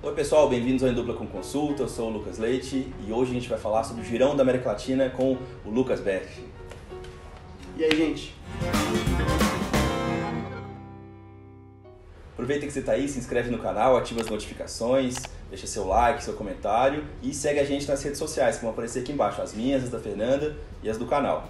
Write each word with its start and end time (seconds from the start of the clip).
Oi 0.00 0.14
pessoal, 0.14 0.48
bem-vindos 0.48 0.84
ao 0.84 0.90
Em 0.90 0.94
Dupla 0.94 1.12
com 1.14 1.26
Consulta, 1.26 1.82
eu 1.82 1.88
sou 1.88 2.08
o 2.08 2.12
Lucas 2.12 2.38
Leite 2.38 2.86
e 3.04 3.12
hoje 3.12 3.32
a 3.32 3.34
gente 3.34 3.48
vai 3.48 3.58
falar 3.58 3.82
sobre 3.82 4.02
o 4.02 4.04
girão 4.04 4.36
da 4.36 4.44
América 4.44 4.68
Latina 4.68 5.10
com 5.10 5.36
o 5.64 5.70
Lucas 5.70 5.98
Berti. 5.98 6.44
E 7.76 7.82
aí, 7.82 7.90
gente? 7.90 8.32
Aproveita 12.32 12.64
que 12.64 12.72
você 12.72 12.78
está 12.78 12.92
aí, 12.92 13.08
se 13.08 13.18
inscreve 13.18 13.50
no 13.50 13.58
canal, 13.58 13.96
ativa 13.96 14.20
as 14.20 14.28
notificações, 14.28 15.16
deixa 15.50 15.66
seu 15.66 15.88
like, 15.88 16.22
seu 16.22 16.34
comentário 16.34 17.04
e 17.20 17.34
segue 17.34 17.58
a 17.58 17.64
gente 17.64 17.88
nas 17.88 18.00
redes 18.00 18.20
sociais 18.20 18.54
que 18.54 18.62
vão 18.62 18.70
aparecer 18.70 19.00
aqui 19.00 19.10
embaixo, 19.10 19.42
as 19.42 19.52
minhas, 19.52 19.82
as 19.82 19.90
da 19.90 19.98
Fernanda 19.98 20.56
e 20.80 20.88
as 20.88 20.96
do 20.96 21.06
canal. 21.06 21.48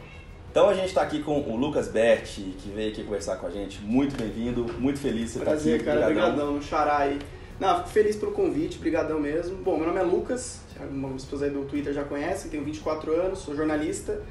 Então 0.50 0.70
a 0.70 0.72
gente 0.72 0.86
está 0.86 1.02
aqui 1.02 1.22
com 1.22 1.38
o 1.38 1.54
Lucas 1.54 1.88
Berti, 1.88 2.54
que 2.58 2.70
veio 2.70 2.92
aqui 2.92 3.04
conversar 3.04 3.36
com 3.36 3.46
a 3.46 3.50
gente. 3.50 3.82
Muito 3.82 4.16
bem-vindo, 4.16 4.64
muito 4.78 4.98
feliz 4.98 5.26
de 5.26 5.32
você 5.32 5.38
estar 5.40 5.50
Prazer, 5.50 5.74
aqui. 5.76 5.84
cara. 5.84 6.00
Obrigadão. 6.00 6.62
Xará 6.62 6.96
aí. 7.00 7.18
Não, 7.60 7.76
fico 7.78 7.88
feliz 7.88 8.14
pelo 8.16 8.32
convite, 8.32 8.78
brigadão 8.78 9.18
mesmo. 9.18 9.56
Bom, 9.56 9.76
meu 9.76 9.86
nome 9.86 9.98
é 9.98 10.02
Lucas, 10.02 10.60
algumas 10.80 11.24
pessoas 11.24 11.42
aí 11.42 11.50
do 11.50 11.64
Twitter 11.64 11.92
já 11.92 12.04
conhecem, 12.04 12.50
tenho 12.50 12.64
24 12.64 13.12
anos, 13.12 13.40
sou 13.40 13.56
jornalista 13.56 14.22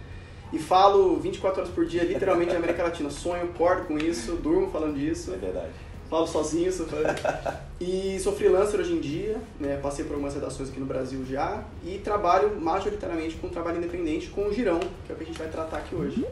e 0.54 0.58
falo 0.58 1.18
24 1.18 1.62
horas 1.62 1.74
por 1.74 1.86
dia, 1.86 2.04
literalmente, 2.04 2.52
de 2.52 2.58
América 2.58 2.84
Latina. 2.84 3.10
Sonho, 3.10 3.44
acordo 3.44 3.86
com 3.86 3.98
isso, 3.98 4.34
durmo 4.38 4.72
falando 4.72 4.96
disso, 4.98 5.34
É 5.34 5.38
verdade. 5.38 5.72
falo 6.10 6.26
sozinho. 6.26 6.72
Sou... 6.72 6.88
e 7.82 8.18
sou 8.22 8.32
freelancer 8.34 8.80
hoje 8.80 8.94
em 8.94 9.02
dia, 9.02 9.42
né? 9.60 9.78
passei 9.84 10.06
por 10.06 10.14
algumas 10.14 10.34
redações 10.34 10.70
aqui 10.70 10.80
no 10.80 10.86
Brasil 10.86 11.26
já 11.30 11.66
e 11.86 11.98
trabalho 11.98 12.58
majoritariamente 12.62 13.36
com 13.36 13.50
trabalho 13.50 13.78
independente 13.80 14.28
com 14.28 14.48
o 14.48 14.54
Girão, 14.54 14.80
que 14.80 15.12
é 15.12 15.14
o 15.14 15.18
que 15.18 15.24
a 15.24 15.28
gente 15.28 15.38
vai 15.38 15.50
tratar 15.50 15.78
aqui 15.80 15.94
hoje. 15.94 16.26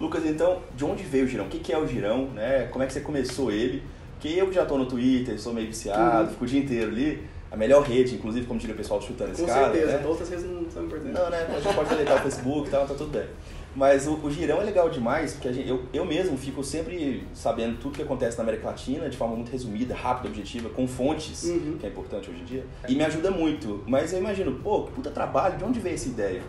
Lucas, 0.00 0.24
então, 0.24 0.62
de 0.74 0.84
onde 0.84 1.02
veio 1.02 1.24
o 1.24 1.28
girão? 1.28 1.46
O 1.46 1.48
que 1.48 1.58
que 1.58 1.72
é 1.72 1.78
o 1.78 1.86
girão? 1.86 2.26
Né? 2.28 2.68
Como 2.70 2.82
é 2.84 2.86
que 2.86 2.92
você 2.92 3.00
começou 3.00 3.50
ele? 3.50 3.82
Porque 4.20 4.28
eu 4.28 4.48
que 4.48 4.54
já 4.54 4.62
estou 4.62 4.78
no 4.78 4.86
Twitter, 4.86 5.38
sou 5.40 5.54
meio 5.54 5.68
viciado, 5.68 6.24
Uhum. 6.24 6.30
fico 6.30 6.44
o 6.44 6.46
dia 6.48 6.60
inteiro 6.60 6.90
ali. 6.90 7.22
A 7.50 7.56
melhor 7.56 7.82
rede, 7.82 8.14
inclusive, 8.16 8.44
como 8.46 8.58
diria 8.60 8.74
o 8.74 8.76
pessoal 8.76 9.00
chutando 9.00 9.34
Com 9.34 9.44
escada. 9.46 9.72
certeza, 9.72 9.98
né? 9.98 10.06
outras 10.06 10.28
vezes 10.28 10.50
não 10.50 10.70
são 10.70 10.84
importantes. 10.84 11.14
Não, 11.18 11.30
né? 11.30 11.46
A 11.48 11.60
gente 11.60 11.74
pode 11.74 11.88
deletar 11.88 12.16
o 12.16 12.20
Facebook 12.20 12.68
e 12.68 12.70
tal, 12.70 12.86
tá 12.86 12.94
tudo 12.94 13.10
bem. 13.10 13.26
Mas 13.74 14.06
o, 14.06 14.14
o 14.22 14.30
girão 14.30 14.60
é 14.60 14.64
legal 14.64 14.90
demais, 14.90 15.32
porque 15.32 15.50
gente, 15.52 15.66
eu, 15.68 15.82
eu 15.94 16.04
mesmo 16.04 16.36
fico 16.36 16.62
sempre 16.62 17.26
sabendo 17.32 17.78
tudo 17.78 17.94
que 17.96 18.02
acontece 18.02 18.36
na 18.36 18.42
América 18.42 18.66
Latina 18.66 19.08
de 19.08 19.16
forma 19.16 19.34
muito 19.34 19.50
resumida, 19.50 19.94
rápida, 19.94 20.28
objetiva, 20.28 20.68
com 20.68 20.86
fontes, 20.86 21.44
Uhum. 21.44 21.76
que 21.80 21.86
é 21.86 21.88
importante 21.88 22.28
hoje 22.28 22.40
em 22.40 22.44
dia. 22.44 22.66
E 22.86 22.94
me 22.94 23.04
ajuda 23.04 23.30
muito. 23.30 23.82
Mas 23.86 24.12
eu 24.12 24.18
imagino, 24.18 24.52
pô, 24.62 24.82
que 24.82 24.92
puta 24.92 25.10
trabalho, 25.10 25.56
de 25.56 25.64
onde 25.64 25.80
veio 25.80 25.94
essa 25.94 26.08
ideia? 26.08 26.42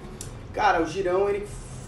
Cara, 0.54 0.82
o 0.82 0.86
girão 0.86 1.30
ele 1.30 1.46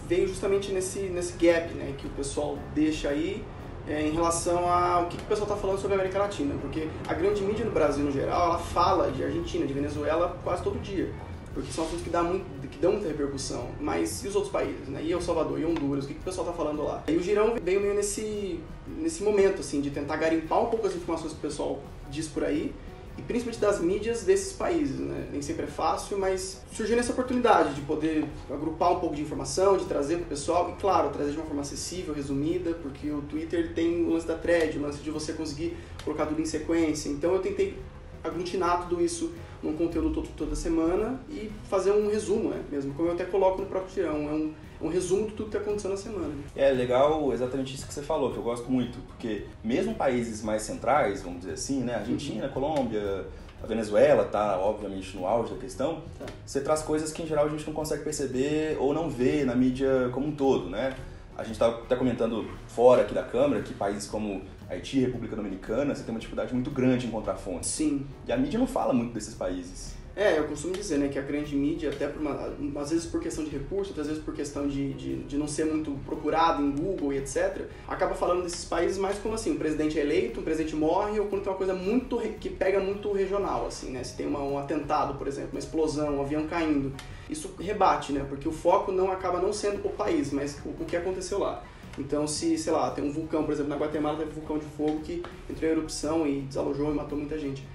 veio 0.08 0.26
justamente 0.28 0.72
nesse, 0.72 1.00
nesse 1.00 1.34
gap 1.34 1.74
né, 1.74 1.94
que 1.98 2.06
o 2.08 2.10
pessoal 2.12 2.58
deixa 2.74 3.10
aí 3.10 3.44
é, 3.88 4.08
em 4.08 4.12
relação 4.12 4.70
ao 4.70 5.08
que, 5.08 5.18
que 5.18 5.24
o 5.24 5.28
pessoal 5.28 5.48
está 5.48 5.60
falando 5.60 5.80
sobre 5.80 5.94
a 5.94 5.96
América 5.96 6.20
Latina. 6.20 6.56
Porque 6.62 6.88
a 7.08 7.14
grande 7.14 7.42
mídia 7.42 7.66
no 7.66 7.72
Brasil, 7.72 8.04
no 8.04 8.12
geral, 8.12 8.50
ela 8.50 8.60
fala 8.60 9.12
de 9.12 9.24
Argentina, 9.24 9.66
de 9.66 9.74
Venezuela 9.74 10.38
quase 10.44 10.64
todo 10.64 10.80
dia. 10.82 11.12
Porque 11.54 11.72
são 11.72 11.84
assuntos 11.84 12.04
que, 12.04 12.10
dá 12.10 12.24
muito, 12.24 12.46
que 12.70 12.78
dão 12.78 12.94
muita 12.94 13.08
repercussão. 13.08 13.70
Mas 13.80 14.24
e 14.24 14.28
os 14.28 14.36
outros 14.36 14.54
países? 14.54 14.88
Né? 14.88 15.02
E 15.04 15.12
El 15.12 15.22
Salvador, 15.22 15.60
e 15.60 15.66
Honduras? 15.66 16.06
O 16.06 16.08
que, 16.08 16.14
que 16.14 16.22
o 16.22 16.24
pessoal 16.24 16.48
está 16.48 16.58
falando 16.58 16.84
lá? 16.84 17.04
E 17.08 17.16
o 17.16 17.22
girão 17.22 17.56
veio 17.62 17.82
meio 17.82 17.94
nesse, 17.94 18.62
nesse 18.88 19.22
momento, 19.22 19.60
assim, 19.60 19.82
de 19.82 19.90
tentar 19.90 20.16
garimpar 20.16 20.62
um 20.62 20.68
pouco 20.68 20.88
as 20.88 20.96
informações 20.96 21.34
que 21.34 21.40
o 21.40 21.42
pessoal 21.42 21.80
diz 22.10 22.28
por 22.28 22.44
aí 22.44 22.74
e 23.18 23.22
principalmente 23.22 23.60
das 23.60 23.80
mídias 23.80 24.24
desses 24.24 24.54
países, 24.54 25.00
né? 25.00 25.28
Nem 25.32 25.42
sempre 25.42 25.66
é 25.66 25.68
fácil, 25.68 26.18
mas 26.18 26.62
surgiu 26.72 26.96
nessa 26.96 27.12
oportunidade 27.12 27.76
de 27.76 27.82
poder 27.82 28.26
agrupar 28.50 28.94
um 28.94 29.00
pouco 29.00 29.16
de 29.16 29.22
informação, 29.22 29.78
de 29.78 29.86
trazer 29.86 30.18
para 30.18 30.26
o 30.26 30.28
pessoal 30.28 30.74
e, 30.76 30.82
claro, 30.82 31.10
trazer 31.10 31.32
de 31.32 31.38
uma 31.38 31.46
forma 31.46 31.62
acessível, 31.62 32.14
resumida, 32.14 32.74
porque 32.82 33.12
o 33.12 33.22
Twitter 33.24 33.74
tem 33.74 34.06
o 34.06 34.14
lance 34.14 34.28
da 34.28 34.36
thread, 34.36 34.78
o 34.78 34.82
lance 34.82 35.00
de 35.00 35.12
você 35.12 35.34
conseguir 35.34 35.78
colocar 36.04 36.26
tudo 36.26 36.42
em 36.42 36.46
sequência. 36.46 37.10
Então 37.10 37.34
eu 37.34 37.40
tentei 37.40 37.78
aglutinar 38.24 38.88
tudo 38.88 39.04
isso 39.04 39.32
num 39.62 39.76
conteúdo 39.76 40.12
todo, 40.12 40.28
toda 40.36 40.56
semana 40.56 41.20
e 41.30 41.52
fazer 41.70 41.92
um 41.92 42.10
resumo, 42.10 42.50
né? 42.50 42.64
Mesmo 42.72 42.94
como 42.94 43.10
eu 43.10 43.14
até 43.14 43.26
coloco 43.26 43.62
no 43.62 43.68
próprio 43.68 43.94
tirão, 43.94 44.30
é 44.30 44.34
um, 44.34 44.54
um 44.82 44.90
resumo 44.90 45.28
de 45.28 45.34
tudo 45.34 45.50
que 45.52 45.58
aconteceu 45.58 45.90
na 45.92 45.98
semana. 45.98 46.34
É 46.56 46.72
legal 46.72 47.32
exatamente 47.34 47.76
isso 47.76 47.88
que 47.88 47.94
você 47.94 48.02
falou, 48.02 48.32
que 48.32 48.38
eu 48.38 48.44
gosto 48.44 48.70
muito, 48.72 48.98
porque 49.08 49.46
mesmo 49.64 49.94
países 49.96 50.42
mais 50.44 50.62
centrais, 50.64 51.22
vamos 51.22 51.42
dizer 51.42 51.54
assim, 51.54 51.82
né, 51.82 51.96
Argentina, 51.96 52.48
Colômbia, 52.50 53.26
a 53.64 53.68
Venezuela 53.68 54.24
tá 54.26 54.58
obviamente 54.60 55.16
no 55.16 55.26
auge 55.28 55.54
da 55.54 55.60
questão, 55.60 56.02
Tá. 56.18 56.26
você 56.46 56.62
traz 56.62 56.82
coisas 56.82 57.12
que 57.12 57.22
em 57.22 57.28
geral 57.28 57.46
a 57.46 57.50
gente 57.50 57.66
não 57.68 57.74
consegue 57.74 58.04
perceber 58.04 58.76
ou 58.80 58.94
não 58.94 59.10
vê 59.10 59.44
na 59.46 59.56
mídia 59.56 60.10
como 60.14 60.28
um 60.28 60.32
todo, 60.36 60.70
né? 60.70 60.96
A 61.38 61.44
gente 61.44 61.54
estava 61.54 61.78
até 61.78 61.96
comentando 61.96 62.46
fora 62.68 63.04
aqui 63.04 63.14
da 63.14 63.24
câmera 63.24 63.62
que 63.64 63.74
países 63.74 64.08
como 64.08 64.42
Haiti 64.70 65.00
República 65.00 65.36
Dominicana, 65.36 65.96
você 65.96 66.04
tem 66.04 66.14
uma 66.14 66.20
dificuldade 66.20 66.54
muito 66.54 66.70
grande 66.72 67.06
em 67.06 67.10
encontrar 67.10 67.36
fontes. 67.36 67.70
Sim, 67.70 68.06
E 68.28 68.32
a 68.32 68.38
mídia 68.38 68.60
não 68.60 68.68
fala 68.68 68.94
muito 68.94 69.14
desses 69.14 69.34
países. 69.34 69.96
É, 70.14 70.38
eu 70.38 70.44
costumo 70.44 70.74
dizer, 70.74 70.98
né, 70.98 71.08
que 71.08 71.18
a 71.18 71.22
grande 71.22 71.56
mídia, 71.56 71.90
até 71.90 72.06
por 72.06 72.22
uma, 72.22 72.54
às 72.82 72.90
vezes 72.90 73.06
por 73.06 73.22
questão 73.22 73.46
de 73.46 73.50
recurso, 73.50 73.92
outras 73.92 74.08
vezes 74.08 74.22
por 74.22 74.34
questão 74.34 74.68
de, 74.68 74.94
de, 74.94 75.24
de 75.24 75.38
não 75.38 75.48
ser 75.48 75.66
muito 75.66 75.92
procurado 76.06 76.62
em 76.62 76.72
Google 76.72 77.14
e 77.14 77.18
etc., 77.18 77.66
acaba 77.88 78.14
falando 78.14 78.44
desses 78.44 78.66
países 78.66 78.98
mais 78.98 79.18
como 79.20 79.36
assim, 79.36 79.52
um 79.52 79.58
presidente 79.58 79.98
é 79.98 80.02
eleito, 80.02 80.42
um 80.42 80.44
presidente 80.44 80.76
morre, 80.76 81.18
ou 81.18 81.28
quando 81.28 81.44
tem 81.44 81.52
uma 81.52 81.58
coisa 81.58 81.74
muito 81.74 82.20
que 82.42 82.50
pega 82.50 82.82
muito 82.82 83.10
regional, 83.14 83.68
assim, 83.68 83.92
né? 83.92 84.04
Se 84.04 84.18
tem 84.18 84.28
uma, 84.28 84.44
um 84.44 84.58
atentado, 84.58 85.18
por 85.18 85.28
exemplo, 85.30 85.52
uma 85.54 85.60
explosão, 85.60 86.18
um 86.18 86.22
avião 86.22 86.46
caindo, 86.46 86.94
isso 87.30 87.56
rebate, 87.58 88.12
né? 88.12 88.26
Porque 88.28 88.50
o 88.50 88.52
foco 88.52 88.92
não 88.92 89.10
acaba 89.12 89.40
não 89.40 89.54
sendo 89.54 89.86
o 89.88 89.90
país, 89.92 90.34
mas 90.34 90.60
o, 90.66 90.70
o 90.70 90.86
que 90.86 90.98
aconteceu 90.98 91.40
lá. 91.40 91.64
Então, 91.98 92.28
se, 92.28 92.58
sei 92.58 92.74
lá, 92.74 92.92
tem 92.92 93.04
um 93.04 93.12
vulcão, 93.12 93.44
por 93.44 93.54
exemplo, 93.54 93.70
na 93.70 93.78
Guatemala 93.78 94.18
teve 94.18 94.32
um 94.32 94.34
vulcão 94.34 94.58
de 94.58 94.66
fogo 94.66 95.00
que 95.00 95.24
entrou 95.50 95.70
em 95.70 95.74
erupção 95.74 96.28
e 96.28 96.42
desalojou 96.42 96.92
e 96.92 96.96
matou 96.96 97.18
muita 97.18 97.38
gente. 97.38 97.66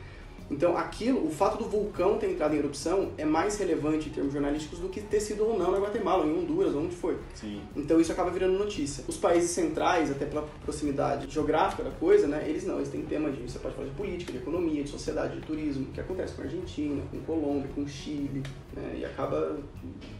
Então, 0.50 0.76
aquilo, 0.76 1.26
o 1.26 1.30
fato 1.30 1.58
do 1.58 1.68
vulcão 1.68 2.18
ter 2.18 2.30
entrado 2.30 2.54
em 2.54 2.58
erupção 2.58 3.10
é 3.18 3.24
mais 3.24 3.58
relevante 3.58 4.08
em 4.08 4.12
termos 4.12 4.32
jornalísticos 4.32 4.78
do 4.78 4.88
que 4.88 5.00
ter 5.00 5.20
sido 5.20 5.44
ou 5.44 5.58
não 5.58 5.72
na 5.72 5.78
Guatemala, 5.78 6.24
ou 6.24 6.30
em 6.30 6.38
Honduras, 6.38 6.74
ou 6.74 6.82
onde 6.82 6.94
foi. 6.94 7.18
Sim. 7.34 7.60
Então, 7.74 8.00
isso 8.00 8.12
acaba 8.12 8.30
virando 8.30 8.56
notícia. 8.56 9.04
Os 9.08 9.16
países 9.16 9.50
centrais, 9.50 10.10
até 10.10 10.24
pela 10.24 10.42
proximidade 10.64 11.28
geográfica 11.28 11.82
da 11.82 11.90
coisa, 11.90 12.28
né, 12.28 12.44
eles 12.48 12.64
não, 12.64 12.76
eles 12.76 12.88
têm 12.88 13.02
tema 13.02 13.30
de, 13.30 13.42
você 13.42 13.58
pode 13.58 13.74
falar 13.74 13.88
de 13.88 13.94
política, 13.94 14.32
de 14.32 14.38
economia, 14.38 14.84
de 14.84 14.90
sociedade, 14.90 15.40
de 15.40 15.46
turismo, 15.46 15.86
que 15.86 16.00
acontece 16.00 16.34
com 16.34 16.42
a 16.42 16.44
Argentina, 16.44 17.02
com 17.10 17.18
Colômbia, 17.20 17.68
com 17.74 17.86
Chile, 17.86 18.42
né, 18.74 18.98
e 19.00 19.04
acaba 19.04 19.58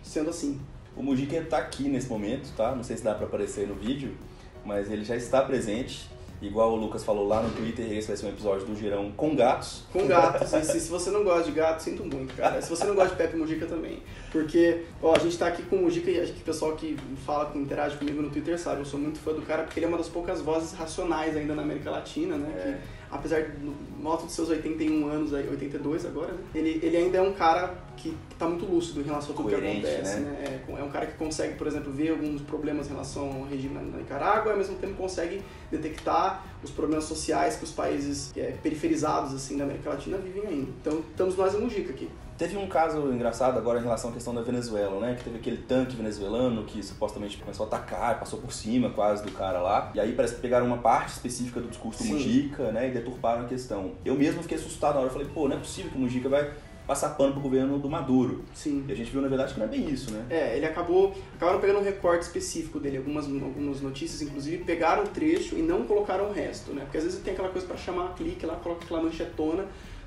sendo 0.03 0.31
assim. 0.31 0.61
O 0.97 1.03
Mujica 1.03 1.37
está 1.37 1.59
aqui 1.59 1.89
nesse 1.89 2.09
momento, 2.09 2.53
tá? 2.57 2.75
Não 2.75 2.83
sei 2.83 2.97
se 2.97 3.05
dá 3.05 3.15
para 3.15 3.27
aparecer 3.27 3.69
no 3.69 3.75
vídeo, 3.75 4.17
mas 4.65 4.91
ele 4.91 5.05
já 5.05 5.15
está 5.15 5.43
presente. 5.43 6.09
Igual 6.41 6.73
o 6.73 6.77
Lucas 6.77 7.03
falou 7.03 7.27
lá 7.27 7.43
no 7.43 7.51
Twitter, 7.51 7.91
esse 7.93 8.09
vai 8.09 8.17
ser 8.17 8.27
um 8.27 8.29
episódio 8.29 8.67
do 8.67 8.77
Girão 8.77 9.11
com 9.13 9.35
gatos. 9.35 9.85
Com 9.93 10.07
gatos. 10.07 10.53
E 10.53 10.65
se, 10.65 10.81
se 10.81 10.91
você 10.91 11.11
não 11.11 11.25
gosta 11.25 11.45
de 11.45 11.53
gato, 11.53 11.83
sinto 11.83 12.05
muito, 12.05 12.35
cara. 12.35 12.61
Se 12.61 12.69
você 12.69 12.85
não 12.85 12.95
gosta 12.95 13.11
de 13.11 13.17
Pepe 13.17 13.37
Mujica 13.37 13.67
também. 13.67 14.03
Porque, 14.37 14.83
ó, 15.03 15.17
a 15.17 15.19
gente 15.19 15.39
tá 15.39 15.47
aqui 15.47 15.63
com 15.63 15.77
o 15.77 15.83
Mujica 15.83 16.11
e 16.11 16.21
acho 16.21 16.35
que 16.35 16.43
o 16.43 16.45
pessoal 16.45 16.77
que 16.77 16.95
fala, 17.25 17.47
que 17.47 17.59
interage 17.59 17.97
comigo 17.97 18.21
no 18.21 18.29
Twitter 18.29 18.59
sabe, 18.59 18.83
eu 18.83 18.85
sou 18.85 19.01
muito 19.01 19.19
fã 19.19 19.33
do 19.33 19.41
cara 19.41 19.63
porque 19.63 19.79
ele 19.79 19.87
é 19.87 19.89
uma 19.89 19.97
das 19.97 20.11
poucas 20.11 20.43
vozes 20.43 20.75
racionais 20.75 21.35
ainda 21.35 21.55
na 21.55 21.63
América 21.63 21.91
Latina, 21.91 22.37
né? 22.37 22.53
É. 22.55 22.63
Que, 22.63 22.79
apesar 23.11 23.41
de, 23.41 23.65
no 23.65 24.11
alto 24.11 24.27
dos 24.27 24.35
seus 24.35 24.51
81 24.51 25.09
anos, 25.09 25.33
aí, 25.33 25.49
82 25.49 26.05
agora, 26.05 26.33
né? 26.33 26.41
Ele, 26.55 26.81
ele 26.83 26.99
ainda 26.99 27.17
é 27.17 27.23
um 27.23 27.33
cara 27.33 27.75
que 27.97 28.15
tá 28.39 28.47
muito 28.47 28.67
lúcido 28.67 29.01
em 29.01 29.05
relação 29.05 29.33
a 29.33 29.37
tudo 29.37 29.49
que 29.49 29.55
Coerente, 29.55 29.87
acontece, 29.87 30.21
né? 30.21 30.31
né? 30.31 30.63
É, 30.69 30.81
é 30.81 30.85
um 30.85 30.91
cara 30.91 31.07
que 31.07 31.17
consegue, 31.17 31.55
por 31.55 31.67
exemplo, 31.67 31.91
ver 31.91 32.11
alguns 32.11 32.43
problemas 32.43 32.89
em 32.89 32.91
relação 32.91 33.33
ao 33.33 33.45
regime 33.45 33.75
na, 33.75 33.81
Nicarágua 33.81 34.51
e 34.51 34.53
ao 34.53 34.59
mesmo 34.59 34.77
tempo 34.77 34.93
consegue 34.97 35.41
detectar 35.71 36.45
os 36.63 36.71
problemas 36.71 37.05
sociais 37.05 37.57
que 37.57 37.65
os 37.65 37.73
países 37.73 38.37
é, 38.37 38.55
periferizados 38.63 39.35
assim 39.35 39.57
da 39.57 39.65
América 39.65 39.89
Latina 39.89 40.19
vivem 40.19 40.47
ainda. 40.47 40.71
Então, 40.83 41.03
estamos 41.11 41.37
nós 41.39 41.55
em 41.55 41.61
Mujica 41.61 41.91
aqui. 41.91 42.11
Teve 42.39 42.57
um 42.57 42.69
caso 42.69 43.11
engraçado 43.13 43.57
agora 43.57 43.79
em 43.79 43.83
relação 43.83 44.11
à 44.11 44.13
questão 44.13 44.35
da 44.35 44.43
Venezuela, 44.43 45.01
né? 45.01 45.15
Que 45.15 45.25
teve 45.25 45.39
aquele 45.39 45.57
tanque 45.57 45.97
venezuelano 45.97 46.65
que 46.65 46.83
supostamente 46.83 47.39
começou 47.39 47.65
a 47.65 47.67
atacar, 47.67 48.19
passou 48.19 48.39
por 48.39 48.53
cima 48.53 48.91
quase 48.91 49.25
do 49.25 49.33
cara 49.33 49.61
lá. 49.61 49.91
E 49.95 50.01
aí 50.01 50.13
parece 50.13 50.35
que 50.35 50.41
pegaram 50.41 50.67
uma 50.67 50.79
parte 50.79 51.13
específica 51.13 51.61
do 51.61 51.69
discurso 51.69 52.03
do. 52.03 52.11
Mujica, 52.11 52.71
né? 52.73 52.89
E 52.89 52.93
deturparam 52.93 53.45
a 53.45 53.49
questão. 53.49 53.93
Eu 54.05 54.15
mesmo 54.15 54.43
fiquei 54.43 54.59
assustado 54.59 54.95
na 54.95 55.01
hora. 55.01 55.09
Eu 55.09 55.13
falei, 55.13 55.29
pô, 55.33 55.49
não 55.49 55.57
é 55.57 55.59
possível 55.59 55.91
que 55.91 55.97
o 55.97 56.01
Mujica 56.01 56.29
vai 56.29 56.53
passar 56.87 57.11
pano 57.11 57.33
pro 57.33 57.41
governo 57.41 57.79
do 57.79 57.89
Maduro. 57.89 58.45
Sim. 58.55 58.85
E 58.89 58.93
a 58.93 58.95
gente 58.95 59.11
viu, 59.11 59.21
na 59.21 59.29
verdade, 59.29 59.53
que 59.53 59.59
não 59.59 59.67
é 59.67 59.69
bem 59.69 59.89
isso, 59.91 60.13
né? 60.13 60.25
É, 60.31 60.57
ele 60.57 60.67
acabou. 60.67 61.15
Acabaram 61.35 61.59
pegando 61.59 61.81
um 61.81 61.83
recorte 61.83 62.23
específico 62.23 62.79
dele. 62.79 62.99
Algumas, 62.99 63.25
algumas 63.25 63.81
notícias, 63.81 64.23
inclusive, 64.23 64.63
pegaram 64.65 65.05
o 65.05 65.09
trecho 65.09 65.57
e 65.57 65.63
não 65.63 65.85
colocaram 65.85 66.29
o 66.29 66.33
resto, 66.33 66.73
né? 66.73 66.83
Porque 66.83 66.99
às 66.99 67.05
vezes 67.05 67.21
tem 67.21 67.33
aquela 67.33 67.49
coisa 67.49 67.67
pra 67.67 67.77
chamar 67.77 68.15
clique 68.15 68.47
lá, 68.47 68.55
coloca 68.57 68.85
aquela 68.85 69.03
manchetona, 69.03 69.67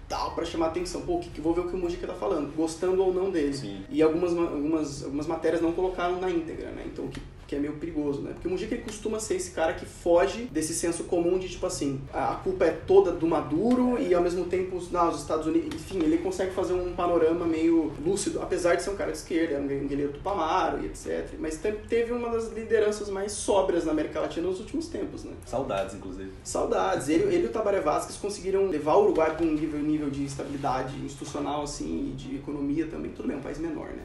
tal, 0.10 0.32
pra 0.32 0.44
chamar 0.44 0.68
atenção. 0.68 1.02
Pô, 1.02 1.20
que, 1.20 1.30
que 1.30 1.40
vou 1.40 1.54
ver 1.54 1.62
o 1.62 1.70
que 1.70 1.76
o 1.76 1.78
Mujica 1.78 2.08
tá 2.08 2.14
falando, 2.16 2.54
gostando 2.56 3.02
ou 3.04 3.14
não 3.14 3.30
dele. 3.32 3.54
Sim. 3.54 3.84
E 3.90 4.02
algumas, 4.02 4.34
ma- 4.34 4.50
algumas, 4.50 5.04
algumas 5.04 5.28
matérias 5.28 5.62
não 5.62 5.72
colocaram 5.72 6.20
na 6.20 6.30
íntegra, 6.30 6.72
né? 6.72 6.84
Então 6.88 7.06
o 7.06 7.10
que 7.10 7.22
que 7.50 7.56
é 7.56 7.60
meio 7.60 7.74
perigoso, 7.74 8.22
né? 8.22 8.32
Porque 8.34 8.48
o 8.48 8.52
Mujica 8.52 8.76
ele 8.76 8.84
costuma 8.84 9.20
ser 9.20 9.36
esse 9.36 9.50
cara 9.52 9.74
que 9.74 9.84
foge 9.84 10.44
desse 10.44 10.72
senso 10.76 11.06
comum 11.06 11.40
de 11.40 11.50
tipo 11.50 11.66
assim, 11.66 12.00
a 12.14 12.36
culpa 12.36 12.66
é 12.66 12.70
toda 12.70 13.12
do 13.12 13.26
Maduro 13.26 14.00
e 14.00 14.14
ao 14.14 14.22
mesmo 14.22 14.46
tempo 14.46 14.80
não, 14.92 15.10
os 15.10 15.20
Estados 15.20 15.48
Unidos, 15.48 15.74
enfim, 15.74 15.98
ele 16.04 16.20
consegue 16.20 16.52
fazer 16.52 16.74
um 16.74 16.94
panorama 16.94 17.48
meio 17.48 17.92
lúcido, 18.06 18.40
apesar 18.40 18.76
de 18.76 18.84
ser 18.84 18.92
um 18.92 18.96
cara 18.96 19.12
de 19.12 19.18
esquerda, 19.18 19.56
é 19.56 19.60
um 19.60 19.66
guerreiro 19.66 20.14
do 20.14 20.20
Pamaro 20.20 20.84
e 20.84 20.86
etc. 20.86 21.28
Mas 21.40 21.60
teve 21.88 22.14
uma 22.14 22.30
das 22.30 22.54
lideranças 22.54 23.10
mais 23.10 23.32
sóbrias 23.32 23.84
na 23.84 23.94
América 23.94 24.20
Latina 24.20 24.48
nos 24.48 24.60
últimos 24.60 24.88
tempos, 24.88 25.24
né? 25.24 25.32
Saudades, 25.48 25.96
inclusive. 25.96 26.32
Saudades. 26.44 27.10
Ele, 27.10 27.24
ele 27.34 27.44
e 27.44 27.46
o 27.48 27.50
Tabaré 27.50 27.80
Vázquez 27.80 28.16
conseguiram 28.18 28.68
levar 28.68 28.94
o 28.94 29.06
Uruguai 29.06 29.36
para 29.36 29.44
um 29.44 29.52
nível, 29.52 29.80
nível 29.80 30.12
de 30.12 30.24
estabilidade 30.24 30.96
institucional, 31.00 31.64
assim, 31.64 32.12
e 32.12 32.16
de 32.16 32.36
economia 32.36 32.86
também. 32.86 33.12
Tudo 33.12 33.28
bem, 33.28 33.38
é 33.38 33.40
um 33.40 33.44
país 33.44 33.58
menor, 33.58 33.88
né? 33.88 34.04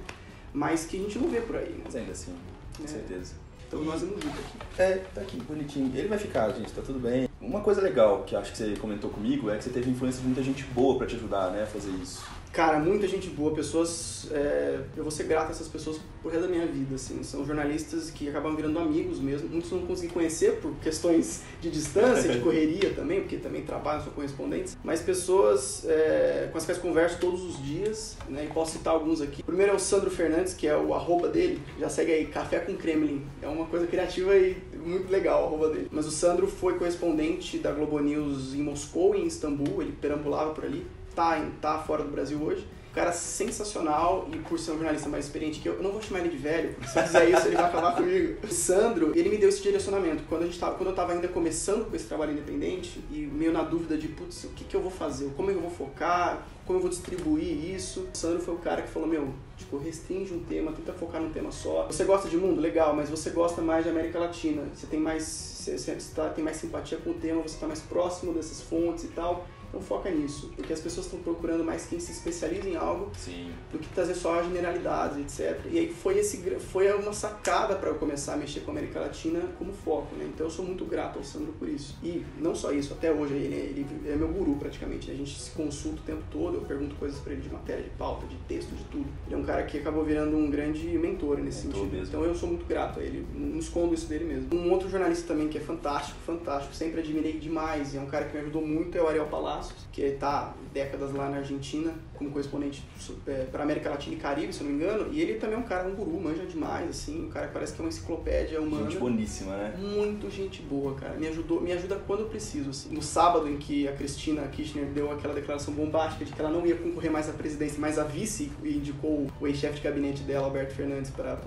Mas 0.55 0.87
que 0.87 0.97
a 0.97 1.01
gente 1.01 1.19
não 1.19 1.29
vê 1.29 1.43
por 1.43 1.57
aí, 1.57 1.71
né? 1.71 1.83
Mas 1.85 1.95
ainda 1.95 2.13
assim, 2.13 2.33
com 2.77 2.87
certeza. 2.87 3.35
Então 3.67 3.83
nós 3.85 4.01
vamos 4.03 4.23
junto 4.23 4.39
aqui. 4.39 4.59
É, 4.79 5.03
tá 5.15 5.21
aqui, 5.21 5.37
bonitinho. 5.41 5.91
Ele 5.95 6.09
vai 6.09 6.19
ficar, 6.19 6.51
gente, 6.51 6.73
tá 6.73 6.83
tudo 6.83 6.99
bem. 6.99 7.29
Uma 7.41 7.61
coisa 7.61 7.81
legal 7.81 8.23
que 8.25 8.37
acho 8.37 8.53
que 8.53 8.59
você 8.59 8.77
comentou 8.77 9.11
comigo 9.11 9.51
é 9.51 9.57
que 9.57 9.65
você 9.65 9.71
teve 9.71 9.91
influência 9.91 10.21
de 10.21 10.27
muita 10.27 10.43
gente 10.43 10.65
boa 10.65 10.97
para 10.97 11.07
te 11.07 11.17
ajudar, 11.17 11.51
né, 11.51 11.63
a 11.63 11.67
fazer 11.67 11.91
isso. 11.91 12.25
Cara, 12.55 12.79
muita 12.79 13.09
gente 13.09 13.29
boa, 13.31 13.53
pessoas. 13.53 14.29
É, 14.31 14.79
eu 14.97 15.03
vou 15.03 15.11
ser 15.11 15.25
grato 15.25 15.49
a 15.49 15.51
essas 15.51 15.67
pessoas 15.67 15.99
por 16.23 16.31
resto 16.31 16.47
da 16.47 16.49
minha 16.49 16.65
vida, 16.65 16.95
assim. 16.95 17.21
São 17.25 17.45
jornalistas 17.45 18.13
que 18.13 18.29
acabam 18.29 18.55
virando 18.55 18.79
amigos 18.79 19.19
mesmo. 19.19 19.49
Muitos 19.49 19.73
não 19.73 19.85
consegui 19.85 20.13
conhecer 20.13 20.61
por 20.61 20.73
questões 20.77 21.43
de 21.61 21.69
distância, 21.69 22.31
de 22.31 22.39
correria 22.43 22.95
também, 22.95 23.23
porque 23.23 23.39
também 23.39 23.63
trabalham, 23.63 24.05
são 24.05 24.13
correspondentes. 24.13 24.79
Mas 24.85 25.03
pessoas 25.03 25.85
é, 25.85 26.49
com 26.53 26.57
as 26.57 26.65
quais 26.65 26.79
converso 26.79 27.19
todos 27.19 27.43
os 27.43 27.61
dias, 27.61 28.17
né? 28.29 28.45
E 28.45 28.55
posso 28.55 28.79
citar 28.79 28.95
alguns 28.95 29.21
aqui. 29.21 29.43
O 29.43 29.45
primeiro 29.45 29.73
é 29.73 29.75
o 29.75 29.81
Sandro 29.81 30.09
Fernandes, 30.09 30.55
que 30.55 30.69
é 30.69 30.77
o 30.77 30.95
arroba 30.95 31.27
dele. 31.27 31.61
Já 31.81 31.89
segue 31.89 32.13
aí, 32.13 32.27
Café 32.27 32.61
com 32.61 32.77
Kremlin. 32.77 33.27
É 33.43 33.49
uma 33.49 33.67
coisa 33.67 33.89
criativa 33.89 34.33
e 34.37 34.57
muito 34.77 35.11
legal 35.11 35.43
a 35.43 35.47
arroba 35.49 35.71
dele. 35.71 35.89
Mas 35.91 36.07
o 36.07 36.13
Sandro 36.13 36.47
foi 36.47 36.79
correspondente 36.79 37.59
da 37.59 37.73
Globo 37.73 37.99
News 37.99 38.55
em 38.55 38.63
Moscou 38.63 39.17
e 39.17 39.23
em 39.23 39.27
Istambul. 39.27 39.83
Ele 39.83 39.93
perambulava 40.01 40.55
por 40.55 40.65
ali 40.65 40.87
tá, 41.15 41.41
tá 41.61 41.79
fora 41.79 42.03
do 42.03 42.11
Brasil 42.11 42.41
hoje. 42.43 42.67
Um 42.91 42.95
cara 42.95 43.13
sensacional 43.13 44.29
e 44.33 44.39
por 44.39 44.57
ser 44.57 44.71
um 44.71 44.75
jornalista 44.77 45.09
mais 45.09 45.25
experiente 45.25 45.59
que 45.59 45.69
eu, 45.69 45.75
eu 45.75 45.83
não 45.83 45.91
vou 45.91 46.01
chamar 46.01 46.21
ele 46.21 46.29
de 46.29 46.37
velho, 46.37 46.75
porque 46.75 46.89
se 46.89 46.97
eu 46.97 47.03
fizer 47.03 47.29
isso 47.29 47.49
ele 47.49 47.57
vai 47.57 47.65
acabar 47.65 47.95
comigo. 47.97 48.39
O 48.45 48.47
Sandro, 48.47 49.13
ele 49.17 49.29
me 49.31 49.37
deu 49.37 49.49
esse 49.49 49.61
direcionamento. 49.61 50.23
Quando, 50.29 50.43
a 50.43 50.47
gente 50.47 50.61
tava, 50.61 50.77
quando 50.77 50.87
eu 50.87 50.93
estava 50.93 51.13
ainda 51.13 51.27
começando 51.27 51.91
com 51.91 51.97
esse 51.97 52.07
trabalho 52.07 52.33
independente 52.33 53.03
e 53.11 53.27
meio 53.27 53.53
na 53.53 53.63
dúvida 53.63 53.99
de, 53.99 54.07
putz, 54.07 54.45
o 54.45 54.51
que, 54.51 54.65
que 54.65 54.77
eu 54.77 54.81
vou 54.81 54.93
fazer? 54.93 55.29
Como 55.37 55.51
eu 55.51 55.61
vou 55.61 55.71
focar? 55.71 56.47
Como 56.65 56.79
eu 56.79 56.83
vou 56.83 56.89
distribuir 56.89 57.75
isso? 57.75 58.09
O 58.15 58.17
Sandro 58.17 58.41
foi 58.41 58.55
o 58.55 58.59
cara 58.59 58.83
que 58.83 58.89
falou, 58.89 59.09
meu, 59.09 59.29
tipo, 59.57 59.77
restringe 59.77 60.33
um 60.33 60.45
tema, 60.45 60.71
tenta 60.71 60.93
focar 60.93 61.21
num 61.21 61.31
tema 61.31 61.51
só. 61.51 61.87
Você 61.87 62.05
gosta 62.05 62.29
de 62.29 62.37
mundo? 62.37 62.61
Legal, 62.61 62.95
mas 62.95 63.11
você 63.11 63.31
gosta 63.31 63.61
mais 63.61 63.83
de 63.83 63.91
América 63.91 64.21
Latina. 64.21 64.63
Você 64.73 64.87
tem 64.87 65.01
mais, 65.01 65.25
você, 65.25 65.77
você 65.77 65.97
tá, 66.15 66.29
tem 66.29 66.45
mais 66.45 66.59
simpatia 66.59 66.99
com 66.99 67.11
o 67.11 67.15
tema, 67.15 67.43
você 67.43 67.57
está 67.57 67.67
mais 67.67 67.81
próximo 67.81 68.33
dessas 68.33 68.63
fontes 68.63 69.03
e 69.03 69.09
tal 69.09 69.45
então 69.75 69.83
foca 69.83 70.09
nisso, 70.09 70.53
porque 70.55 70.73
as 70.73 70.79
pessoas 70.79 71.07
estão 71.07 71.19
procurando 71.19 71.65
mais 71.65 71.87
quem 71.87 71.99
se 71.99 72.13
especializa 72.13 72.69
em 72.69 72.77
algo 72.77 73.11
Sim. 73.17 73.51
do 73.73 73.79
que 73.81 73.89
trazer 73.89 74.15
só 74.15 74.41
generalidades, 74.41 75.19
etc. 75.19 75.61
E 75.69 75.81
aí 75.81 75.93
foi, 75.93 76.17
esse, 76.19 76.39
foi 76.61 76.93
uma 76.93 77.13
sacada 77.13 77.75
para 77.75 77.89
eu 77.89 77.97
começar 77.97 78.35
a 78.35 78.37
mexer 78.37 78.61
com 78.61 78.71
a 78.71 78.75
América 78.75 79.01
Latina 79.01 79.41
como 79.59 79.73
foco, 79.73 80.15
né? 80.15 80.31
Então 80.33 80.47
eu 80.47 80.51
sou 80.51 80.65
muito 80.65 80.85
grato 80.85 81.19
ao 81.19 81.25
Sandro 81.25 81.53
por 81.59 81.69
isso. 81.69 81.99
E 82.05 82.25
não 82.39 82.55
só 82.55 82.71
isso, 82.71 82.93
até 82.93 83.11
hoje 83.11 83.35
ele, 83.35 83.85
ele 84.05 84.13
é 84.13 84.15
meu 84.15 84.29
guru 84.29 84.55
praticamente, 84.55 85.09
né? 85.09 85.15
a 85.15 85.17
gente 85.17 85.37
se 85.37 85.51
consulta 85.51 85.99
o 85.99 86.05
tempo 86.05 86.23
todo, 86.31 86.55
eu 86.59 86.61
pergunto 86.61 86.95
coisas 86.95 87.19
para 87.19 87.33
ele 87.33 87.43
de 87.43 87.51
matéria, 87.51 87.83
de 87.83 87.91
pauta, 87.91 88.29
de 88.29 88.37
texto, 88.47 88.71
de 88.77 88.85
tudo. 88.85 89.07
Ele 89.27 89.35
é 89.35 89.39
um 89.39 89.45
cara 89.45 89.65
que 89.65 89.79
acabou 89.79 90.05
virando 90.05 90.37
um 90.37 90.49
grande 90.49 90.87
mentor 90.97 91.39
nesse 91.39 91.67
mentor 91.67 91.81
sentido. 91.81 91.97
Mesmo. 91.97 92.07
Então 92.07 92.25
eu 92.25 92.35
sou 92.37 92.49
muito 92.49 92.65
grato 92.65 93.01
a 93.01 93.03
ele, 93.03 93.27
não 93.35 93.59
escondo 93.59 93.93
isso 93.93 94.07
dele 94.07 94.25
mesmo. 94.25 94.55
Um 94.55 94.71
outro 94.71 94.89
jornalista 94.89 95.27
também 95.27 95.49
que 95.49 95.59
é 95.59 95.61
fantástico, 95.61 96.17
fantástico, 96.25 96.73
sempre 96.73 97.01
admirei 97.01 97.41
demais, 97.41 97.93
e 97.93 97.97
é 97.97 98.01
um 98.01 98.07
cara 98.07 98.27
que 98.27 98.37
me 98.37 98.43
ajudou 98.43 98.65
muito, 98.65 98.97
é 98.97 99.03
o 99.03 99.09
Ariel 99.09 99.27
Palácio 99.27 99.64
que 99.93 100.03
está 100.03 100.55
décadas 100.73 101.13
lá 101.13 101.31
na 101.31 101.39
Argentina 101.39 101.93
como 102.15 102.31
correspondente 102.31 102.83
é, 103.27 103.45
para 103.45 103.63
América 103.63 103.91
Latina 103.91 104.17
e 104.17 104.19
Caribe, 104.19 104.53
se 104.53 104.61
eu 104.61 104.67
não 104.67 104.75
me 104.75 104.83
engano, 104.83 105.13
e 105.13 105.21
ele 105.21 105.35
também 105.35 105.57
é 105.57 105.59
um 105.59 105.63
cara, 105.63 105.89
um 105.89 105.95
guru, 105.95 106.21
manja 106.21 106.45
demais, 106.45 106.89
assim, 106.89 107.27
um 107.27 107.29
cara 107.29 107.49
que 107.49 107.53
parece 107.53 107.73
que 107.75 107.81
é 107.81 107.85
uma 107.85 107.89
enciclopédia 107.89 108.61
humana. 108.61 108.91
Gente 108.91 108.99
boníssima, 108.99 109.57
né? 109.57 109.75
Muito 109.79 110.31
gente 110.31 110.63
boa, 110.63 110.95
cara. 110.95 111.15
Me 111.15 111.29
ajudou, 111.29 111.61
me 111.61 111.73
ajuda 111.73 112.01
quando 112.07 112.21
eu 112.21 112.29
preciso, 112.29 112.71
assim. 112.71 112.91
No 112.91 113.03
sábado 113.03 113.49
em 113.49 113.57
que 113.57 113.87
a 113.87 113.93
Cristina 113.93 114.43
Kirchner 114.49 114.87
deu 114.87 115.13
aquela 115.13 115.35
declaração 115.35 115.75
bombástica 115.75 116.25
de 116.25 116.33
que 116.33 116.41
ela 116.41 116.51
não 116.51 116.67
ia 116.67 116.77
concorrer 116.77 117.11
mais 117.11 117.29
à 117.29 117.33
presidência, 117.33 117.79
mas 117.81 117.99
a 117.99 118.05
vice, 118.05 118.51
e 118.63 118.77
indicou 118.77 119.27
o 119.41 119.47
ex-chefe 119.47 119.77
de 119.77 119.83
gabinete 119.83 120.23
dela, 120.23 120.47
Alberto 120.47 120.75
Fernandes, 120.75 121.11
para 121.11 121.39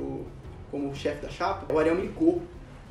como 0.69 0.93
chefe 0.93 1.21
da 1.21 1.29
chapa, 1.29 1.73
o 1.73 1.79
Ariel 1.79 1.95
me 1.95 2.01
ligou 2.03 2.41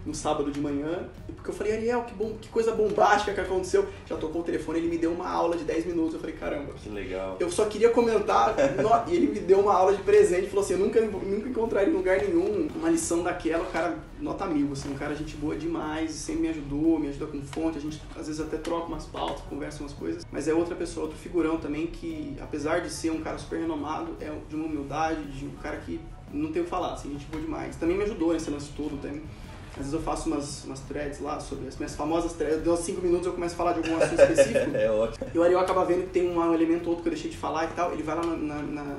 no 0.06 0.14
sábado 0.14 0.50
de 0.53 0.61
manhã, 0.61 1.08
porque 1.47 1.50
eu 1.50 1.55
falei, 1.55 1.75
Ariel, 1.75 2.03
que, 2.05 2.14
bom, 2.14 2.37
que 2.41 2.49
coisa 2.49 2.73
bombástica 2.73 3.32
que 3.32 3.41
aconteceu. 3.41 3.87
Já 4.06 4.17
tocou 4.17 4.41
o 4.41 4.44
telefone, 4.44 4.79
ele 4.79 4.88
me 4.88 4.99
deu 4.99 5.12
uma 5.12 5.29
aula 5.29 5.56
de 5.56 5.64
10 5.64 5.87
minutos. 5.87 6.14
Eu 6.14 6.20
falei, 6.20 6.35
caramba. 6.35 6.73
Que 6.75 6.88
legal. 6.88 7.37
Eu 7.38 7.50
só 7.50 7.67
queria 7.67 7.91
comentar, 7.91 8.55
e 9.08 9.14
ele 9.14 9.26
me 9.29 9.41
deu 9.41 9.61
uma 9.61 9.75
aula 9.75 9.94
de 9.94 10.03
presente, 10.03 10.49
falou 10.49 10.64
assim, 10.64 10.75
eu 10.75 10.79
nunca, 10.79 11.00
nunca 11.00 11.49
encontraria 11.49 11.93
em 11.93 11.97
lugar 11.97 12.19
nenhum 12.19 12.69
uma 12.75 12.88
lição 12.88 13.23
daquela, 13.23 13.64
o 13.64 13.70
cara, 13.70 13.97
nota 14.20 14.47
mil, 14.47 14.73
assim, 14.73 14.93
um 14.93 14.97
cara 14.97 15.14
gente 15.14 15.37
boa 15.37 15.56
demais, 15.56 16.12
sempre 16.12 16.43
me 16.43 16.49
ajudou, 16.49 16.99
me 16.99 17.08
ajuda 17.08 17.26
com 17.26 17.43
fonte, 17.43 17.79
a 17.79 17.81
gente 17.81 18.00
às 18.17 18.26
vezes 18.26 18.41
até 18.41 18.56
troca 18.56 18.87
umas 18.87 19.06
pautas, 19.06 19.43
conversa 19.49 19.81
umas 19.82 19.93
coisas, 19.93 20.26
mas 20.31 20.49
é 20.49 20.55
outra 20.55 20.75
pessoa, 20.75 21.06
outro 21.06 21.19
figurão 21.19 21.58
também 21.58 21.87
que, 21.87 22.37
apesar 22.41 22.81
de 22.81 22.91
ser 22.91 23.11
um 23.11 23.20
cara 23.20 23.38
super 23.38 23.58
renomado, 23.58 24.17
é 24.20 24.32
de 24.49 24.55
uma 24.55 24.67
humildade, 24.67 25.23
de 25.23 25.47
um 25.47 25.50
cara 25.62 25.76
que 25.79 26.00
não 26.32 26.50
tem 26.53 26.62
o 26.62 26.64
que 26.64 26.70
falar, 26.70 26.93
assim, 26.94 27.12
gente 27.12 27.26
boa 27.26 27.41
demais. 27.41 27.76
Também 27.76 27.97
me 27.97 28.03
ajudou 28.03 28.32
nesse 28.32 28.50
lance 28.50 28.70
todo, 28.76 29.00
também 29.00 29.23
às 29.76 29.84
vezes 29.84 29.93
eu 29.93 30.00
faço 30.00 30.28
umas, 30.28 30.64
umas 30.64 30.81
threads 30.81 31.20
lá 31.20 31.38
sobre 31.38 31.69
as 31.69 31.76
minhas 31.76 31.94
famosas 31.94 32.32
threads. 32.32 32.62
Deu 32.62 32.75
5 32.75 33.02
minutos 33.02 33.26
eu 33.26 33.34
começo 33.34 33.55
a 33.55 33.58
falar 33.58 33.73
de 33.75 33.87
algum 33.87 34.02
assunto 34.02 34.20
específico. 34.20 34.70
é 34.75 34.90
ótimo. 34.90 35.26
E 35.34 35.38
o 35.38 35.43
Ariel 35.43 35.61
acaba 35.61 35.84
vendo 35.84 36.05
que 36.05 36.12
tem 36.12 36.28
um 36.31 36.55
elemento 36.55 36.84
ou 36.84 36.90
outro 36.90 37.02
que 37.02 37.08
eu 37.08 37.12
deixei 37.12 37.31
de 37.31 37.37
falar 37.37 37.64
e 37.64 37.69
tal. 37.69 37.93
Ele 37.93 38.02
vai 38.02 38.17
lá 38.17 38.23
na, 38.25 38.62
na, 38.62 38.96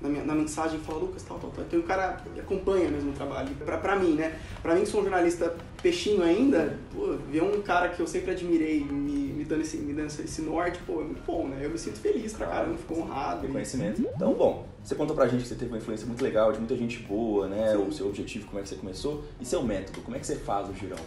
na 0.00 0.08
minha, 0.08 0.24
na 0.24 0.34
mensagem 0.34 0.80
fala, 0.80 1.00
Lucas, 1.00 1.22
tal, 1.22 1.38
tal, 1.38 1.50
tal. 1.50 1.64
Então 1.64 1.80
o 1.80 1.82
cara 1.82 2.22
acompanha 2.38 2.88
mesmo 2.88 3.10
o 3.10 3.14
trabalho. 3.14 3.54
Pra, 3.56 3.76
pra 3.76 3.96
mim, 3.96 4.14
né? 4.14 4.38
Pra 4.62 4.74
mim, 4.74 4.82
que 4.82 4.88
sou 4.88 5.00
um 5.00 5.04
jornalista 5.04 5.54
peixinho 5.82 6.22
ainda, 6.22 6.78
pô, 6.94 7.14
ver 7.30 7.42
um 7.42 7.60
cara 7.60 7.90
que 7.90 8.00
eu 8.00 8.06
sempre 8.06 8.30
admirei 8.30 8.84
me 8.84 9.25
dando, 9.46 9.62
esse, 9.62 9.76
me 9.78 9.92
dando 9.92 10.06
esse 10.06 10.42
norte, 10.42 10.78
pô, 10.86 11.00
é 11.00 11.04
muito 11.04 11.22
bom, 11.26 11.48
né? 11.48 11.60
Eu 11.62 11.70
me 11.70 11.78
sinto 11.78 11.98
feliz 11.98 12.32
pra 12.32 12.46
caramba, 12.46 12.76
fico 12.76 13.00
honrado. 13.00 13.48
Conhecimento. 13.48 14.02
E... 14.02 14.06
Então, 14.06 14.34
bom, 14.34 14.66
você 14.82 14.94
contou 14.94 15.16
pra 15.16 15.26
gente 15.26 15.42
que 15.42 15.48
você 15.48 15.54
teve 15.54 15.70
uma 15.70 15.78
influência 15.78 16.06
muito 16.06 16.22
legal, 16.22 16.52
de 16.52 16.58
muita 16.58 16.76
gente 16.76 16.98
boa, 17.00 17.48
né? 17.48 17.72
Sim. 17.72 17.82
O 17.82 17.92
seu 17.92 18.06
objetivo, 18.06 18.46
como 18.46 18.58
é 18.58 18.62
que 18.62 18.68
você 18.68 18.76
começou. 18.76 19.24
E 19.40 19.44
seu 19.44 19.62
método, 19.62 20.00
como 20.02 20.16
é 20.16 20.20
que 20.20 20.26
você 20.26 20.36
faz 20.36 20.68
o 20.68 20.74
girão? 20.74 20.98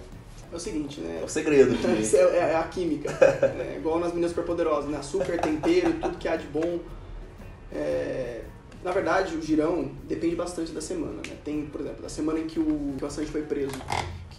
É 0.51 0.55
o 0.55 0.59
seguinte, 0.59 0.99
né? 1.01 1.19
É 1.21 1.23
o 1.23 1.29
segredo. 1.29 1.75
é, 1.85 2.17
é, 2.17 2.37
é, 2.51 2.55
a 2.55 2.63
química. 2.63 3.09
é 3.21 3.75
igual 3.77 3.99
nas 3.99 4.09
meninas 4.09 4.31
superpoderosas, 4.31 4.89
né? 4.89 4.97
Açúcar, 4.97 5.37
tempero, 5.37 5.93
tudo 6.01 6.17
que 6.17 6.27
há 6.27 6.35
de 6.35 6.47
bom. 6.47 6.79
É, 7.71 8.41
na 8.83 8.91
verdade, 8.91 9.35
o 9.35 9.41
girão 9.41 9.91
depende 10.07 10.35
bastante 10.35 10.71
da 10.71 10.81
semana, 10.81 11.15
né? 11.15 11.35
Tem, 11.43 11.65
por 11.65 11.81
exemplo, 11.81 12.01
da 12.01 12.09
semana 12.09 12.39
em 12.39 12.47
que 12.47 12.59
o, 12.59 12.95
que 12.97 13.03
o 13.03 13.07
Assange 13.07 13.29
foi 13.29 13.43
preso, 13.43 13.73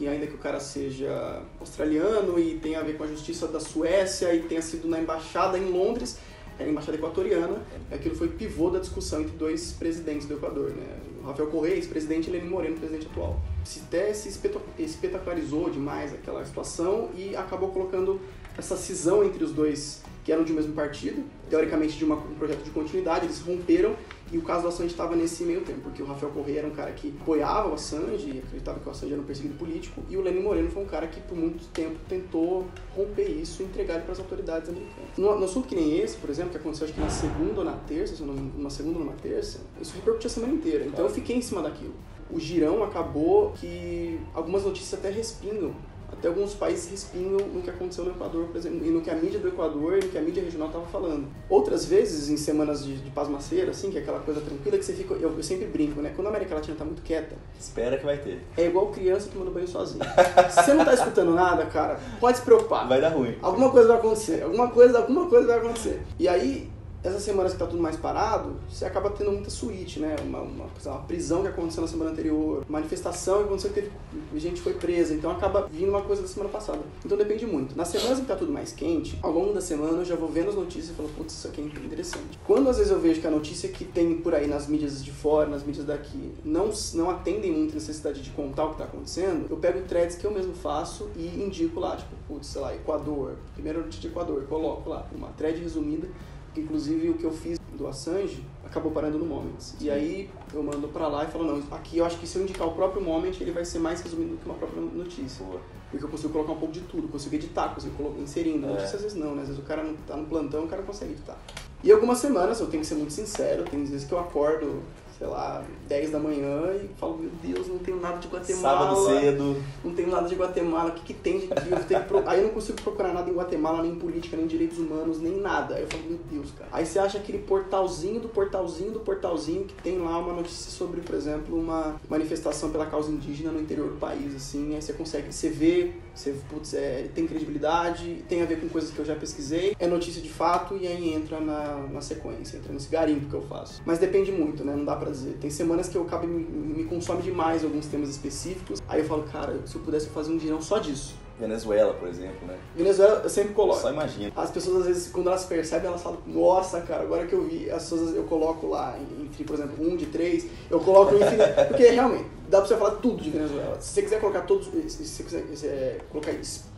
que 0.01 0.09
ainda 0.09 0.27
que 0.27 0.35
o 0.35 0.39
cara 0.39 0.59
seja 0.59 1.43
australiano 1.61 2.39
e 2.39 2.55
tenha 2.55 2.81
a 2.81 2.83
ver 2.83 2.97
com 2.97 3.05
a 3.05 3.07
justiça 3.07 3.47
da 3.47 3.61
Suécia 3.61 4.35
e 4.35 4.41
tenha 4.41 4.63
sido 4.63 4.89
na 4.89 4.99
embaixada 4.99 5.59
em 5.59 5.67
Londres, 5.67 6.17
era 6.59 6.67
a 6.67 6.73
embaixada 6.73 6.97
equatoriana, 6.97 7.59
aquilo 7.93 8.15
foi 8.15 8.29
pivô 8.29 8.71
da 8.71 8.79
discussão 8.79 9.21
entre 9.21 9.37
dois 9.37 9.73
presidentes 9.73 10.27
do 10.27 10.33
Equador, 10.33 10.71
né? 10.71 10.87
O 11.23 11.27
Rafael 11.27 11.51
Correia, 11.51 11.75
ex-presidente, 11.75 12.31
e 12.31 12.33
Lenin 12.33 12.49
Moreno, 12.49 12.79
presidente 12.79 13.09
atual. 13.09 13.43
Se 13.63 13.81
até 13.81 14.11
se 14.15 14.31
espetacularizou 14.79 15.69
demais 15.69 16.15
aquela 16.15 16.43
situação 16.47 17.11
e 17.15 17.37
acabou 17.37 17.71
colocando 17.71 18.19
essa 18.57 18.79
cisão 18.79 19.23
entre 19.23 19.45
os 19.45 19.53
dois 19.53 20.03
que 20.25 20.33
eram 20.33 20.45
de 20.45 20.53
um 20.53 20.55
mesmo 20.57 20.73
partido, 20.73 21.23
teoricamente 21.51 21.99
de 21.99 22.07
uma, 22.07 22.15
um 22.15 22.37
projeto 22.37 22.63
de 22.63 22.71
continuidade, 22.71 23.27
eles 23.27 23.41
romperam 23.41 23.95
e 24.33 24.39
o 24.39 24.43
caso 24.43 24.63
do 24.63 24.69
Assange 24.69 24.91
estava 24.91 25.17
nesse 25.17 25.43
meio 25.45 25.63
tempo, 25.63 25.81
porque 25.81 26.03
o 26.03 26.07
Rafael 26.07 26.33
Correia 26.33 26.61
era 26.61 26.69
um 26.69 26.73
cara 26.73 26.93
que 26.93 27.15
apoiava 27.21 27.69
o 27.69 27.75
Assange, 27.75 28.43
acreditava 28.47 28.79
que 28.79 28.89
o 28.89 28.91
Assange 28.91 29.13
era 29.13 29.21
um 29.21 29.25
perseguido 29.25 29.55
político, 29.55 30.03
e 30.09 30.17
o 30.17 30.21
Lenin 30.21 30.43
Moreno 30.43 30.71
foi 30.71 30.83
um 30.83 30.87
cara 30.87 31.07
que 31.09 31.21
por 31.21 31.37
muito 31.37 31.67
tempo 31.73 31.99
tentou 32.09 32.67
romper 32.95 33.29
isso 33.29 33.63
e 33.63 33.67
entregar 33.67 33.95
ele 33.95 34.05
para 34.05 34.13
as 34.13 34.21
autoridades 34.21 34.69
americanas. 34.69 35.11
No, 35.19 35.37
no, 35.39 35.45
assunto 35.45 35.67
que 35.67 35.75
nem 35.75 35.99
esse, 35.99 36.17
por 36.17 36.31
exemplo, 36.31 36.53
que 36.53 36.59
aconteceu 36.59 36.87
acho 36.87 36.95
que 36.95 37.01
na 37.01 37.11
segunda 37.11 37.61
ou 37.61 37.65
na 37.65 37.77
terça, 37.77 38.25
numa 38.25 38.71
segunda 38.71 38.99
ou 38.99 39.05
numa 39.05 39.17
terça, 39.17 39.61
isso 39.81 39.95
repercutiu 39.97 40.29
a 40.29 40.31
semana 40.31 40.53
inteira. 40.53 40.85
Então 40.85 41.05
eu 41.05 41.11
fiquei 41.11 41.37
em 41.37 41.43
cima 41.43 41.63
daquilo. 41.63 41.95
O 42.31 42.39
girão 42.39 42.85
acabou 42.85 43.51
que 43.53 44.21
algumas 44.33 44.65
notícias 44.65 44.95
até 45.01 45.11
respingam 45.11 45.75
até 46.13 46.29
alguns 46.29 46.55
países 46.55 46.91
respingam 46.91 47.47
no 47.49 47.63
que 47.63 47.71
aconteceu 47.71 48.05
no 48.05 48.11
Equador, 48.11 48.47
por 48.47 48.57
exemplo, 48.57 48.87
e 48.87 48.91
no 48.91 49.01
que 49.01 49.11
a 49.11 49.15
mídia 49.15 49.39
do 49.39 49.49
Equador 49.49 49.99
e 49.99 50.05
no 50.05 50.09
que 50.11 50.19
a 50.19 50.21
mídia 50.21 50.43
regional 50.43 50.69
estava 50.69 50.87
falando. 50.87 51.29
Outras 51.49 51.85
vezes, 51.85 52.29
em 52.29 52.37
semanas 52.37 52.85
de, 52.85 52.97
de 52.97 53.11
pasmaceira, 53.11 53.71
assim, 53.71 53.91
que 53.91 53.99
é 53.99 54.01
aquela 54.01 54.21
coisa 54.21 54.41
tranquila 54.41 54.77
que 54.77 54.85
você 54.85 54.93
fica. 54.93 55.15
Eu, 55.15 55.37
eu 55.37 55.43
sempre 55.43 55.67
brinco, 55.67 56.01
né? 56.01 56.13
Quando 56.15 56.27
a 56.27 56.31
América 56.31 56.55
Latina 56.55 56.75
está 56.75 56.85
muito 56.85 57.03
quieta. 57.03 57.37
Espera 57.59 57.97
que 57.97 58.05
vai 58.05 58.19
ter. 58.19 58.43
É 58.57 58.67
igual 58.67 58.89
criança 58.89 59.31
tomando 59.33 59.51
banho 59.51 59.69
sozinho. 59.69 60.05
Se 60.51 60.63
você 60.63 60.75
não 60.75 60.81
está 60.81 60.95
escutando 60.95 61.33
nada, 61.33 61.67
cara, 61.67 61.99
pode 62.21 62.39
se 62.39 62.45
preocupar. 62.45 62.89
Vai 62.89 63.01
dar 63.01 63.11
ruim. 63.11 63.37
Alguma 63.41 63.71
coisa 63.71 63.89
vai 63.89 63.99
acontecer. 63.99 64.43
Alguma 64.43 64.69
coisa, 64.69 64.99
alguma 64.99 65.27
coisa 65.29 65.47
vai 65.47 65.59
acontecer. 65.59 66.03
E 66.19 66.29
aí, 66.29 66.71
essas 67.03 67.23
semanas 67.23 67.53
que 67.53 67.59
tá 67.59 67.67
tudo 67.67 67.83
mais 67.83 67.97
parado, 67.97 68.57
você 68.69 68.85
acaba 68.85 69.11
tendo 69.11 69.33
muita 69.33 69.49
suíte, 69.49 70.01
né? 70.01 70.17
Uma, 70.23 70.41
uma, 70.41 70.67
uma, 70.85 70.99
prisão 71.01 71.43
que 71.43 71.49
aconteceu 71.49 71.81
na 71.81 71.89
semana 71.89 72.11
anterior, 72.11 72.65
manifestação 72.69 73.39
que 73.39 73.45
aconteceu 73.45 73.71
que 73.71 73.83
teve, 73.83 73.91
gente 74.39 74.61
foi 74.61 74.75
presa, 74.75 75.15
então 75.15 75.31
acaba 75.31 75.67
vindo 75.67 75.89
uma 75.89 76.03
coisa 76.03 76.23
da 76.23 76.29
semana 76.29 76.51
passada. 76.51 76.81
Então 77.05 77.17
depende 77.17 77.47
muito. 77.47 77.77
Nas 77.77 77.89
semanas 77.89 78.19
em 78.19 78.23
que 78.23 78.29
tá 78.29 78.37
tudo 78.37 78.53
mais 78.53 78.73
quente, 78.73 79.19
ao 79.23 79.33
longo 79.33 79.53
da 79.53 79.61
semana 79.61 79.99
eu 79.99 80.05
já 80.05 80.15
vou 80.15 80.29
vendo 80.29 80.51
as 80.51 80.55
notícias 80.55 80.91
e 80.91 80.93
falo, 80.93 81.09
putz, 81.17 81.35
isso 81.35 81.49
aqui 81.49 81.61
é 81.61 81.65
interessante. 81.65 82.39
Quando 82.47 82.69
às 82.69 82.77
vezes 82.77 82.93
eu 82.93 83.01
vejo 83.01 83.21
que 83.21 83.27
a 83.27 83.31
notícia 83.31 83.69
que 83.71 83.85
tem 83.85 84.19
por 84.19 84.35
aí 84.35 84.47
nas 84.47 84.67
mídias 84.67 85.03
de 85.03 85.11
fora, 85.11 85.49
nas 85.49 85.65
mídias 85.65 85.87
daqui, 85.87 86.33
não, 86.45 86.71
não 86.95 87.11
atendem 87.11 87.51
muito 87.51 87.73
a 87.73 87.75
necessidade 87.75 88.23
de 88.23 88.31
contar 88.31 88.67
o 88.67 88.71
que 88.73 88.79
tá 88.79 88.85
acontecendo, 88.85 89.47
eu 89.49 89.57
pego 89.57 89.81
threads 89.87 90.17
que 90.17 90.27
eu 90.27 90.31
mesmo 90.31 90.53
faço 90.55 91.09
e 91.17 91.27
indico 91.43 91.81
lá, 91.81 91.97
tipo, 91.97 92.15
putz, 92.29 92.49
sei 92.49 92.61
lá, 92.61 92.75
Equador, 92.75 93.37
primeira 93.55 93.79
notícia 93.79 94.03
de 94.03 94.09
Equador, 94.09 94.45
coloco 94.45 94.91
lá, 94.91 95.07
uma 95.15 95.29
thread 95.29 95.61
resumida 95.61 96.09
Inclusive 96.57 97.11
o 97.11 97.15
que 97.15 97.25
eu 97.25 97.33
fiz 97.33 97.59
do 97.77 97.87
Assange 97.87 98.45
acabou 98.65 98.93
parando 98.93 99.19
no 99.19 99.27
Moments. 99.27 99.75
E 99.81 99.91
aí 99.91 100.31
eu 100.53 100.63
mando 100.63 100.89
para 100.89 101.09
lá 101.09 101.25
e 101.25 101.27
falo, 101.29 101.45
não, 101.45 101.63
aqui 101.77 101.99
eu 101.99 102.05
acho 102.05 102.19
que 102.19 102.27
se 102.27 102.39
eu 102.39 102.43
indicar 102.43 102.67
o 102.67 102.73
próprio 102.73 103.03
Moment, 103.03 103.33
ele 103.41 103.51
vai 103.51 103.65
ser 103.65 103.79
mais 103.79 104.01
resumido 104.01 104.33
do 104.33 104.37
que 104.39 104.45
uma 104.47 104.55
própria 104.55 104.81
notícia. 104.81 105.45
Boa. 105.45 105.61
Porque 105.91 106.05
eu 106.05 106.09
consigo 106.09 106.33
colocar 106.33 106.53
um 106.53 106.59
pouco 106.59 106.73
de 106.73 106.81
tudo, 106.83 107.09
consigo 107.09 107.35
editar, 107.35 107.75
consigo 107.75 107.97
colocar, 107.97 108.21
inserindo. 108.21 108.67
É. 108.67 108.71
Notícia 108.71 108.97
às 108.97 109.03
vezes 109.03 109.17
não, 109.17 109.35
né? 109.35 109.43
Às 109.43 109.49
vezes 109.49 109.63
o 109.63 109.67
cara 109.67 109.83
não 109.83 109.95
tá 110.07 110.17
no 110.17 110.27
plantão, 110.27 110.65
o 110.65 110.69
cara 110.69 110.83
consegue 110.83 111.13
editar. 111.13 111.37
E 111.83 111.91
algumas 111.91 112.19
semanas, 112.19 112.61
eu 112.61 112.67
tenho 112.67 112.83
que 112.83 112.87
ser 112.87 112.95
muito 112.95 113.13
sincero, 113.13 113.65
tem 113.65 113.83
vezes 113.85 114.07
que 114.07 114.13
eu 114.13 114.21
acordo 114.21 114.83
sei 115.21 115.29
lá, 115.29 115.63
10 115.87 116.13
da 116.13 116.19
manhã 116.19 116.75
e 116.83 116.89
falo, 116.99 117.19
meu 117.19 117.31
Deus, 117.43 117.69
não 117.69 117.77
tenho 117.77 118.01
nada 118.01 118.17
de 118.17 118.27
Guatemala. 118.27 118.97
Sábado 118.97 119.21
cedo. 119.21 119.63
Não 119.85 119.95
tenho 119.95 120.09
nada 120.09 120.27
de 120.27 120.35
Guatemala, 120.35 120.89
o 120.89 120.93
que, 120.95 121.03
que 121.03 121.13
tem 121.13 121.41
de 121.41 121.47
eu 121.47 122.01
pro... 122.05 122.27
Aí 122.27 122.39
eu 122.39 122.47
não 122.47 122.55
consigo 122.55 122.81
procurar 122.81 123.13
nada 123.13 123.31
em 123.31 123.35
Guatemala, 123.35 123.83
nem 123.83 123.95
política, 123.97 124.35
nem 124.35 124.47
direitos 124.47 124.79
humanos, 124.79 125.21
nem 125.21 125.39
nada. 125.39 125.75
Aí 125.75 125.83
eu 125.83 125.89
falo, 125.89 126.05
meu 126.05 126.19
Deus, 126.31 126.51
cara. 126.53 126.71
Aí 126.73 126.87
você 126.87 126.99
acha 126.99 127.19
aquele 127.19 127.37
portalzinho 127.41 128.19
do 128.19 128.31
portalzinho 128.31 128.93
do 128.93 129.01
portalzinho 129.01 129.65
que 129.65 129.75
tem 129.83 129.99
lá 129.99 130.17
uma 130.17 130.33
notícia 130.33 130.71
sobre, 130.71 131.03
por 131.03 131.15
exemplo, 131.15 131.55
uma 131.55 131.97
manifestação 132.09 132.71
pela 132.71 132.87
causa 132.87 133.13
indígena 133.13 133.53
no 133.53 133.61
interior 133.61 133.91
do 133.91 133.97
país, 133.97 134.35
assim. 134.35 134.75
Aí 134.75 134.81
você 134.81 134.95
consegue, 134.95 135.31
você 135.31 135.51
vê, 135.51 135.93
você, 136.15 136.35
putz, 136.49 136.75
é, 136.75 137.09
tem 137.15 137.27
credibilidade, 137.27 138.25
tem 138.29 138.43
a 138.43 138.47
ver 138.47 138.61
com 138.61 138.69
coisas 138.69 138.91
que 138.91 138.99
eu 138.99 139.05
já 139.05 139.15
pesquisei, 139.15 139.75
é 139.79 139.87
notícia 139.87 140.21
de 140.21 140.29
fato 140.29 140.77
e 140.77 140.87
aí 140.87 141.15
entra 141.15 141.41
na, 141.41 141.77
na 141.91 142.01
sequência, 142.01 142.57
entra 142.57 142.73
nesse 142.73 142.89
garimpo 142.89 143.29
que 143.29 143.35
eu 143.35 143.43
faço. 143.43 143.83
Mas 143.85 143.99
depende 143.99 144.33
muito, 144.33 144.65
né? 144.65 144.75
Não 144.75 144.85
dá 144.85 144.97
pra 144.97 145.11
dizer. 145.11 145.37
Tem 145.41 145.51
semanas 145.51 145.89
que 145.89 145.97
eu 145.97 146.03
acabo 146.03 146.27
me, 146.27 146.43
me 146.43 146.85
consome 146.85 147.23
demais 147.23 147.65
alguns 147.65 147.87
temas 147.87 148.09
específicos. 148.09 148.81
Aí 148.89 149.01
eu 149.01 149.07
falo, 149.07 149.25
cara, 149.25 149.61
se 149.67 149.75
eu 149.75 149.83
pudesse 149.83 150.09
fazer 150.09 150.33
um 150.33 150.39
girão 150.39 150.61
só 150.61 150.79
disso. 150.79 151.15
Venezuela, 151.41 151.95
por 151.95 152.07
exemplo, 152.07 152.47
né? 152.47 152.57
Venezuela, 152.77 153.23
eu 153.25 153.31
sempre 153.31 153.55
coloco. 153.55 153.81
Só 153.81 153.91
imagina. 153.91 154.31
As 154.37 154.51
pessoas, 154.51 154.83
às 154.83 154.87
vezes, 154.87 155.11
quando 155.11 155.29
elas 155.29 155.45
percebem, 155.47 155.89
elas 155.89 156.03
falam, 156.03 156.19
nossa, 156.27 156.81
cara, 156.83 157.03
agora 157.03 157.27
que 157.27 157.33
eu 157.33 157.43
vi, 157.43 157.71
as 157.71 157.83
pessoas, 157.83 158.15
eu 158.15 158.25
coloco 158.25 158.67
lá, 158.67 158.97
entre, 159.19 159.43
por 159.45 159.55
exemplo, 159.55 159.75
um 159.85 159.97
de 159.97 160.07
três, 160.07 160.47
eu 160.71 160.79
coloco 160.81 161.15
infinito. 161.15 161.55
porque, 161.69 161.87
realmente, 161.89 162.27
dá 162.49 162.59
pra 162.59 162.69
você 162.69 162.77
falar 162.77 162.97
tudo 162.97 163.23
de 163.23 163.31
Venezuela. 163.31 163.81
Se 163.81 163.95
você 163.95 164.03
quiser 164.03 164.21
colocar 164.21 164.43
todos, 164.43 164.67
se 164.93 165.05
você 165.05 165.23
quiser 165.23 166.05
colocar, 166.11 166.33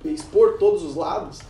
expor 0.04 0.58
todos 0.58 0.82
os 0.84 0.94
lados, 0.94 1.40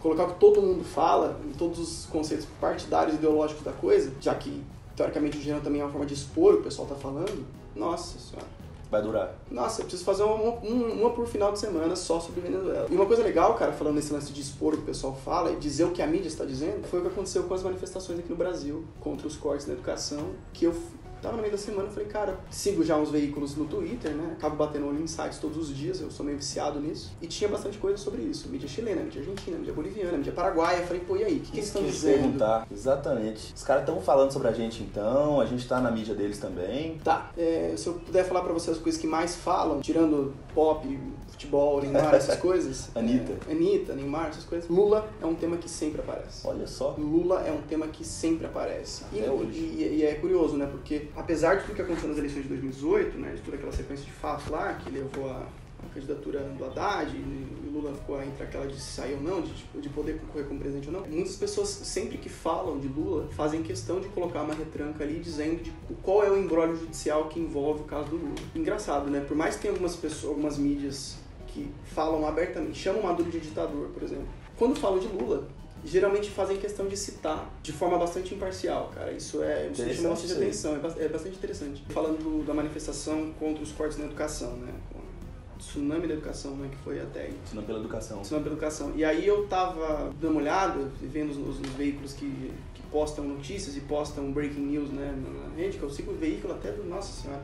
colocar 0.00 0.24
o 0.24 0.34
que 0.34 0.40
todo 0.40 0.60
mundo 0.60 0.84
fala, 0.84 1.38
todos 1.56 1.78
os 1.78 2.06
conceitos 2.06 2.46
partidários 2.60 3.14
ideológicos 3.14 3.62
da 3.62 3.72
coisa, 3.72 4.12
já 4.20 4.34
que 4.34 4.62
teoricamente 4.96 5.38
o 5.38 5.40
gênero 5.40 5.62
também 5.62 5.80
é 5.80 5.84
uma 5.84 5.90
forma 5.90 6.06
de 6.06 6.14
expor 6.14 6.54
o 6.54 6.56
que 6.56 6.60
o 6.62 6.64
pessoal 6.64 6.88
está 6.88 6.98
falando, 6.98 7.46
nossa 7.74 8.18
senhora. 8.18 8.55
Vai 8.90 9.02
durar. 9.02 9.34
Nossa, 9.50 9.80
eu 9.80 9.84
preciso 9.84 10.04
fazer 10.04 10.22
uma, 10.22 10.34
uma, 10.34 10.86
uma, 10.92 11.10
por 11.10 11.26
final 11.26 11.52
de 11.52 11.58
semana 11.58 11.96
só 11.96 12.20
sobre 12.20 12.40
Venezuela. 12.40 12.86
E 12.90 12.94
uma 12.94 13.06
coisa 13.06 13.22
legal, 13.22 13.54
cara, 13.54 13.72
falando 13.72 13.96
nesse 13.96 14.12
lance 14.12 14.32
de 14.32 14.40
expor 14.40 14.74
o 14.74 14.76
que 14.76 14.82
o 14.82 14.86
pessoal 14.86 15.14
fala 15.24 15.50
e 15.50 15.56
dizer 15.56 15.84
o 15.84 15.90
que 15.90 16.00
a 16.00 16.06
mídia 16.06 16.28
está 16.28 16.44
dizendo, 16.44 16.86
foi 16.86 17.00
o 17.00 17.02
que 17.02 17.08
aconteceu 17.08 17.42
com 17.44 17.54
as 17.54 17.62
manifestações 17.62 18.18
aqui 18.18 18.30
no 18.30 18.36
Brasil 18.36 18.84
contra 19.00 19.26
os 19.26 19.36
cortes 19.36 19.66
na 19.66 19.72
educação, 19.72 20.30
que 20.52 20.66
eu 20.66 20.74
Tava 21.26 21.38
no 21.38 21.42
meio 21.42 21.52
da 21.52 21.58
semana, 21.58 21.88
falei, 21.90 22.08
cara, 22.08 22.38
sigo 22.48 22.84
já 22.84 22.96
uns 22.96 23.10
veículos 23.10 23.56
no 23.56 23.64
Twitter, 23.64 24.12
né? 24.12 24.34
Acabo 24.38 24.54
batendo 24.54 24.86
olho 24.86 25.02
em 25.02 25.08
sites 25.08 25.40
todos 25.40 25.56
os 25.56 25.76
dias, 25.76 26.00
eu 26.00 26.08
sou 26.08 26.24
meio 26.24 26.38
viciado 26.38 26.78
nisso. 26.78 27.10
E 27.20 27.26
tinha 27.26 27.50
bastante 27.50 27.78
coisa 27.78 27.98
sobre 27.98 28.22
isso. 28.22 28.48
Mídia 28.48 28.68
chilena, 28.68 29.02
mídia 29.02 29.20
argentina, 29.20 29.58
mídia 29.58 29.74
boliviana, 29.74 30.16
mídia 30.16 30.32
paraguaia. 30.32 30.86
Falei, 30.86 31.02
pô, 31.02 31.16
e 31.16 31.24
aí? 31.24 31.38
O 31.38 31.40
que, 31.40 31.50
que 31.50 31.56
eles 31.56 31.66
estão 31.66 31.82
dizendo? 31.82 32.22
perguntar. 32.22 32.68
Exatamente. 32.70 33.52
Os 33.52 33.64
caras 33.64 33.82
estão 33.82 34.00
falando 34.00 34.30
sobre 34.30 34.46
a 34.46 34.52
gente 34.52 34.84
então, 34.84 35.40
a 35.40 35.46
gente 35.46 35.66
tá 35.66 35.80
na 35.80 35.90
mídia 35.90 36.14
deles 36.14 36.38
também. 36.38 36.98
Tá. 36.98 37.32
É, 37.36 37.74
se 37.76 37.88
eu 37.88 37.94
puder 37.94 38.24
falar 38.24 38.42
pra 38.42 38.52
vocês 38.52 38.76
as 38.76 38.82
coisas 38.82 39.00
que 39.00 39.08
mais 39.08 39.34
falam, 39.34 39.80
tirando 39.80 40.32
pop, 40.54 40.86
futebol, 41.36 41.82
Neymar, 41.82 42.14
essas 42.14 42.36
coisas. 42.38 42.90
Anitta. 42.96 43.34
É, 43.48 43.52
Anitta, 43.52 43.94
Neymar, 43.94 44.28
essas 44.28 44.44
coisas. 44.44 44.68
Lula 44.68 45.08
é 45.20 45.26
um 45.26 45.34
tema 45.34 45.56
que 45.58 45.68
sempre 45.68 46.00
aparece. 46.00 46.46
Olha 46.46 46.66
só. 46.66 46.94
Lula 46.98 47.42
é 47.42 47.52
um 47.52 47.60
tema 47.62 47.86
que 47.86 48.04
sempre 48.04 48.46
aparece. 48.46 49.04
E, 49.12 49.18
e, 49.18 49.98
e, 49.98 50.04
é 50.04 50.14
curioso, 50.14 50.56
né? 50.56 50.66
Porque 50.66 51.08
apesar 51.14 51.56
de 51.56 51.64
tudo 51.64 51.76
que 51.76 51.82
aconteceu 51.82 52.08
nas 52.08 52.18
eleições 52.18 52.42
de 52.42 52.48
2018, 52.48 53.18
né? 53.18 53.34
De 53.34 53.42
toda 53.42 53.56
aquela 53.56 53.72
sequência 53.72 54.04
de 54.04 54.12
fatos 54.12 54.48
lá, 54.48 54.74
que 54.74 54.90
levou 54.90 55.30
a, 55.30 55.46
a 55.84 55.94
candidatura 55.94 56.40
do 56.40 56.64
Haddad 56.64 57.14
e, 57.14 57.66
Lula 57.76 57.92
ficou 57.92 58.22
entre 58.22 58.42
aquela 58.42 58.66
de 58.66 58.80
sair 58.80 59.12
ou 59.14 59.20
não, 59.20 59.42
de, 59.42 59.52
tipo, 59.52 59.78
de 59.78 59.90
poder 59.90 60.18
concorrer 60.18 60.46
como 60.46 60.58
presidente 60.58 60.88
ou 60.88 60.94
não. 60.94 61.06
Muitas 61.06 61.36
pessoas, 61.36 61.68
sempre 61.68 62.16
que 62.16 62.30
falam 62.30 62.78
de 62.78 62.88
Lula, 62.88 63.28
fazem 63.32 63.62
questão 63.62 64.00
de 64.00 64.08
colocar 64.08 64.42
uma 64.42 64.54
retranca 64.54 65.04
ali 65.04 65.20
dizendo 65.20 65.62
de 65.62 65.70
qual 66.02 66.24
é 66.24 66.30
o 66.30 66.38
embrólio 66.38 66.74
judicial 66.74 67.28
que 67.28 67.38
envolve 67.38 67.82
o 67.82 67.84
caso 67.84 68.08
do 68.08 68.16
Lula. 68.16 68.34
Engraçado, 68.54 69.10
né? 69.10 69.20
Por 69.20 69.36
mais 69.36 69.56
que 69.56 69.62
tenha 69.62 69.72
algumas 69.72 69.94
pessoas, 69.94 70.30
algumas 70.30 70.56
mídias 70.56 71.16
que 71.56 71.70
falam 71.94 72.26
abertamente, 72.26 72.78
chamam 72.78 73.02
Maduro 73.02 73.30
de 73.30 73.40
ditador, 73.40 73.88
por 73.88 74.02
exemplo. 74.02 74.26
Quando 74.58 74.76
falam 74.76 74.98
de 74.98 75.08
Lula, 75.08 75.48
geralmente 75.84 76.28
fazem 76.30 76.58
questão 76.58 76.86
de 76.86 76.96
citar 76.96 77.50
de 77.62 77.72
forma 77.72 77.98
bastante 77.98 78.34
imparcial, 78.34 78.90
cara. 78.94 79.12
Isso 79.12 79.42
é 79.42 79.70
isso 79.72 79.94
chama 79.94 80.10
bastante 80.10 80.32
atenção, 80.34 80.74
é, 80.74 81.04
é 81.04 81.08
bastante 81.08 81.36
interessante. 81.36 81.82
Falando 81.88 82.18
do, 82.18 82.44
da 82.44 82.52
manifestação 82.52 83.32
contra 83.38 83.62
os 83.62 83.72
cortes 83.72 83.96
na 83.96 84.04
educação, 84.04 84.56
né? 84.56 84.72
Tsunami 85.58 86.06
da 86.06 86.12
Educação, 86.12 86.54
né? 86.56 86.68
Que 86.70 86.76
foi 86.76 87.00
até. 87.00 87.30
Tsunami 87.46 87.66
pela 87.66 87.78
Educação. 87.78 88.20
Tsunami 88.20 88.44
pela 88.44 88.56
Educação. 88.56 88.92
E 88.94 89.02
aí 89.02 89.26
eu 89.26 89.46
tava 89.46 90.12
dando 90.20 90.32
uma 90.32 90.40
olhada, 90.42 90.78
vendo 91.00 91.30
os, 91.30 91.38
os, 91.38 91.60
os 91.60 91.72
veículos 91.72 92.12
que, 92.12 92.26
que 92.74 92.82
postam 92.92 93.24
notícias 93.24 93.74
e 93.74 93.80
postam 93.80 94.30
breaking 94.32 94.60
news, 94.60 94.90
né? 94.90 95.14
Na 95.16 95.56
rede, 95.56 95.78
que 95.78 95.82
eu 95.82 95.88
sigo 95.88 96.12
o 96.12 96.14
veículo 96.14 96.52
até 96.52 96.72
do... 96.72 96.84
Nossa 96.84 97.22
Senhora 97.22 97.42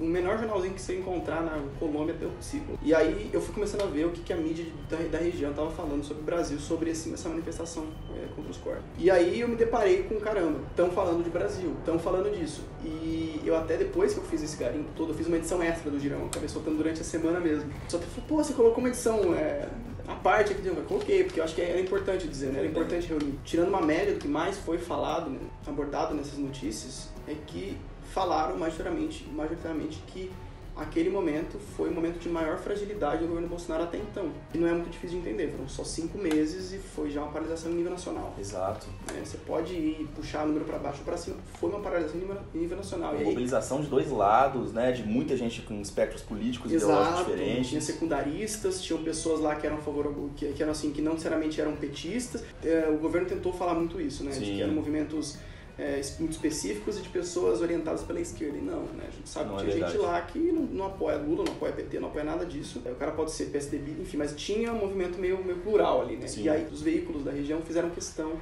o 0.00 0.04
menor 0.04 0.38
jornalzinho 0.38 0.74
que 0.74 0.80
você 0.80 0.98
encontrar 0.98 1.42
na 1.42 1.62
Colômbia 1.78 2.14
até 2.14 2.26
o 2.26 2.30
possível. 2.30 2.78
E 2.82 2.94
aí 2.94 3.30
eu 3.32 3.40
fui 3.40 3.54
começando 3.54 3.82
a 3.82 3.86
ver 3.86 4.06
o 4.06 4.10
que, 4.10 4.20
que 4.20 4.32
a 4.32 4.36
mídia 4.36 4.66
da, 4.88 4.96
da 4.96 5.18
região 5.18 5.50
estava 5.50 5.70
falando 5.70 6.02
sobre 6.04 6.22
o 6.22 6.24
Brasil, 6.24 6.58
sobre 6.58 6.90
esse, 6.90 7.12
essa 7.12 7.28
manifestação 7.28 7.86
é, 8.16 8.26
contra 8.34 8.50
os 8.50 8.56
corpos. 8.56 8.84
E 8.98 9.10
aí 9.10 9.40
eu 9.40 9.48
me 9.48 9.56
deparei 9.56 10.04
com, 10.04 10.18
caramba, 10.20 10.60
estão 10.70 10.90
falando 10.90 11.22
de 11.22 11.30
Brasil, 11.30 11.74
estão 11.78 11.98
falando 11.98 12.34
disso. 12.36 12.62
E 12.84 13.40
eu 13.44 13.56
até 13.56 13.76
depois 13.76 14.14
que 14.14 14.20
eu 14.20 14.24
fiz 14.24 14.42
esse 14.42 14.56
garimpo 14.56 14.90
todo, 14.96 15.12
eu 15.12 15.14
fiz 15.14 15.26
uma 15.26 15.36
edição 15.36 15.62
extra 15.62 15.90
do 15.90 15.98
Girão, 15.98 16.26
acabei 16.26 16.48
soltando 16.48 16.76
durante 16.76 17.00
a 17.00 17.04
semana 17.04 17.40
mesmo. 17.40 17.70
Só 17.88 17.98
que 17.98 18.06
falou, 18.06 18.28
pô, 18.28 18.36
você 18.36 18.52
colocou 18.52 18.78
uma 18.78 18.88
edição 18.88 19.34
é, 19.34 19.68
a 20.08 20.14
parte 20.14 20.52
aqui, 20.52 20.66
eu 20.66 20.74
coloquei, 20.84 21.24
porque 21.24 21.38
eu 21.38 21.44
acho 21.44 21.54
que 21.54 21.60
era 21.60 21.78
importante 21.78 22.26
dizer, 22.26 22.50
né? 22.50 22.60
Era 22.60 22.68
importante 22.68 23.06
reunir. 23.06 23.38
Tirando 23.44 23.68
uma 23.68 23.82
média 23.82 24.14
do 24.14 24.18
que 24.18 24.26
mais 24.26 24.56
foi 24.56 24.78
falado, 24.78 25.28
né, 25.28 25.38
abordado 25.66 26.14
nessas 26.14 26.38
notícias, 26.38 27.10
é 27.26 27.34
que 27.46 27.76
falaram 28.14 28.56
majoritariamente, 28.56 29.28
majoritariamente 29.28 29.67
que 30.06 30.30
aquele 30.78 31.10
momento 31.10 31.58
foi 31.76 31.90
o 31.90 31.92
momento 31.92 32.20
de 32.20 32.28
maior 32.28 32.56
fragilidade 32.56 33.22
do 33.22 33.26
governo 33.26 33.48
Bolsonaro 33.48 33.84
até 33.84 33.98
então. 33.98 34.30
E 34.54 34.58
não 34.58 34.68
é 34.68 34.72
muito 34.72 34.90
difícil 34.90 35.20
de 35.20 35.28
entender, 35.28 35.50
foram 35.50 35.68
só 35.68 35.82
cinco 35.82 36.16
meses 36.16 36.72
e 36.72 36.78
foi 36.78 37.10
já 37.10 37.22
uma 37.22 37.32
paralisação 37.32 37.72
em 37.72 37.74
nível 37.74 37.90
nacional. 37.90 38.32
Exato. 38.38 38.86
É, 39.16 39.24
você 39.24 39.36
pode 39.38 39.74
ir 39.74 40.08
puxar 40.14 40.44
o 40.44 40.46
número 40.46 40.64
para 40.64 40.78
baixo 40.78 41.00
ou 41.00 41.04
para 41.04 41.16
cima, 41.16 41.36
foi 41.58 41.68
uma 41.70 41.80
paralisação 41.80 42.20
em 42.54 42.58
nível 42.58 42.76
nacional. 42.76 43.12
Uma 43.14 43.24
mobilização 43.24 43.80
de 43.80 43.88
dois 43.88 44.10
lados, 44.10 44.72
né, 44.72 44.92
de 44.92 45.02
muita 45.02 45.36
gente 45.36 45.62
com 45.62 45.80
espectros 45.80 46.22
políticos 46.22 46.70
Exato, 46.70 46.92
ideológicos 46.92 47.34
diferentes. 47.34 47.68
Tinha 47.68 47.80
secundaristas, 47.80 48.82
tinham 48.82 49.02
pessoas 49.02 49.40
lá 49.40 49.56
que 49.56 49.66
eram 49.66 49.78
favor, 49.78 50.14
que, 50.36 50.52
que 50.52 50.62
eram 50.62 50.72
assim, 50.72 50.92
que 50.92 51.02
não 51.02 51.12
necessariamente 51.12 51.60
eram 51.60 51.74
petistas. 51.74 52.44
É, 52.64 52.88
o 52.88 52.98
governo 52.98 53.26
tentou 53.26 53.52
falar 53.52 53.74
muito 53.74 54.00
isso, 54.00 54.22
né, 54.22 54.30
Sim. 54.30 54.40
de 54.40 54.50
que 54.52 54.62
eram 54.62 54.74
movimentos 54.74 55.38
é, 55.78 56.00
muito 56.18 56.32
específicos 56.32 56.98
e 56.98 57.02
de 57.02 57.08
pessoas 57.08 57.62
orientadas 57.62 58.02
pela 58.02 58.20
esquerda. 58.20 58.58
E 58.58 58.60
não, 58.60 58.82
né? 58.82 59.04
A 59.06 59.10
gente 59.10 59.28
sabe 59.28 59.50
não 59.50 59.56
que 59.56 59.66
é 59.66 59.70
tinha 59.70 59.84
é 59.84 59.88
gente 59.88 59.98
lá 59.98 60.20
que 60.22 60.38
não, 60.38 60.62
não, 60.62 60.86
apoia 60.86 61.16
Lula, 61.16 61.44
não 61.44 61.52
apoia 61.52 61.72
PT, 61.72 62.00
não 62.00 62.08
apoia 62.08 62.24
nada 62.24 62.44
disso. 62.44 62.82
O 62.84 62.94
cara 62.96 63.12
pode 63.12 63.30
ser 63.30 63.46
PSDB, 63.46 63.92
enfim, 64.02 64.16
mas 64.16 64.34
tinha 64.34 64.72
um 64.72 64.78
movimento 64.78 65.18
meio, 65.18 65.42
meio 65.42 65.58
plural 65.58 66.02
ali, 66.02 66.16
né? 66.16 66.26
Sim. 66.26 66.42
E 66.42 66.48
aí 66.48 66.66
os 66.70 66.82
veículos 66.82 67.22
da 67.22 67.30
região 67.30 67.62
fizeram 67.62 67.90
questão 67.90 68.32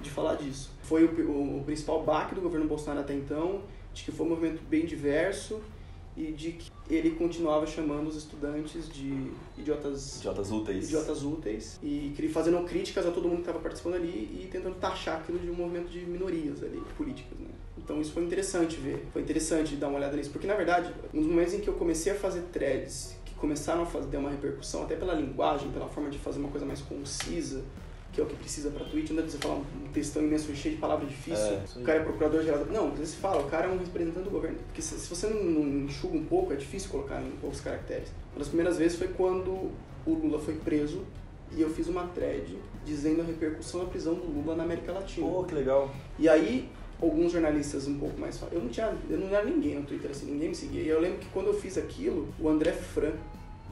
de 0.00 0.10
falar 0.10 0.36
disso. 0.36 0.70
Foi 0.82 1.04
o, 1.04 1.30
o, 1.30 1.58
o 1.58 1.64
principal 1.64 2.02
baque 2.02 2.34
do 2.34 2.40
governo 2.40 2.66
Bolsonaro 2.66 3.00
até 3.00 3.12
então, 3.12 3.62
de 3.92 4.04
que 4.04 4.10
foi 4.10 4.24
um 4.24 4.30
movimento 4.30 4.62
bem 4.62 4.86
diverso, 4.86 5.60
e 6.18 6.32
de 6.32 6.52
que 6.52 6.70
ele 6.90 7.12
continuava 7.12 7.64
chamando 7.64 8.08
os 8.08 8.16
estudantes 8.16 8.88
de 8.88 9.30
idiotas 9.56 10.18
idiotas 10.18 10.50
úteis, 10.50 10.84
idiotas 10.86 11.22
úteis 11.22 11.78
e 11.80 12.12
fazendo 12.32 12.62
críticas 12.64 13.06
a 13.06 13.12
todo 13.12 13.28
mundo 13.28 13.36
que 13.36 13.42
estava 13.42 13.60
participando 13.60 13.94
ali 13.94 14.42
e 14.42 14.48
tentando 14.50 14.74
taxar 14.74 15.20
aquilo 15.20 15.38
de 15.38 15.48
um 15.48 15.54
movimento 15.54 15.88
de 15.88 16.00
minorias 16.00 16.62
ali 16.62 16.82
políticas, 16.96 17.38
né? 17.38 17.48
Então 17.78 18.00
isso 18.00 18.12
foi 18.12 18.24
interessante 18.24 18.76
ver, 18.76 19.06
foi 19.12 19.22
interessante 19.22 19.76
dar 19.76 19.88
uma 19.88 19.98
olhada 19.98 20.16
nisso, 20.16 20.30
porque 20.30 20.46
na 20.46 20.54
verdade, 20.54 20.92
dos 21.14 21.24
momentos 21.24 21.54
em 21.54 21.60
que 21.60 21.68
eu 21.68 21.74
comecei 21.74 22.12
a 22.12 22.14
fazer 22.16 22.42
threads 22.52 23.16
que 23.24 23.34
começaram 23.34 23.82
a 23.82 23.86
fazer 23.86 24.16
uma 24.16 24.30
repercussão 24.30 24.82
até 24.82 24.96
pela 24.96 25.14
linguagem, 25.14 25.70
pela 25.70 25.88
forma 25.88 26.10
de 26.10 26.18
fazer 26.18 26.40
uma 26.40 26.48
coisa 26.48 26.66
mais 26.66 26.80
concisa, 26.80 27.62
que 28.18 28.22
é 28.22 28.24
o 28.24 28.26
que 28.26 28.34
precisa 28.36 28.70
pra 28.70 28.84
tweet, 28.84 29.12
não 29.12 29.22
pra 29.22 29.30
você 29.30 29.38
falar 29.38 29.54
um 29.56 29.64
textão 29.92 30.22
imenso 30.24 30.52
cheio 30.56 30.74
de 30.74 30.80
palavras 30.80 31.08
difíceis, 31.08 31.76
É, 31.76 31.78
o 31.78 31.82
cara 31.84 32.00
é 32.00 32.02
procurador-geral. 32.02 32.64
da- 32.64 32.72
Não, 32.72 32.88
às 32.88 32.98
vezes 32.98 33.14
fala, 33.14 33.40
o 33.42 33.48
cara 33.48 33.68
é 33.68 33.70
um 33.70 33.78
representante 33.78 34.24
do 34.24 34.30
governo. 34.30 34.58
Porque 34.66 34.82
se, 34.82 34.98
se 34.98 35.08
você 35.08 35.28
não, 35.28 35.40
não 35.44 35.84
enxuga 35.84 36.16
um 36.16 36.24
pouco, 36.24 36.52
é 36.52 36.56
difícil 36.56 36.90
colocar 36.90 37.22
em 37.22 37.30
poucos 37.40 37.60
caracteres. 37.60 38.08
Uma 38.32 38.40
das 38.40 38.48
primeiras 38.48 38.76
vezes 38.76 38.98
foi 38.98 39.06
quando 39.08 39.50
o 39.52 39.72
Lula 40.06 40.40
foi 40.40 40.54
preso 40.54 41.04
e 41.56 41.60
eu 41.60 41.70
fiz 41.70 41.86
uma 41.86 42.08
thread 42.08 42.58
dizendo 42.84 43.20
a 43.22 43.24
repercussão 43.24 43.80
da 43.84 43.86
prisão 43.86 44.14
do 44.14 44.26
Lula 44.26 44.56
na 44.56 44.64
América 44.64 44.90
Latina. 44.92 45.26
Pô, 45.28 45.44
que 45.44 45.54
legal. 45.54 45.94
E 46.18 46.28
aí, 46.28 46.68
alguns 47.00 47.30
jornalistas 47.30 47.86
um 47.86 47.98
pouco 47.98 48.18
mais... 48.20 48.40
Eu 48.50 48.60
não 48.60 48.68
tinha... 48.68 48.92
Eu 49.08 49.18
não 49.18 49.28
era 49.28 49.44
ninguém 49.44 49.76
no 49.76 49.82
Twitter, 49.86 50.10
assim, 50.10 50.26
ninguém 50.26 50.48
me 50.48 50.54
seguia. 50.56 50.82
E 50.82 50.88
eu 50.88 51.00
lembro 51.00 51.18
que 51.18 51.26
quando 51.28 51.46
eu 51.46 51.54
fiz 51.54 51.78
aquilo, 51.78 52.26
o 52.40 52.48
André 52.48 52.72
Fran, 52.72 53.12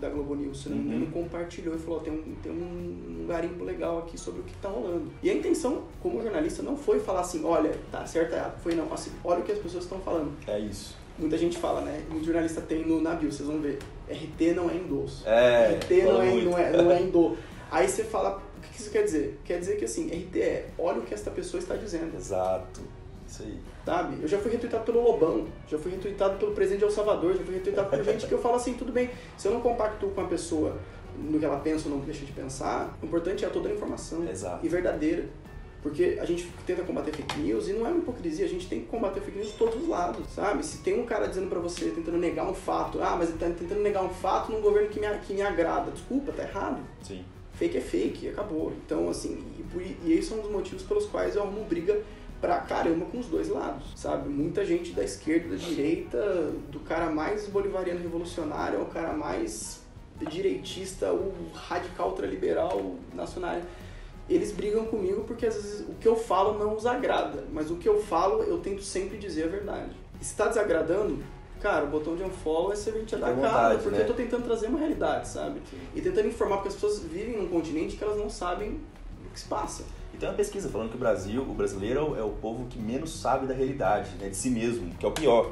da 0.01 0.09
Globo 0.09 0.35
News, 0.35 0.63
se 0.63 0.69
não 0.69 0.77
me 0.77 0.85
engano, 0.85 1.07
compartilhou 1.11 1.75
e 1.75 1.79
falou, 1.79 1.99
"Ó, 1.99 2.03
tem 2.03 2.13
um, 2.13 2.35
tem 2.43 2.53
um 2.53 3.25
garimpo 3.27 3.65
legal 3.65 3.99
aqui 3.99 4.19
sobre 4.19 4.41
o 4.41 4.45
que 4.45 4.55
tá 4.55 4.69
rolando. 4.69 5.11
E 5.23 5.31
a 5.31 5.35
intenção, 5.35 5.83
como 6.03 6.23
jornalista, 6.23 6.63
não 6.63 6.77
foi 6.77 7.01
falar 7.01 7.21
assim, 7.21 7.45
olha, 7.45 7.73
tá 7.91 8.07
certo, 8.07 8.35
é 8.35 8.37
errado. 8.37 8.61
Foi 8.61 8.75
não, 8.75 8.93
assim, 8.93 9.11
olha 9.25 9.41
o 9.41 9.43
que 9.43 9.53
as 9.53 9.59
pessoas 9.59 9.85
estão 9.85 9.99
falando. 10.01 10.33
É 10.47 10.59
isso. 10.59 10.97
Muita 11.19 11.37
gente 11.39 11.57
fala, 11.57 11.81
né? 11.81 12.05
Muito 12.11 12.25
jornalista 12.25 12.61
tem 12.61 12.85
no, 12.85 13.01
na 13.01 13.15
bio, 13.15 13.33
vocês 13.33 13.49
vão 13.49 13.61
ver. 13.61 13.79
RT 14.09 14.55
não 14.55 14.71
é 14.71 14.77
endosso. 14.77 15.27
É, 15.27 15.79
RT 15.79 15.91
não 16.03 16.13
fala 16.13 16.27
é, 16.27 16.43
não, 16.43 16.59
é, 16.59 16.83
não 16.83 16.93
é. 16.93 17.37
Aí 17.71 17.89
você 17.89 18.05
fala, 18.05 18.41
o 18.57 18.61
que 18.61 18.81
isso 18.81 18.91
quer 18.91 19.03
dizer? 19.03 19.41
Quer 19.45 19.59
dizer 19.59 19.77
que 19.77 19.85
assim, 19.85 20.09
RT 20.09 20.37
é, 20.41 20.69
olha 20.79 20.99
o 20.99 21.03
que 21.03 21.15
esta 21.15 21.31
pessoa 21.31 21.61
está 21.61 21.75
dizendo. 21.75 22.17
Exato. 22.17 22.81
Sabe? 23.85 24.19
Eu 24.23 24.29
já 24.29 24.39
fui 24.39 24.51
retweetado 24.51 24.85
pelo 24.85 25.03
Lobão, 25.03 25.47
já 25.69 25.79
fui 25.79 25.93
retweetado 25.93 26.39
pelo 26.39 26.53
presidente 26.53 26.81
de 26.81 26.85
El 26.85 26.91
Salvador, 26.91 27.35
já 27.37 27.45
fui 27.45 27.55
retweetado 27.55 27.89
por 27.89 28.05
gente 28.05 28.27
que 28.27 28.33
eu 28.33 28.39
falo 28.39 28.57
assim, 28.57 28.75
tudo 28.75 28.93
bem, 28.93 29.11
se 29.37 29.49
eu 29.49 29.53
não 29.53 29.61
compacto 29.61 30.07
com 30.09 30.21
a 30.21 30.27
pessoa 30.27 30.77
no 31.19 31.39
que 31.39 31.45
ela 31.45 31.59
pensa 31.59 31.89
ou 31.89 31.97
não 31.97 32.01
deixa 32.05 32.25
de 32.25 32.33
pensar, 32.33 32.97
o 33.03 33.07
importante 33.07 33.45
é 33.45 33.49
toda 33.49 33.69
a 33.69 33.73
informação 33.73 34.29
Exato. 34.29 34.65
e 34.65 34.69
verdadeira. 34.69 35.27
Porque 35.83 36.19
a 36.21 36.25
gente 36.25 36.51
tenta 36.67 36.83
combater 36.83 37.13
fake 37.15 37.39
news 37.39 37.69
e 37.69 37.73
não 37.73 37.87
é 37.87 37.91
uma 37.91 37.99
hipocrisia, 37.99 38.45
a 38.45 38.49
gente 38.49 38.69
tem 38.69 38.81
que 38.81 38.87
combater 38.87 39.21
fake 39.21 39.39
news 39.39 39.53
de 39.53 39.57
todos 39.57 39.81
os 39.81 39.89
lados, 39.89 40.27
sabe? 40.35 40.67
Se 40.67 40.79
tem 40.79 40.99
um 41.01 41.07
cara 41.07 41.29
dizendo 41.29 41.49
pra 41.49 41.61
você, 41.61 41.91
tentando 41.91 42.19
negar 42.19 42.45
um 42.51 42.55
fato, 42.55 43.01
ah, 43.01 43.15
mas 43.17 43.29
ele 43.29 43.39
tá 43.39 43.47
tentando 43.47 43.83
negar 43.83 44.03
um 44.03 44.09
fato 44.09 44.51
num 44.51 44.61
governo 44.61 44.89
que 44.89 44.99
me, 44.99 45.07
que 45.19 45.33
me 45.33 45.43
agrada, 45.43 45.93
desculpa, 45.93 46.33
tá 46.33 46.43
errado. 46.43 46.81
Sim. 47.03 47.25
Fake 47.53 47.79
é 47.79 47.81
fake, 47.81 48.29
acabou. 48.29 48.73
Então, 48.85 49.09
assim, 49.09 49.45
e, 49.59 49.97
e 50.05 50.13
esses 50.13 50.29
são 50.29 50.41
os 50.41 50.51
motivos 50.51 50.83
pelos 50.83 51.07
quais 51.07 51.37
eu 51.37 51.43
arrumo 51.43 51.65
briga 51.65 52.03
pra 52.41 52.59
caramba 52.59 53.07
com 53.07 53.19
os 53.19 53.27
dois 53.27 53.49
lados, 53.49 53.93
sabe? 53.97 54.29
Muita 54.29 54.65
gente 54.65 54.93
da 54.93 55.03
esquerda, 55.03 55.51
da 55.51 55.57
direita, 55.57 56.53
do 56.71 56.81
cara 56.81 57.11
mais 57.11 57.49
bolivariano 57.49 58.01
revolucionário 58.01 58.81
ao 58.81 58.87
cara 58.87 59.13
mais 59.13 59.83
direitista, 60.21 61.13
o 61.13 61.33
radical 61.53 62.11
ultraliberal 62.11 62.97
nacional. 63.15 63.61
Eles 64.29 64.53
brigam 64.53 64.85
comigo 64.87 65.25
porque 65.25 65.47
às 65.47 65.55
vezes 65.55 65.89
o 65.89 65.95
que 65.95 66.09
eu 66.09 66.17
falo 66.17 66.59
não 66.59 66.75
os 66.75 66.85
agrada, 66.85 67.45
mas 67.53 67.71
o 67.71 67.77
que 67.77 67.89
eu 67.89 68.03
falo 68.03 68.43
eu 68.43 68.59
tento 68.59 68.83
sempre 68.83 69.19
dizer 69.19 69.45
a 69.45 69.49
verdade. 69.49 69.97
E 70.21 70.25
se 70.25 70.35
tá 70.35 70.49
desagradando, 70.49 71.23
cara, 71.61 71.85
o 71.85 71.89
botão 71.89 72.17
de 72.17 72.23
unfollow 72.25 72.73
é 72.73 72.77
serventia 72.77 73.19
da 73.19 73.29
Fica 73.29 73.47
à 73.47 73.51
cara, 73.51 73.79
porque 73.79 73.99
né? 73.99 74.03
eu 74.03 74.07
tô 74.07 74.15
tentando 74.15 74.45
trazer 74.45 74.67
uma 74.67 74.79
realidade, 74.79 75.29
sabe? 75.29 75.61
E 75.95 76.01
tentando 76.01 76.27
informar, 76.27 76.57
porque 76.57 76.69
as 76.69 76.75
pessoas 76.75 77.01
vivem 77.01 77.37
num 77.37 77.49
continente 77.49 77.97
que 77.97 78.03
elas 78.03 78.17
não 78.17 78.29
sabem 78.29 78.81
o 79.27 79.33
que 79.33 79.39
se 79.39 79.47
passa. 79.47 79.85
E 80.17 80.19
tem 80.19 80.27
uma 80.31 80.35
pesquisa 80.35 80.71
falando 80.71 80.89
que 80.89 80.97
o 80.97 80.99
Brasil, 80.99 81.43
o 81.43 81.53
brasileiro 81.53 82.01
é 82.01 82.03
o- 82.03 82.17
é 82.17 82.23
o 82.23 82.31
povo 82.31 82.65
que 82.71 82.79
menos 82.79 83.11
sabe 83.21 83.47
da 83.47 83.53
realidade, 83.53 84.13
né, 84.19 84.31
de 84.31 84.37
si 84.37 84.49
mesmo, 84.49 84.89
que 84.99 85.05
é 85.05 85.09
o 85.09 85.13
pior. 85.13 85.51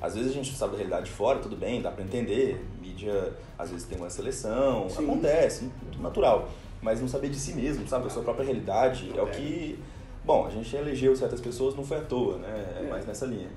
Às 0.00 0.14
vezes 0.14 0.30
a 0.30 0.34
gente 0.34 0.54
sabe 0.56 0.72
da 0.72 0.78
realidade 0.78 1.04
de 1.04 1.10
fora, 1.12 1.38
tudo 1.38 1.54
bem, 1.54 1.82
dá 1.82 1.90
pra 1.90 2.02
entender. 2.02 2.64
Mídia, 2.80 3.34
às 3.58 3.70
vezes 3.70 3.86
tem 3.86 3.98
uma 3.98 4.08
seleção, 4.08 4.88
Sim. 4.88 5.04
acontece, 5.04 5.70
tudo 5.92 6.02
natural. 6.02 6.48
Mas 6.80 6.98
não 6.98 7.08
saber 7.08 7.28
de 7.28 7.36
si 7.38 7.52
mesmo, 7.52 7.86
sabe, 7.86 8.04
da 8.04 8.10
sua 8.10 8.22
própria 8.22 8.44
realidade, 8.46 9.12
é 9.14 9.20
o 9.20 9.26
que... 9.26 9.78
Bom, 10.24 10.46
a 10.46 10.50
gente 10.50 10.74
elegeu 10.74 11.14
certas 11.14 11.40
pessoas, 11.40 11.74
não 11.76 11.84
foi 11.84 11.98
à 11.98 12.00
toa, 12.00 12.38
né? 12.38 12.76
É 12.80 12.84
É. 12.84 12.88
mais 12.88 13.04
nessa 13.06 13.26
linha. 13.26 13.48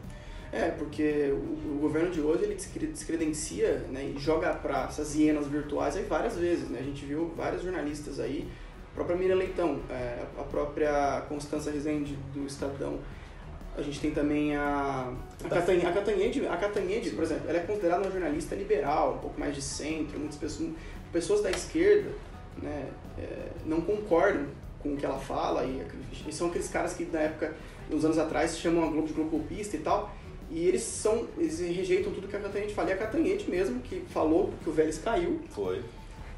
É, 0.52 0.70
porque 0.72 1.32
o, 1.32 1.76
o 1.76 1.80
governo 1.80 2.10
de 2.12 2.20
hoje 2.22 2.44
ele 2.44 2.56
descre- 2.56 2.88
descredencia 2.88 3.86
né, 3.92 4.12
e 4.14 4.20
joga 4.20 4.54
para 4.56 4.84
essas 4.86 5.16
hienas 5.16 5.48
virtuais 5.48 5.96
aí 5.96 6.04
várias 6.04 6.36
vezes. 6.36 6.68
Né? 6.70 6.80
A 6.80 6.84
gente 6.84 7.06
viu 7.06 7.32
vários 7.38 7.62
jornalistas 7.64 8.20
aí, 8.20 8.48
a 8.92 8.96
própria 8.96 9.16
Miriam 9.16 9.36
Leitão, 9.36 9.80
é, 9.90 10.24
a 10.38 10.44
própria 10.44 11.24
Constança 11.30 11.72
Rezende 11.72 12.18
do 12.34 12.46
Estadão. 12.46 13.00
A 13.78 13.82
gente 13.82 14.00
tem 14.00 14.12
também 14.12 14.56
a, 14.56 15.14
a, 15.44 15.50
Catanhede, 15.50 15.86
a 15.86 15.92
Catanhede, 15.92 16.48
a 16.48 16.58
Catanhede, 16.58 17.10
por 17.12 17.24
exemplo, 17.24 17.44
ela 17.48 17.60
é 17.60 17.62
considerada 17.62 18.02
uma 18.02 18.12
jornalista 18.12 18.56
liberal, 18.56 19.16
um 19.16 19.18
pouco 19.20 19.40
mais 19.40 19.56
de 19.56 19.62
centro, 19.62 20.20
muitas 20.20 20.38
pessoas, 20.38 20.72
pessoas 21.14 21.42
da 21.42 21.50
esquerda 21.50 22.10
né, 22.62 22.90
é, 23.18 23.50
não 23.66 23.80
concordam 23.82 24.48
com 24.82 24.94
o 24.94 24.98
que 24.98 25.06
ela 25.06 25.20
fala 25.20 25.64
e, 25.64 25.86
e 26.28 26.34
são 26.34 26.48
aqueles 26.48 26.70
caras 26.70 26.94
que 26.94 27.06
na 27.06 27.20
época, 27.20 27.54
uns 27.92 28.04
anos 28.04 28.18
atrás, 28.18 28.52
se 28.52 28.58
chamam 28.58 28.84
a 28.84 28.88
Globo 28.88 29.08
de 29.08 29.14
globopista 29.14 29.76
e 29.76 29.80
tal, 29.80 30.14
e 30.52 30.68
eles 30.68 30.82
são, 30.82 31.28
eles 31.38 31.60
rejeitam 31.60 32.12
tudo 32.12 32.28
que 32.28 32.36
a 32.36 32.40
Catanhete 32.40 32.74
fala. 32.74 32.90
E 32.90 32.94
a 32.94 32.98
Catanhete 32.98 33.50
mesmo, 33.50 33.80
que 33.82 34.02
falou 34.10 34.52
que 34.64 34.70
o 34.70 34.74
Vélez 34.74 34.98
caiu, 34.98 35.40
Foi. 35.50 35.82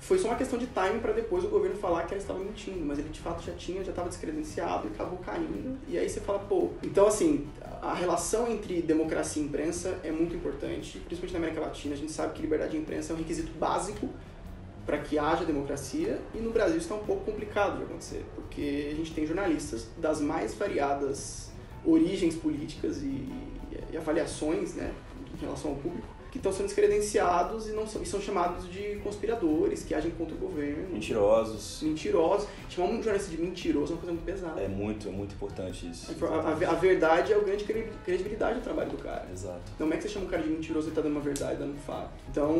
Foi 0.01 0.17
só 0.17 0.29
uma 0.29 0.35
questão 0.35 0.57
de 0.57 0.65
timing 0.65 0.99
para 0.99 1.13
depois 1.13 1.45
o 1.45 1.47
governo 1.47 1.77
falar 1.77 2.07
que 2.07 2.15
ela 2.15 2.21
estava 2.21 2.39
mentindo, 2.39 2.83
mas 2.83 2.97
ele 2.97 3.09
de 3.09 3.19
fato 3.19 3.43
já 3.43 3.53
tinha, 3.53 3.83
já 3.83 3.91
estava 3.91 4.09
descredenciado 4.09 4.87
e 4.87 4.91
acabou 4.91 5.19
caindo. 5.19 5.77
E 5.87 5.95
aí 5.95 6.09
você 6.09 6.19
fala, 6.19 6.39
pô. 6.39 6.71
Então, 6.81 7.05
assim, 7.05 7.47
a 7.79 7.93
relação 7.93 8.51
entre 8.51 8.81
democracia 8.81 9.41
e 9.41 9.45
imprensa 9.45 9.99
é 10.03 10.11
muito 10.11 10.35
importante, 10.35 10.97
principalmente 11.05 11.33
na 11.33 11.37
América 11.37 11.61
Latina. 11.61 11.93
A 11.93 11.97
gente 11.97 12.11
sabe 12.11 12.33
que 12.33 12.41
liberdade 12.41 12.71
de 12.71 12.77
imprensa 12.79 13.13
é 13.13 13.15
um 13.15 13.19
requisito 13.19 13.51
básico 13.59 14.09
para 14.87 14.97
que 14.97 15.19
haja 15.19 15.45
democracia 15.45 16.19
e 16.33 16.39
no 16.39 16.49
Brasil 16.49 16.77
está 16.77 16.95
um 16.95 17.05
pouco 17.05 17.23
complicado 17.23 17.77
de 17.77 17.83
acontecer, 17.83 18.25
porque 18.33 18.89
a 18.91 18.95
gente 18.95 19.13
tem 19.13 19.27
jornalistas 19.27 19.87
das 19.99 20.19
mais 20.19 20.55
variadas 20.55 21.51
origens 21.85 22.33
políticas 22.33 23.03
e, 23.03 23.29
e 23.91 23.97
avaliações 23.97 24.73
né, 24.73 24.91
em 25.31 25.39
relação 25.39 25.71
ao 25.71 25.77
público 25.77 26.20
que 26.31 26.37
estão 26.37 26.51
sendo 26.53 26.67
descredenciados 26.67 27.67
e, 27.67 27.71
não 27.73 27.85
são, 27.85 28.01
e 28.01 28.05
são 28.05 28.21
chamados 28.21 28.71
de 28.71 28.95
conspiradores, 29.03 29.83
que 29.83 29.93
agem 29.93 30.11
contra 30.11 30.33
o 30.33 30.37
governo. 30.37 30.87
Mentirosos. 30.93 31.79
Mentirosos. 31.83 32.47
Chamar 32.69 32.87
um 32.89 33.03
jornalista 33.03 33.29
de 33.29 33.37
mentiroso 33.41 33.91
é 33.91 33.95
uma 33.95 34.01
coisa 34.01 34.13
muito 34.13 34.25
pesada. 34.25 34.61
É 34.61 34.67
muito, 34.67 35.07
é 35.09 35.11
muito 35.11 35.35
importante 35.35 35.89
isso. 35.89 36.15
A, 36.25 36.35
a- 36.35 36.71
a 36.71 36.75
verdade 36.75 37.33
é 37.33 37.37
o 37.37 37.43
grande 37.43 37.63
credi- 37.65 37.89
credibilidade 38.05 38.59
do 38.59 38.63
trabalho 38.63 38.89
do 38.89 38.97
cara. 38.97 39.27
Exato. 39.31 39.61
Não 39.77 39.87
é 39.91 39.97
que 39.97 40.03
você 40.03 40.09
chama 40.09 40.25
um 40.25 40.29
cara 40.29 40.41
de 40.41 40.49
mentiroso 40.49 40.87
e 40.87 40.91
tá 40.91 41.01
dando 41.01 41.11
uma 41.11 41.21
verdade, 41.21 41.59
dando 41.59 41.73
um 41.73 41.79
fato. 41.79 42.09
Então, 42.29 42.55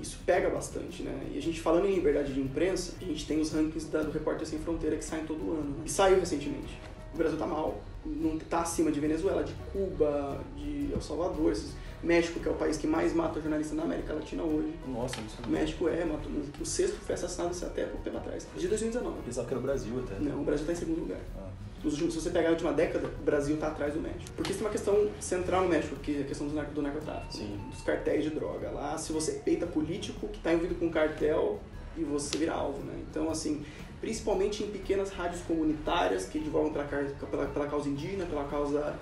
isso 0.00 0.18
pega 0.24 0.48
bastante, 0.48 1.02
né? 1.02 1.12
E 1.34 1.38
a 1.38 1.42
gente 1.42 1.60
falando 1.60 1.86
em 1.86 1.94
liberdade 1.94 2.32
de 2.32 2.40
imprensa, 2.40 2.92
a 3.00 3.04
gente 3.04 3.26
tem 3.26 3.40
os 3.40 3.50
rankings 3.52 3.90
da- 3.90 4.02
do 4.02 4.12
Repórter 4.12 4.46
Sem 4.46 4.60
Fronteira 4.60 4.96
que 4.96 5.04
saem 5.04 5.24
todo 5.24 5.40
ano. 5.52 5.70
né? 5.78 5.82
E 5.86 5.90
saiu 5.90 6.20
recentemente. 6.20 6.78
O 7.12 7.16
Brasil 7.18 7.36
tá 7.36 7.46
mal. 7.46 7.80
Não 8.06 8.38
tá 8.38 8.60
acima 8.60 8.92
de 8.92 9.00
Venezuela, 9.00 9.42
de 9.42 9.52
Cuba, 9.72 10.40
de 10.56 10.90
El 10.92 11.00
Salvador, 11.00 11.50
esses- 11.52 11.74
México, 12.02 12.38
que 12.40 12.48
é 12.48 12.50
o 12.50 12.54
país 12.54 12.76
que 12.76 12.86
mais 12.86 13.12
mata 13.12 13.40
jornalista 13.40 13.74
na 13.74 13.82
América 13.82 14.12
Latina 14.14 14.42
hoje. 14.42 14.72
Nossa, 14.86 15.20
não 15.20 15.28
sabia. 15.28 15.46
O 15.46 15.50
México 15.50 15.88
é, 15.88 16.04
matou, 16.04 16.30
o 16.60 16.64
sexto 16.66 16.96
foi 17.00 17.14
assassinado 17.14 17.54
até 17.66 17.84
pouco 17.84 18.04
tempo 18.04 18.16
atrás, 18.18 18.46
de 18.56 18.68
2019. 18.68 19.16
Eu 19.16 19.22
pensava 19.24 19.46
que 19.48 19.54
era 19.54 19.60
o 19.60 19.62
Brasil 19.62 19.92
até. 20.06 20.18
Não, 20.20 20.40
o 20.40 20.44
Brasil 20.44 20.62
está 20.62 20.72
em 20.72 20.76
segundo 20.76 21.00
lugar. 21.00 21.18
Ah, 21.36 21.48
últimos, 21.84 22.14
se 22.14 22.20
você 22.20 22.30
pegar 22.30 22.48
a 22.48 22.52
última 22.52 22.72
década, 22.72 23.08
o 23.08 23.22
Brasil 23.24 23.54
está 23.56 23.68
atrás 23.68 23.94
do 23.94 24.00
México. 24.00 24.30
Porque 24.36 24.52
isso 24.52 24.60
é 24.62 24.64
uma 24.66 24.70
questão 24.72 25.08
central 25.20 25.62
no 25.62 25.68
México, 25.68 25.96
que 25.96 26.18
é 26.18 26.20
a 26.20 26.24
questão 26.24 26.46
do, 26.46 26.54
nar- 26.54 26.70
do 26.70 26.82
narcotráfico, 26.82 27.32
Sim. 27.32 27.58
dos 27.70 27.82
cartéis 27.82 28.24
de 28.24 28.30
droga. 28.30 28.70
Lá, 28.70 28.96
se 28.96 29.12
você 29.12 29.32
peita 29.44 29.66
político 29.66 30.28
que 30.28 30.38
está 30.38 30.52
envolvido 30.52 30.76
com 30.76 30.90
cartel 30.90 31.58
e 31.96 32.04
você 32.04 32.36
vira 32.38 32.52
alvo, 32.52 32.78
né? 32.84 32.94
Então, 33.10 33.28
assim, 33.30 33.64
principalmente 34.00 34.62
em 34.62 34.68
pequenas 34.70 35.10
rádios 35.10 35.42
comunitárias 35.42 36.26
que 36.26 36.38
divulgam 36.38 36.72
pela, 36.72 36.84
pela, 36.84 37.46
pela 37.46 37.66
causa 37.66 37.88
indígena, 37.88 38.24
pela 38.26 38.44
causa 38.44 38.94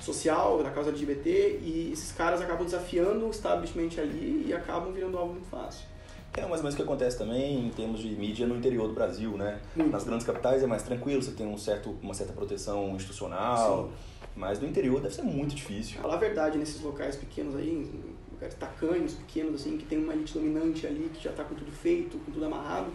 social, 0.00 0.56
pela 0.58 0.70
causa 0.70 0.90
LGBT, 0.90 1.60
e 1.62 1.90
esses 1.92 2.12
caras 2.12 2.40
acabam 2.40 2.64
desafiando 2.64 3.26
o 3.26 3.30
establishment 3.30 3.90
ali 3.98 4.46
e 4.48 4.54
acabam 4.54 4.92
virando 4.92 5.18
alvo 5.18 5.34
muito 5.34 5.48
fácil. 5.48 5.86
É 6.32 6.42
mais 6.42 6.60
ou 6.60 6.62
menos 6.62 6.74
o 6.74 6.76
que 6.76 6.82
acontece 6.82 7.18
também 7.18 7.66
em 7.66 7.70
termos 7.70 8.00
de 8.00 8.08
mídia 8.10 8.46
no 8.46 8.56
interior 8.56 8.86
do 8.86 8.94
Brasil, 8.94 9.36
né? 9.36 9.60
Muito. 9.74 9.90
Nas 9.90 10.04
grandes 10.04 10.24
capitais 10.24 10.62
é 10.62 10.66
mais 10.66 10.82
tranquilo, 10.82 11.20
você 11.20 11.32
tem 11.32 11.46
um 11.46 11.58
certo, 11.58 11.96
uma 12.00 12.14
certa 12.14 12.32
proteção 12.32 12.94
institucional, 12.94 13.90
mas 14.36 14.60
no 14.60 14.68
interior 14.68 15.00
deve 15.00 15.14
ser 15.14 15.22
muito 15.22 15.56
difícil. 15.56 16.00
Falar 16.00 16.14
a 16.14 16.18
verdade 16.18 16.56
nesses 16.56 16.80
locais 16.80 17.16
pequenos 17.16 17.56
aí, 17.56 17.90
lugares 18.32 18.54
tacanhos, 18.54 19.14
pequenos, 19.14 19.60
assim, 19.60 19.76
que 19.76 19.84
tem 19.84 19.98
uma 19.98 20.14
elite 20.14 20.32
dominante 20.32 20.86
ali, 20.86 21.10
que 21.12 21.22
já 21.22 21.32
tá 21.32 21.42
com 21.42 21.54
tudo 21.56 21.72
feito, 21.72 22.16
com 22.18 22.30
tudo 22.30 22.44
amarrado, 22.46 22.92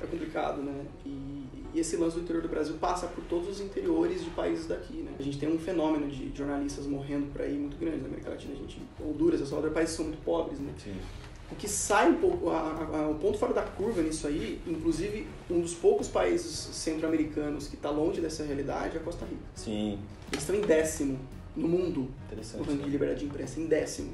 é 0.00 0.06
complicado, 0.06 0.62
né? 0.62 0.84
E, 1.04 1.37
e 1.74 1.80
esse 1.80 1.96
lance 1.96 2.16
do 2.16 2.22
interior 2.22 2.42
do 2.42 2.48
Brasil 2.48 2.74
passa 2.80 3.06
por 3.06 3.22
todos 3.24 3.48
os 3.48 3.60
interiores 3.60 4.24
de 4.24 4.30
países 4.30 4.66
daqui, 4.66 4.94
né? 5.02 5.12
A 5.18 5.22
gente 5.22 5.38
tem 5.38 5.48
um 5.52 5.58
fenômeno 5.58 6.08
de 6.08 6.30
jornalistas 6.36 6.86
morrendo 6.86 7.26
por 7.32 7.42
aí 7.42 7.56
muito 7.58 7.76
grande 7.76 7.98
na 7.98 8.06
América 8.06 8.30
Latina. 8.30 8.54
A 8.54 8.56
gente, 8.56 8.80
Honduras, 9.00 9.40
El 9.40 9.46
Salvador, 9.46 9.72
países 9.72 9.94
são 9.94 10.04
muito 10.06 10.22
pobres, 10.24 10.58
né? 10.60 10.72
Sim. 10.82 10.94
O 11.50 11.54
que 11.56 11.66
sai 11.66 12.10
um 12.10 12.16
pouco, 12.16 12.50
a, 12.50 12.58
a- 12.58 12.98
a- 13.04 13.08
o 13.08 13.14
ponto 13.14 13.38
fora 13.38 13.54
da 13.54 13.62
curva 13.62 14.02
nisso 14.02 14.26
aí, 14.26 14.60
inclusive 14.66 15.26
um 15.50 15.60
dos 15.60 15.72
poucos 15.74 16.06
países 16.08 16.50
centro-americanos 16.74 17.68
que 17.68 17.74
está 17.76 17.90
longe 17.90 18.20
dessa 18.20 18.44
realidade 18.44 18.96
é 18.96 19.00
a 19.00 19.02
Costa 19.02 19.24
Rica. 19.24 19.40
Sim, 19.54 19.98
Eles 20.30 20.42
estão 20.42 20.54
em 20.56 20.60
décimo 20.60 21.18
no 21.56 21.66
mundo, 21.66 22.08
no 22.30 22.62
ranking 22.64 22.76
de 22.76 22.82
né? 22.84 22.88
liberdade 22.88 23.20
de 23.20 23.26
imprensa, 23.26 23.58
em 23.60 23.66
décimo. 23.66 24.12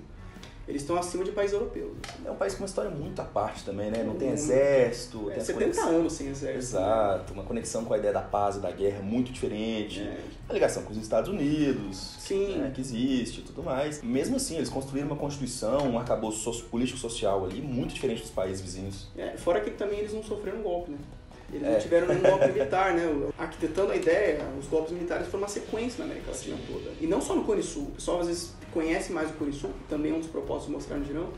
Eles 0.67 0.83
estão 0.83 0.97
acima 0.97 1.25
de 1.25 1.33
países 1.33 1.53
europeus. 1.55 1.93
É 2.25 2.31
um 2.31 2.37
país 2.37 2.55
com 2.55 2.61
uma 2.63 2.67
história 2.67 2.91
muito 2.91 3.21
à 3.21 3.25
parte 3.25 3.65
também, 3.65 3.91
né? 3.91 4.03
Não 4.03 4.15
tem 4.15 4.29
Muito. 4.29 4.41
exército, 4.41 5.31
É, 5.31 5.35
tem 5.35 5.45
70 5.45 5.65
conexão- 5.77 5.97
anos 5.99 6.13
sem 6.13 6.29
exército. 6.29 6.59
Exato, 6.77 7.33
uma 7.35 7.43
conexão 7.45 7.85
com 7.85 7.93
a 7.95 7.99
ideia 7.99 8.13
da 8.13 8.23
paz 8.23 8.57
e 8.57 8.61
da 8.61 8.71
guerra 8.71 9.01
muito 9.03 9.31
diferente. 9.33 10.01
É. 10.01 10.17
A 10.49 10.53
ligação 10.53 10.83
com 10.83 10.93
os 10.93 10.99
Estados 10.99 11.31
Unidos, 11.31 12.17
Sim. 12.19 12.59
né, 12.59 12.71
que 12.75 12.81
existe 12.81 13.41
e 13.41 13.43
tudo 13.45 13.63
mais. 13.63 14.03
Mesmo 14.03 14.37
assim, 14.37 14.57
eles 14.57 14.69
construíram 14.69 15.09
uma 15.09 15.17
constituição, 15.17 15.89
um 15.91 15.99
arcabouço 15.99 16.65
político-social 16.65 17.45
ali, 17.45 17.61
muito 17.61 17.95
diferente 17.95 18.23
dos 18.23 18.31
países 18.31 18.61
vizinhos. 18.63 19.09
É, 19.17 19.37
fora 19.37 19.61
que 19.61 19.71
também 19.71 19.99
eles 20.01 20.13
não 20.13 20.23
sofreram 20.23 20.61
golpe, 20.63 20.91
né? 20.93 20.99
Eles 21.55 21.67
É. 21.69 21.73
não 21.73 21.79
tiveram 21.81 22.09
nenhum 22.09 22.21
golpe 22.23 22.49
militar, 22.53 22.95
né? 22.95 23.31
Arquitetando 23.39 23.93
a 23.93 23.97
ideia, 23.97 24.41
os 24.59 24.67
golpes 24.67 24.93
militares 24.93 25.27
foram 25.29 25.45
uma 25.45 25.49
sequência 25.49 25.99
na 26.01 26.05
América 26.07 26.33
Latina 26.33 26.57
toda. 26.67 26.91
E 27.01 27.07
não 27.07 27.21
só 27.21 27.35
no 27.35 27.45
Cone 27.45 27.63
Sul. 27.63 27.85
O 27.85 27.91
pessoal 27.93 28.21
às 28.21 28.27
vezes 28.27 28.53
conhece 28.73 29.13
mais 29.13 29.31
o 29.31 29.35
Cone 29.35 29.53
Sul, 29.53 29.71
que 29.71 29.89
também 29.89 30.13
é 30.13 30.15
um 30.15 30.19
dos 30.21 30.29
propósitos 30.29 30.67
de 30.67 30.73
mostrar 30.73 30.97
no 30.97 31.05
Girão, 31.05 31.29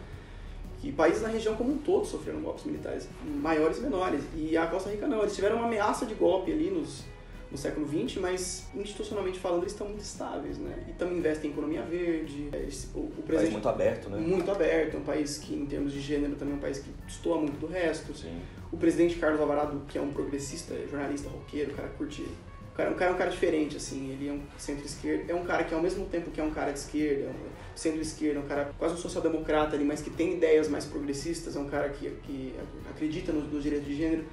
que 0.80 0.90
países 0.92 1.22
na 1.22 1.28
região 1.28 1.54
como 1.54 1.72
um 1.72 1.78
todo 1.78 2.06
sofreram 2.06 2.40
golpes 2.40 2.64
militares, 2.64 3.08
maiores 3.24 3.78
e 3.78 3.80
menores. 3.82 4.22
E 4.34 4.56
a 4.56 4.66
Costa 4.66 4.90
Rica 4.90 5.06
não, 5.06 5.20
eles 5.20 5.34
tiveram 5.34 5.56
uma 5.56 5.66
ameaça 5.66 6.04
de 6.06 6.14
golpe 6.14 6.52
ali 6.52 6.70
nos, 6.70 7.02
no 7.50 7.56
século 7.58 7.86
XX, 7.88 8.18
mas 8.20 8.66
institucionalmente 8.74 9.38
falando 9.38 9.62
eles 9.62 9.72
estão 9.72 9.86
muito 9.88 10.02
estáveis, 10.02 10.58
né? 10.58 10.84
E 10.88 10.92
também 10.92 11.18
investem 11.18 11.50
em 11.50 11.52
economia 11.52 11.82
verde. 11.82 12.48
Eles- 12.52 12.88
o, 12.94 12.98
o 13.00 13.12
Um 13.18 13.22
país 13.22 13.50
muito 13.50 13.68
aberto, 13.68 14.08
né? 14.10 14.18
muito 14.18 14.50
aberto, 14.50 14.94
é 14.96 14.98
um 14.98 15.02
país 15.04 15.38
que, 15.38 15.54
em 15.54 15.66
termos 15.66 15.92
de 15.92 16.00
gênero, 16.00 16.36
também 16.36 16.54
é 16.54 16.56
um 16.56 16.60
país 16.60 16.78
que 16.78 16.90
destoa 17.06 17.38
muito 17.38 17.58
do 17.58 17.66
resto. 17.66 18.14
Sim. 18.16 18.38
O 18.72 18.76
presidente 18.76 19.16
Carlos 19.16 19.40
Alvarado, 19.40 19.82
que 19.88 19.96
é 19.96 20.00
um 20.00 20.10
progressista, 20.12 20.74
jornalista, 20.90 21.28
roqueiro, 21.28 21.72
o 21.72 21.74
cara 21.74 21.88
curte. 21.90 22.22
O 22.22 22.76
cara, 22.76 22.92
cara 22.94 23.10
é 23.10 23.14
um 23.14 23.16
cara 23.16 23.30
diferente, 23.30 23.76
assim, 23.76 24.10
ele 24.10 24.28
é 24.28 24.32
um 24.32 24.42
centro-esquerda, 24.58 25.32
é 25.32 25.34
um 25.34 25.44
cara 25.44 25.64
que 25.64 25.72
ao 25.72 25.80
mesmo 25.80 26.04
tempo 26.06 26.30
que 26.30 26.40
é 26.40 26.44
um 26.44 26.50
cara 26.50 26.72
de 26.72 26.80
esquerda, 26.80 27.24
é 27.24 27.28
um 27.28 27.76
centro-esquerda, 27.76 28.38
é 28.38 28.42
um 28.42 28.46
cara 28.46 28.70
quase 28.78 28.94
um 28.94 28.98
social-democrata 28.98 29.76
ali, 29.76 29.84
mas 29.84 30.02
que 30.02 30.10
tem 30.10 30.34
ideias 30.34 30.68
mais 30.68 30.84
progressistas, 30.84 31.56
é 31.56 31.58
um 31.58 31.68
cara 31.68 31.88
que, 31.88 32.10
que 32.24 32.54
acredita 32.90 33.32
nos, 33.32 33.62
direitos 33.62 33.86
de 33.86 33.96
gênero. 33.96 34.24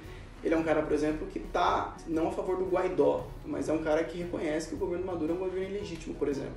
Ele 0.42 0.52
é 0.52 0.58
um 0.58 0.62
cara, 0.62 0.82
por 0.82 0.92
exemplo, 0.92 1.26
que 1.28 1.40
tá 1.40 1.96
não 2.06 2.28
a 2.28 2.32
favor 2.32 2.58
do 2.58 2.66
Guaidó, 2.66 3.26
mas 3.46 3.70
é 3.70 3.72
um 3.72 3.82
cara 3.82 4.04
que 4.04 4.18
reconhece 4.18 4.68
que 4.68 4.74
o 4.74 4.78
governo 4.78 5.06
Maduro 5.06 5.32
é 5.32 5.34
um 5.36 5.38
governo 5.38 5.74
ilegítimo, 5.74 6.14
por 6.16 6.28
exemplo. 6.28 6.52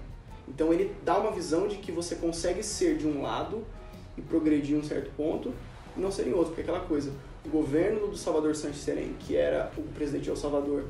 Então 0.46 0.74
ele 0.74 0.94
dá 1.06 1.18
uma 1.18 1.32
visão 1.32 1.70
de 1.70 1.78
que 1.78 1.92
você 1.92 2.16
consegue 2.16 2.64
ser 2.64 2.98
de 2.98 3.08
um 3.08 3.22
lado 3.22 3.66
e 4.18 4.22
progredir 4.22 4.78
um 4.78 4.84
certo 4.84 5.10
ponto 5.16 5.54
e 5.98 6.02
não 6.02 6.12
ser 6.12 6.28
em 6.28 6.34
outro, 6.34 6.48
porque 6.48 6.62
aquela 6.62 6.82
coisa, 6.82 7.12
o 7.46 7.50
governo 7.50 8.08
do 8.08 8.18
Salvador 8.18 8.56
Santos 8.56 8.80
Serem, 8.80 9.16
que 9.20 9.36
era 9.36 9.72
o 9.78 9.82
presidente 9.82 10.24
de 10.24 10.30
El 10.30 10.36
Salvador, 10.36 10.86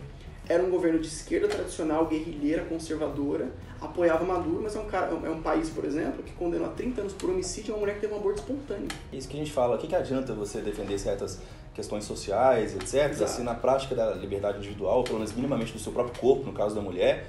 era 0.50 0.64
um 0.64 0.70
governo 0.70 1.00
de 1.00 1.08
esquerda 1.08 1.48
tradicional, 1.48 2.06
guerrilheira, 2.06 2.64
conservadora, 2.64 3.50
apoiava 3.82 4.24
Maduro, 4.24 4.62
mas 4.64 4.76
é 4.76 4.80
um, 4.80 4.86
cara, 4.86 5.12
é 5.12 5.30
um 5.30 5.42
país, 5.42 5.70
por 5.70 5.84
exemplo, 5.84 6.24
que 6.24 6.32
condenou 6.34 6.68
a 6.68 6.70
30 6.72 7.02
anos 7.02 7.14
por 7.14 7.30
homicídio 7.30 7.74
uma 7.74 7.82
mulher 7.82 7.96
que 7.96 8.02
teve 8.02 8.14
um 8.14 8.18
aborto 8.18 8.40
espontâneo. 8.40 8.88
Isso 9.12 9.28
que 9.28 9.36
a 9.36 9.40
gente 9.40 9.52
fala, 9.52 9.76
o 9.76 9.78
que, 9.78 9.88
que 9.88 9.96
adianta 9.96 10.34
você 10.34 10.62
defender 10.62 10.98
certas 10.98 11.42
questões 11.74 12.06
sociais, 12.06 12.76
etc., 12.76 13.12
Exato. 13.12 13.32
se 13.32 13.42
na 13.44 13.54
prática 13.54 13.94
da 13.94 14.14
liberdade 14.16 14.58
individual, 14.58 14.98
ou 14.98 15.04
pelo 15.04 15.20
menos 15.20 15.34
minimamente 15.34 15.74
do 15.74 15.80
seu 15.80 15.92
próprio 15.92 16.20
corpo, 16.20 16.46
no 16.46 16.54
caso 16.54 16.74
da 16.74 16.82
mulher, 16.82 17.28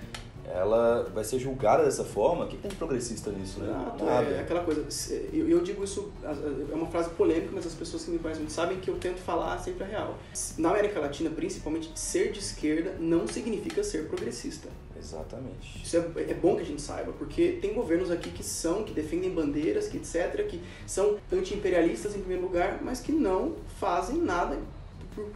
ela 0.55 1.11
vai 1.15 1.25
ser 1.25 1.39
julgada 1.39 1.85
dessa 1.85 2.05
forma? 2.05 2.45
O 2.45 2.49
que 2.49 2.57
tem 2.57 2.71
de 2.71 2.77
progressista 2.77 3.31
nisso, 3.31 3.61
né? 3.61 3.69
Exato, 3.69 4.05
Nada. 4.05 4.27
é 4.31 4.41
aquela 4.41 4.63
coisa. 4.65 4.85
Eu, 5.33 5.61
digo 5.61 5.85
isso, 5.85 6.13
é 6.23 6.75
uma 6.75 6.87
frase 6.87 7.11
polêmica, 7.11 7.51
mas 7.53 7.67
as 7.67 7.75
pessoas 7.75 8.05
que 8.05 8.11
me 8.11 8.19
conhecem 8.19 8.43
muito 8.43 8.55
sabem 8.55 8.79
que 8.79 8.91
eu 8.91 8.97
tento 8.97 9.19
falar 9.19 9.59
sempre 9.59 9.85
a 9.85 9.87
real. 9.87 10.19
Na 10.57 10.71
América 10.71 11.01
Latina, 11.01 11.31
principalmente, 11.31 11.91
ser 11.95 12.33
de 12.33 12.39
esquerda 12.39 12.97
não 12.99 13.27
significa 13.27 13.83
ser 13.83 14.07
progressista. 14.09 14.69
Exatamente. 14.99 15.83
Isso 15.83 15.97
é, 15.97 16.31
é 16.31 16.35
bom 16.35 16.57
que 16.57 16.63
a 16.63 16.67
gente 16.67 16.83
saiba, 16.83 17.13
porque 17.13 17.59
tem 17.63 17.73
governos 17.73 18.11
aqui 18.11 18.31
que 18.31 18.43
são, 18.43 18.83
que 18.83 18.93
defendem 18.93 19.31
bandeiras, 19.31 19.87
que 19.87 19.97
etc., 19.97 20.45
que 20.47 20.61
são 20.87 21.17
anti-imperialistas 21.33 22.17
em 22.17 22.19
primeiro 22.19 22.43
lugar, 22.43 22.81
mas 22.83 23.01
que 23.01 23.13
não 23.13 23.55
fazem 23.79 24.19
nada 24.19 24.59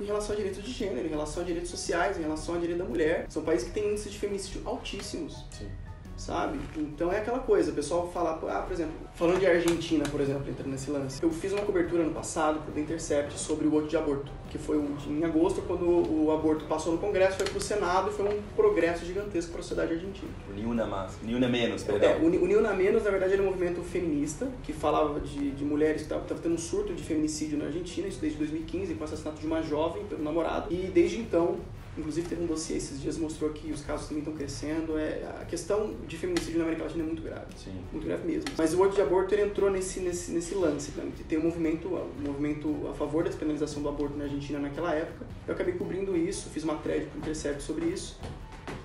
em 0.00 0.04
relação 0.04 0.34
a 0.34 0.36
direitos 0.36 0.62
de 0.62 0.70
gênero, 0.70 1.06
em 1.06 1.10
relação 1.10 1.42
a 1.42 1.46
direitos 1.46 1.70
sociais, 1.70 2.18
em 2.18 2.22
relação 2.22 2.54
a 2.54 2.58
direito 2.58 2.78
da 2.78 2.84
mulher. 2.84 3.26
São 3.28 3.42
países 3.42 3.68
que 3.68 3.74
têm 3.74 3.90
índices 3.90 4.12
de 4.12 4.18
feminicídio 4.18 4.62
altíssimos 4.64 5.44
Sim. 5.50 5.68
Sabe? 6.22 6.58
Então 6.76 7.12
é 7.12 7.18
aquela 7.18 7.40
coisa, 7.40 7.70
o 7.72 7.74
pessoal 7.74 8.10
fala, 8.12 8.38
ah, 8.48 8.60
por 8.62 8.72
exemplo, 8.72 8.92
falando 9.14 9.40
de 9.40 9.46
Argentina, 9.46 10.04
por 10.10 10.20
exemplo, 10.20 10.48
entrando 10.48 10.70
nesse 10.70 10.90
lance, 10.90 11.22
eu 11.22 11.30
fiz 11.30 11.52
uma 11.52 11.62
cobertura 11.62 12.02
ano 12.02 12.12
passado 12.12 12.60
pro 12.62 12.72
The 12.72 12.80
Intercept 12.80 13.38
sobre 13.38 13.66
o 13.66 13.70
voto 13.70 13.88
de 13.88 13.96
aborto, 13.96 14.30
que 14.50 14.58
foi 14.58 14.80
em 15.08 15.24
agosto, 15.24 15.62
quando 15.62 15.84
o 15.86 16.30
aborto 16.32 16.64
passou 16.66 16.92
no 16.92 16.98
Congresso, 16.98 17.36
foi 17.38 17.46
pro 17.46 17.60
Senado 17.60 18.10
e 18.10 18.12
foi 18.12 18.26
um 18.28 18.40
progresso 18.54 19.04
gigantesco 19.04 19.50
para 19.50 19.60
a 19.60 19.62
sociedade 19.62 19.94
argentina. 19.94 20.30
O 20.50 20.52
Niuna, 20.54 20.86
mais, 20.86 21.12
Niuna 21.22 21.48
menos, 21.48 21.82
É, 21.82 21.92
perdão. 21.92 22.20
o 22.22 22.26
Uni- 22.26 22.38
o 22.38 22.44
União 22.44 22.60
na 22.60 22.72
Menos, 22.72 23.02
na 23.04 23.10
verdade, 23.10 23.32
era 23.34 23.42
um 23.42 23.46
movimento 23.46 23.80
feminista 23.82 24.48
que 24.62 24.72
falava 24.72 25.18
de, 25.20 25.50
de 25.50 25.64
mulheres 25.64 26.02
que 26.02 26.02
estavam 26.12 26.24
tendo 26.24 26.54
um 26.54 26.58
surto 26.58 26.92
de 26.94 27.02
feminicídio 27.02 27.58
na 27.58 27.66
Argentina, 27.66 28.06
isso 28.08 28.20
desde 28.20 28.38
2015, 28.38 28.94
com 28.94 29.00
o 29.00 29.04
assassinato 29.04 29.40
de 29.40 29.46
uma 29.46 29.62
jovem 29.62 30.04
pelo 30.04 30.22
namorado. 30.22 30.72
E 30.72 30.76
desde 30.86 31.18
então, 31.18 31.56
inclusive 31.96 32.28
teve 32.28 32.42
um 32.42 32.46
dossiê 32.46 32.76
esses 32.76 33.00
dias 33.00 33.18
mostrou 33.18 33.50
que 33.50 33.70
os 33.70 33.82
casos 33.82 34.08
também 34.08 34.20
estão 34.20 34.34
crescendo. 34.34 34.96
É, 34.98 35.22
a 35.40 35.44
questão 35.44 35.94
de 36.06 36.16
feminicídio 36.16 36.58
na 36.58 36.64
América 36.64 36.84
Latina 36.84 37.04
é 37.04 37.06
muito 37.06 37.22
grave. 37.22 37.46
Sim. 37.56 37.80
Muito 37.92 38.06
grave 38.06 38.26
mesmo. 38.26 38.50
Mas 38.56 38.72
o 38.72 38.76
voto 38.76 38.94
de 38.94 39.02
aborto 39.02 39.34
ele 39.34 39.42
entrou 39.42 39.70
nesse, 39.70 40.00
nesse, 40.00 40.32
nesse 40.32 40.54
lance. 40.54 40.92
Né? 40.92 41.10
Tem 41.28 41.38
um 41.38 41.42
movimento, 41.42 41.88
um 41.88 42.26
movimento 42.26 42.88
a 42.90 42.94
favor 42.94 43.24
da 43.24 43.30
despenalização 43.30 43.82
do 43.82 43.88
aborto 43.88 44.16
na 44.16 44.24
Argentina 44.24 44.58
naquela 44.58 44.94
época. 44.94 45.26
Eu 45.46 45.54
acabei 45.54 45.74
cobrindo 45.74 46.16
isso, 46.16 46.48
fiz 46.50 46.64
uma 46.64 46.76
thread 46.76 47.06
pro 47.06 47.18
Intercept 47.18 47.62
sobre 47.62 47.86
isso. 47.86 48.18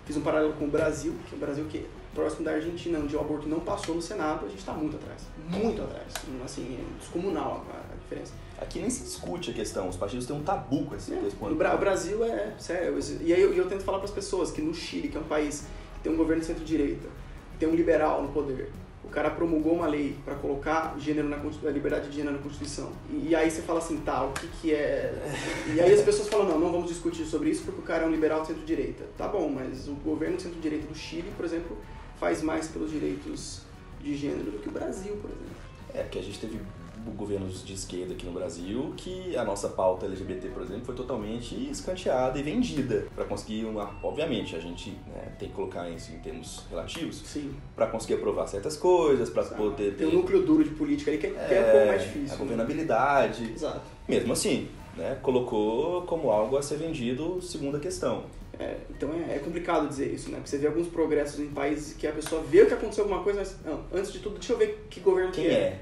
Fiz 0.06 0.16
um 0.16 0.22
paralelo 0.22 0.54
com 0.54 0.66
o 0.66 0.70
Brasil, 0.70 1.14
que 1.28 1.36
é 1.36 1.38
o 1.38 1.40
Brasil 1.40 1.66
que 1.66 1.80
é 1.80 1.86
próximo 2.16 2.46
da 2.46 2.52
Argentina, 2.52 2.98
onde 2.98 3.16
o 3.16 3.20
aborto 3.20 3.48
não 3.48 3.60
passou 3.60 3.94
no 3.94 4.02
Senado, 4.02 4.46
a 4.46 4.50
gente 4.50 4.60
está 4.60 4.74
muito 4.74 4.96
atrás. 4.96 5.28
Muito 5.50 5.82
atrás. 5.82 6.14
Assim, 6.44 6.80
é 6.80 7.00
descomunal 7.00 7.66
a, 7.72 7.94
a 7.94 7.96
diferença. 7.96 8.34
Aqui 8.60 8.80
nem 8.80 8.90
se 8.90 9.04
discute 9.04 9.52
a 9.52 9.54
questão, 9.54 9.88
os 9.88 9.96
partidos 9.96 10.26
têm 10.26 10.36
um 10.36 10.42
tabu 10.44 10.86
com 10.86 10.96
esse, 10.96 11.14
É, 11.14 11.18
com 11.18 11.30
ponto. 11.38 11.52
o, 11.54 11.56
Bra- 11.56 11.76
o 11.76 11.78
Brasil 11.78 12.24
é 12.24 12.54
sério. 12.58 12.98
E 13.22 13.32
aí 13.34 13.40
eu, 13.42 13.54
eu 13.54 13.68
tento 13.68 13.84
falar 13.84 14.00
para 14.00 14.08
as 14.08 14.14
pessoas 14.14 14.50
que 14.52 14.62
no 14.62 14.74
Chile, 14.74 15.10
que 15.10 15.18
é 15.18 15.20
um 15.20 15.24
país 15.26 15.66
que 15.96 16.02
tem 16.04 16.12
um 16.12 16.18
governo 16.18 16.44
centro-direita, 16.44 17.08
tem 17.60 17.70
um 17.70 17.76
liberal 17.76 18.24
no 18.24 18.30
poder, 18.30 18.72
o 19.04 19.10
cara 19.10 19.30
promulgou 19.30 19.74
uma 19.76 19.88
lei 19.88 20.18
para 20.26 20.36
colocar 20.36 20.96
gênero 21.00 21.30
na 21.30 21.38
a 21.38 21.70
liberdade 21.72 22.10
de 22.10 22.16
gênero 22.18 22.36
na 22.36 22.42
Constituição. 22.42 22.92
E, 23.10 23.30
e 23.30 23.36
aí 23.36 23.50
você 23.50 23.62
fala 23.62 23.80
assim, 23.80 23.98
tá, 23.98 24.24
o 24.26 24.34
que 24.34 24.48
que 24.48 24.74
é... 24.74 25.14
E 25.74 25.80
aí 25.80 25.94
as 25.94 26.02
pessoas 26.02 26.28
falam, 26.28 26.48
não, 26.50 26.60
não 26.60 26.72
vamos 26.72 26.90
discutir 26.90 27.26
sobre 27.26 27.50
isso 27.52 27.64
porque 27.64 27.80
o 27.80 27.84
cara 27.84 28.04
é 28.04 28.08
um 28.08 28.12
liberal 28.12 28.44
centro-direita. 28.44 29.06
Tá 29.18 29.28
bom, 29.28 29.50
mas 29.50 29.88
o 29.88 29.94
governo 29.94 30.40
centro-direita 30.40 30.88
do 30.88 30.96
Chile, 30.96 31.32
por 31.38 31.46
exemplo, 31.46 31.78
faz 32.20 32.42
mais 32.42 32.68
pelos 32.68 32.92
direitos 32.92 33.62
de 34.02 34.16
gênero 34.18 34.52
do 34.52 34.60
que 34.60 34.68
o 34.68 34.72
Brasil, 34.72 35.16
por 35.22 35.30
exemplo. 35.30 35.56
É, 35.94 36.04
que 36.04 36.20
a 36.20 36.22
gente 36.22 36.40
teve 36.40 36.60
governos 37.16 37.66
de 37.66 37.74
esquerda 37.74 38.14
aqui 38.14 38.26
no 38.26 38.32
Brasil 38.32 38.94
que 38.98 39.36
a 39.36 39.44
nossa 39.44 39.70
pauta 39.70 40.06
LGBT, 40.06 40.50
por 40.50 40.64
exemplo, 40.64 40.86
foi 40.86 40.96
totalmente 40.96 41.56
escanteada 41.70 42.38
e 42.40 42.44
vendida 42.44 43.08
para 43.16 43.26
conseguir 43.26 43.66
uma. 43.66 43.96
Obviamente, 44.04 44.56
a 44.56 44.60
gente 44.60 44.92
né, 45.08 45.34
tem 45.40 45.50
que 45.50 45.56
colocar 45.56 45.90
isso 45.90 46.12
em 46.12 46.20
termos 46.20 46.64
relativos 46.70 47.22
Sim. 47.26 47.54
para 47.76 47.88
conseguir 47.88 48.16
aprovar 48.16 48.48
certas 48.48 48.78
coisas, 48.78 49.30
para 49.30 49.44
poder 49.44 49.92
ter 49.92 50.06
Tem 50.06 50.08
um 50.08 50.20
núcleo 50.20 50.44
duro 50.44 50.64
de 50.64 50.72
política 50.72 51.12
ali 51.12 51.20
que 51.20 51.28
é, 51.28 51.30
que 51.30 51.54
é 51.54 51.60
um 51.60 51.64
é, 51.64 51.72
pouco 51.72 51.88
mais 51.88 52.02
difícil. 52.04 52.28
a 52.28 52.32
né? 52.32 52.38
governabilidade. 52.38 53.52
Exato. 53.52 53.82
Mesmo 54.08 54.34
assim, 54.34 54.68
né, 54.96 55.18
colocou 55.22 56.02
como 56.04 56.30
algo 56.32 56.58
a 56.58 56.62
ser 56.62 56.78
vendido 56.78 57.42
segunda 57.42 57.80
questão. 57.80 58.24
É, 58.60 58.78
então 58.90 59.12
é, 59.14 59.36
é 59.36 59.40
complicado 59.40 59.88
dizer 59.88 60.12
isso, 60.12 60.30
né? 60.30 60.38
Porque 60.38 60.50
você 60.50 60.58
vê 60.58 60.68
alguns 60.68 60.88
progressos 60.88 61.40
em 61.40 61.48
países 61.48 61.94
que 61.94 62.08
a 62.08 62.12
pessoa 62.12 62.42
vê 62.42 62.66
que 62.66 62.74
aconteceu 62.74 63.04
alguma 63.04 63.24
coisa, 63.24 63.40
mas 63.40 63.56
não, 63.64 63.84
antes 63.94 64.12
de 64.12 64.20
tudo, 64.20 64.36
deixa 64.40 64.54
eu 64.54 64.58
ver 64.58 64.88
que 64.90 65.00
governo 65.00 65.32
Quem 65.32 65.44
que 65.44 65.50
é? 65.52 65.80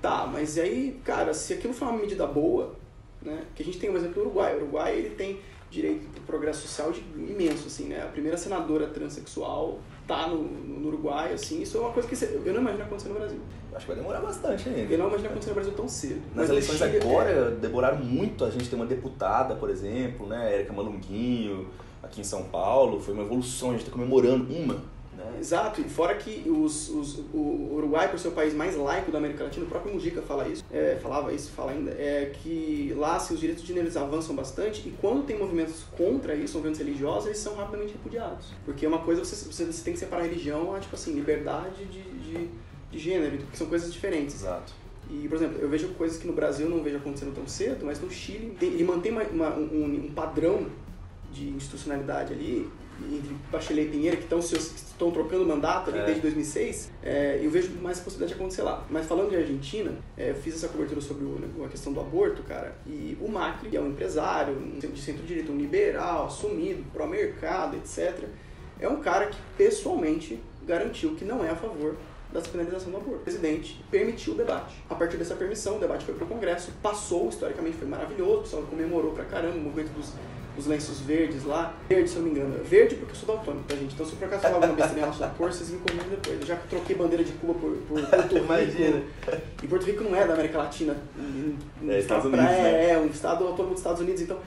Tá, 0.00 0.28
mas 0.32 0.58
aí, 0.58 1.00
cara, 1.04 1.34
se 1.34 1.52
aquilo 1.54 1.72
foi 1.74 1.88
uma 1.88 1.98
medida 1.98 2.26
boa, 2.26 2.74
né? 3.22 3.42
Que 3.54 3.62
a 3.62 3.66
gente 3.66 3.78
tem 3.78 3.90
um 3.90 3.96
exemplo 3.96 4.14
do 4.14 4.20
Uruguai. 4.20 4.54
O 4.54 4.58
Uruguai, 4.58 4.96
ele 4.96 5.10
tem 5.10 5.40
direito 5.70 6.06
do 6.14 6.20
progresso 6.22 6.62
social 6.62 6.90
de, 6.92 7.00
imenso, 7.00 7.66
assim, 7.66 7.84
né? 7.88 8.02
A 8.02 8.06
primeira 8.06 8.36
senadora 8.36 8.86
transexual 8.86 9.80
tá 10.06 10.26
no, 10.28 10.42
no, 10.42 10.88
Uruguai, 10.88 11.32
assim. 11.32 11.60
Isso 11.60 11.76
é 11.76 11.80
uma 11.80 11.90
coisa 11.92 12.08
que 12.08 12.16
você- 12.16 12.40
eu 12.44 12.54
não 12.54 12.60
imagino 12.62 12.84
acontecer 12.84 13.08
no 13.08 13.14
Brasil. 13.16 13.40
Acho 13.74 13.84
que 13.86 13.92
vai 13.92 14.00
demorar 14.00 14.20
bastante 14.20 14.68
ainda. 14.68 14.92
Eu 14.92 14.98
não 14.98 15.08
imagino 15.08 15.28
acontecer 15.28 15.50
no 15.50 15.54
Brasil 15.54 15.72
tão 15.74 15.88
cedo. 15.88 16.22
Nas 16.34 16.48
eleições 16.48 16.78
Chile, 16.78 16.96
agora, 16.96 17.50
demoraram 17.50 17.98
muito 17.98 18.44
a 18.44 18.50
gente 18.50 18.68
ter 18.68 18.76
uma 18.76 18.86
deputada, 18.86 19.54
por 19.56 19.68
exemplo, 19.68 20.26
né? 20.26 20.54
Érica 20.54 20.72
Malunguinho, 20.72 21.68
aqui 22.02 22.22
em 22.22 22.24
São 22.24 22.44
Paulo. 22.44 22.98
Foi 23.00 23.12
uma 23.12 23.24
evolução, 23.24 23.68
a 23.68 23.72
gente 23.72 23.82
está 23.82 23.92
comemorando 23.92 24.50
uma. 24.52 24.82
Né? 25.18 25.38
Exato, 25.40 25.80
e 25.80 25.84
fora 25.84 26.14
que 26.14 26.48
os, 26.48 26.88
os, 26.88 27.18
o 27.34 27.72
Uruguai, 27.74 28.08
por 28.08 28.18
ser 28.18 28.28
o 28.28 28.32
país 28.32 28.54
mais 28.54 28.76
laico 28.76 29.10
da 29.10 29.18
América 29.18 29.44
Latina, 29.44 29.66
o 29.66 29.68
próprio 29.68 29.92
Mujica 29.92 30.22
fala 30.22 30.48
isso, 30.48 30.64
é, 30.72 30.96
falava 31.02 31.32
isso, 31.32 31.50
fala 31.50 31.72
ainda, 31.72 31.90
é 31.90 32.32
que 32.42 32.94
lá 32.96 33.16
assim, 33.16 33.34
os 33.34 33.40
direitos 33.40 33.62
de 33.62 33.68
gênero 33.68 33.86
eles 33.86 33.96
avançam 33.96 34.36
bastante 34.36 34.88
e 34.88 34.92
quando 35.00 35.24
tem 35.26 35.36
movimentos 35.36 35.82
contra 35.96 36.34
isso, 36.34 36.54
movimentos 36.56 36.80
religiosos, 36.80 37.26
eles 37.26 37.38
são 37.38 37.56
rapidamente 37.56 37.92
repudiados. 37.94 38.46
Porque 38.64 38.86
uma 38.86 39.00
coisa 39.00 39.24
você, 39.24 39.34
você, 39.50 39.64
você 39.64 39.82
tem 39.84 39.92
que 39.92 39.98
separar 39.98 40.22
a 40.22 40.26
religião, 40.26 40.74
a, 40.74 40.78
tipo 40.78 40.94
assim, 40.94 41.12
liberdade 41.14 41.84
de, 41.86 42.02
de, 42.02 42.48
de 42.90 42.98
gênero, 42.98 43.38
que 43.50 43.58
são 43.58 43.66
coisas 43.66 43.92
diferentes. 43.92 44.36
Exato. 44.36 44.72
E, 45.10 45.26
por 45.26 45.36
exemplo, 45.36 45.58
eu 45.60 45.68
vejo 45.68 45.88
coisas 45.94 46.18
que 46.18 46.26
no 46.26 46.32
Brasil 46.34 46.68
não 46.68 46.82
vejo 46.82 46.98
acontecendo 46.98 47.34
tão 47.34 47.46
cedo, 47.48 47.84
mas 47.86 47.98
no 48.00 48.10
Chile 48.10 48.54
tem, 48.60 48.68
ele 48.70 48.84
mantém 48.84 49.10
uma, 49.10 49.22
uma- 49.24 49.56
um, 49.56 50.04
um 50.06 50.12
padrão 50.14 50.66
de 51.32 51.48
institucionalidade 51.48 52.32
ali 52.34 52.68
entre 53.12 53.34
Bachelet 53.50 53.86
e 53.88 53.90
Pinheira, 53.90 54.16
que 54.16 54.24
estão, 54.24 54.38
estão 54.38 55.10
trocando 55.10 55.46
mandato 55.46 55.90
ali 55.90 56.00
É. 56.00 56.04
desde 56.04 56.22
2006, 56.22 56.90
é, 57.02 57.40
eu 57.42 57.50
vejo 57.50 57.70
mais 57.80 58.00
possibilidade 58.00 58.34
de 58.36 58.40
acontecer 58.40 58.62
lá. 58.62 58.84
Mas 58.90 59.06
falando 59.06 59.30
de 59.30 59.36
Argentina, 59.36 59.92
é, 60.16 60.30
eu 60.30 60.34
fiz 60.34 60.54
essa 60.54 60.68
cobertura 60.68 61.00
sobre 61.00 61.24
o- 61.24 61.64
a 61.64 61.68
questão 61.68 61.92
do 61.92 62.00
aborto, 62.00 62.42
cara, 62.42 62.76
e 62.86 63.16
o 63.20 63.28
Macri, 63.28 63.70
que 63.70 63.76
é 63.76 63.80
um 63.80 63.88
empresário 63.88 64.54
um 64.54 64.78
de 64.78 65.00
centro-direita, 65.00 65.52
um 65.52 65.56
liberal, 65.56 66.26
assumido, 66.26 66.84
pró-mercado, 66.92 67.76
etc., 67.76 68.24
é 68.80 68.88
um 68.88 69.00
cara 69.00 69.26
que 69.26 69.38
pessoalmente 69.56 70.40
garantiu 70.66 71.14
que 71.14 71.24
não 71.24 71.44
é 71.44 71.50
a 71.50 71.56
favor 71.56 71.96
da 72.32 72.40
despenalização 72.40 72.90
do 72.90 72.98
aborto. 72.98 73.20
O 73.20 73.22
presidente 73.22 73.82
permitiu 73.90 74.34
o 74.34 74.36
debate. 74.36 74.74
A 74.90 74.94
partir 74.94 75.16
dessa 75.16 75.34
permissão, 75.34 75.76
o 75.76 75.80
debate 75.80 76.04
foi 76.04 76.14
para 76.14 76.24
o 76.24 76.28
Congresso, 76.28 76.72
passou, 76.82 77.28
historicamente 77.30 77.76
foi 77.78 77.88
maravilhoso, 77.88 78.38
o 78.38 78.42
pessoal 78.42 78.62
comemorou 78.64 79.12
pra 79.12 79.24
caramba 79.24 79.56
o 79.56 79.60
movimento 79.60 79.92
dos, 79.94 80.12
dos 80.58 80.66
lenços 80.66 81.00
verdes 81.00 81.44
lá. 81.44 81.74
Verde, 81.88 82.10
se 82.10 82.16
eu 82.16 82.22
não 82.22 82.30
me 82.30 82.38
engano. 82.38 82.56
é 82.56 82.62
Verde 82.62 82.96
porque 82.96 83.12
eu 83.12 83.16
sou 83.16 83.34
daltônico, 83.34 83.64
tá, 83.68 83.74
gente? 83.76 83.94
Então, 83.94 84.04
se 84.04 84.16
por 84.16 84.24
acaso 84.24 84.42
falar 84.42 84.54
alguma 84.56 84.72
besteira 84.74 84.98
em 84.98 85.02
relação 85.04 85.26
à 85.26 85.30
cor, 85.30 85.52
vocês 85.52 85.70
me 85.70 85.78
corrigem 85.78 86.08
depois. 86.10 86.40
Eu 86.40 86.46
já 86.46 86.56
troquei 86.56 86.96
bandeira 86.96 87.22
de 87.24 87.32
Cuba 87.32 87.54
por, 87.54 87.70
por 87.88 88.00
Porto 88.06 88.32
Rico. 88.34 88.44
Imagina. 88.44 89.02
E 89.62 89.66
Porto 89.68 89.86
Rico 89.86 90.04
não 90.04 90.16
é 90.16 90.26
da 90.26 90.34
América 90.34 90.58
Latina. 90.58 90.96
Um, 91.18 91.56
É, 91.88 91.98
estado 92.00 92.00
Estados 92.00 92.24
Unidos, 92.26 92.44
né? 92.44 92.84
É, 92.84 92.90
é, 92.90 92.98
um 92.98 93.06
estado 93.06 93.46
autônomo 93.46 93.70
dos 93.74 93.80
Estados 93.80 94.00
Unidos, 94.02 94.20
então... 94.20 94.38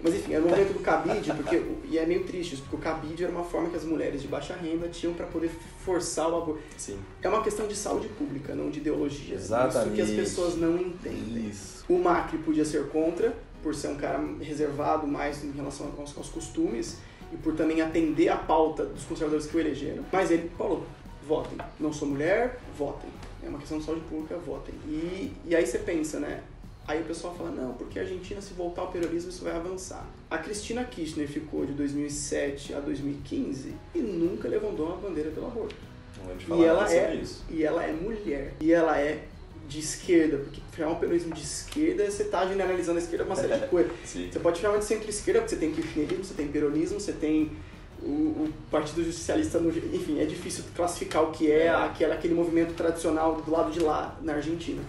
Mas 0.00 0.14
enfim, 0.14 0.32
é 0.34 0.38
no 0.38 0.46
momento 0.48 0.72
do 0.74 0.78
cabide, 0.78 1.32
porque, 1.32 1.56
o- 1.56 1.78
e 1.90 1.98
é 1.98 2.06
meio 2.06 2.22
triste 2.22 2.54
isso, 2.54 2.62
porque 2.62 2.76
o 2.76 2.78
cabide 2.78 3.24
era 3.24 3.32
uma 3.32 3.42
forma 3.42 3.68
que 3.68 3.76
as 3.76 3.82
mulheres 3.82 4.22
de 4.22 4.28
baixa 4.28 4.54
renda 4.54 4.86
tinham 4.86 5.12
para 5.12 5.26
poder 5.26 5.50
forçar 5.84 6.30
o 6.30 6.36
aborto. 6.36 6.62
Sim. 6.76 6.96
É 7.20 7.28
uma 7.28 7.42
questão 7.42 7.66
de 7.66 7.74
saúde 7.74 8.06
pública, 8.06 8.54
não 8.54 8.70
de 8.70 8.78
ideologia. 8.78 9.34
Exatamente. 9.34 10.00
Isso 10.00 10.12
que 10.14 10.20
as 10.20 10.28
pessoas 10.28 10.54
não 10.56 10.76
entendem. 10.78 11.48
Isso. 11.48 11.84
O 11.88 11.98
Macri 11.98 12.38
podia 12.38 12.64
ser 12.64 12.86
contra, 12.90 13.34
por 13.62 13.74
ser 13.74 13.88
um 13.88 13.96
cara 13.96 14.20
reservado 14.40 15.06
mais 15.06 15.42
em 15.44 15.50
relação 15.52 15.92
aos, 15.98 16.16
aos 16.16 16.28
costumes 16.28 16.98
e 17.32 17.36
por 17.36 17.54
também 17.54 17.80
atender 17.80 18.28
a 18.28 18.36
pauta 18.36 18.84
dos 18.84 19.04
conservadores 19.04 19.46
que 19.46 19.56
o 19.56 19.60
elegeram. 19.60 20.04
Mas 20.12 20.30
ele 20.30 20.50
falou: 20.56 20.86
votem. 21.26 21.58
Não 21.78 21.92
sou 21.92 22.08
mulher, 22.08 22.58
votem. 22.76 23.10
É 23.42 23.48
uma 23.48 23.58
questão 23.58 23.78
de 23.78 23.84
saúde 23.84 24.02
pública, 24.08 24.36
votem. 24.38 24.74
E, 24.86 25.32
e 25.44 25.54
aí 25.54 25.66
você 25.66 25.78
pensa, 25.78 26.18
né? 26.18 26.42
Aí 26.86 27.02
o 27.02 27.04
pessoal 27.04 27.34
fala, 27.34 27.50
não, 27.50 27.74
porque 27.74 27.98
a 27.98 28.02
Argentina, 28.02 28.40
se 28.40 28.54
voltar 28.54 28.80
ao 28.80 28.88
peronismo, 28.88 29.28
isso 29.28 29.44
vai 29.44 29.54
avançar. 29.54 30.06
A 30.30 30.38
Cristina 30.38 30.82
Kirchner 30.84 31.28
ficou 31.28 31.66
de 31.66 31.74
2007 31.74 32.72
a 32.72 32.80
2015 32.80 33.74
e 33.94 33.98
nunca 33.98 34.48
levantou 34.48 34.86
uma 34.86 34.96
bandeira 34.96 35.30
pelo 35.30 35.48
aborto. 35.48 35.76
E 36.48 36.64
ela 36.64 36.90
é, 36.90 37.22
e 37.50 37.62
ela 37.62 37.84
é 37.84 37.92
mulher. 37.92 38.54
E 38.58 38.72
ela 38.72 38.98
é 38.98 39.22
de 39.68 39.78
esquerda, 39.80 40.38
porque 40.38 40.60
criar 40.72 40.88
um 40.88 40.94
peronismo 40.94 41.34
de 41.34 41.42
esquerda, 41.42 42.10
você 42.10 42.24
tá 42.24 42.46
generalizando 42.46 42.98
a 42.98 43.02
esquerda 43.02 43.24
uma 43.24 43.36
série 43.36 43.60
de 43.60 43.66
coisas. 43.68 43.92
Você 44.02 44.38
pode 44.40 44.58
chamar 44.58 44.78
de 44.78 44.84
centro-esquerda, 44.86 45.40
porque 45.40 45.54
você 45.54 45.60
tem 45.60 45.72
kirchnerismo, 45.72 46.24
você 46.24 46.34
tem 46.34 46.48
peronismo, 46.48 46.98
você 46.98 47.12
tem 47.12 47.50
o, 48.02 48.06
o 48.08 48.52
Partido 48.70 49.04
Socialista, 49.04 49.58
no, 49.58 49.70
enfim, 49.70 50.20
é 50.20 50.24
difícil 50.24 50.64
classificar 50.74 51.22
o 51.22 51.32
que 51.32 51.50
é, 51.50 51.66
É. 51.66 51.68
Aquele, 51.68 52.12
aquele 52.12 52.34
movimento 52.34 52.72
tradicional 52.74 53.36
do 53.36 53.50
lado 53.50 53.70
de 53.70 53.80
lá, 53.80 54.16
na 54.22 54.34
Argentina. 54.34 54.82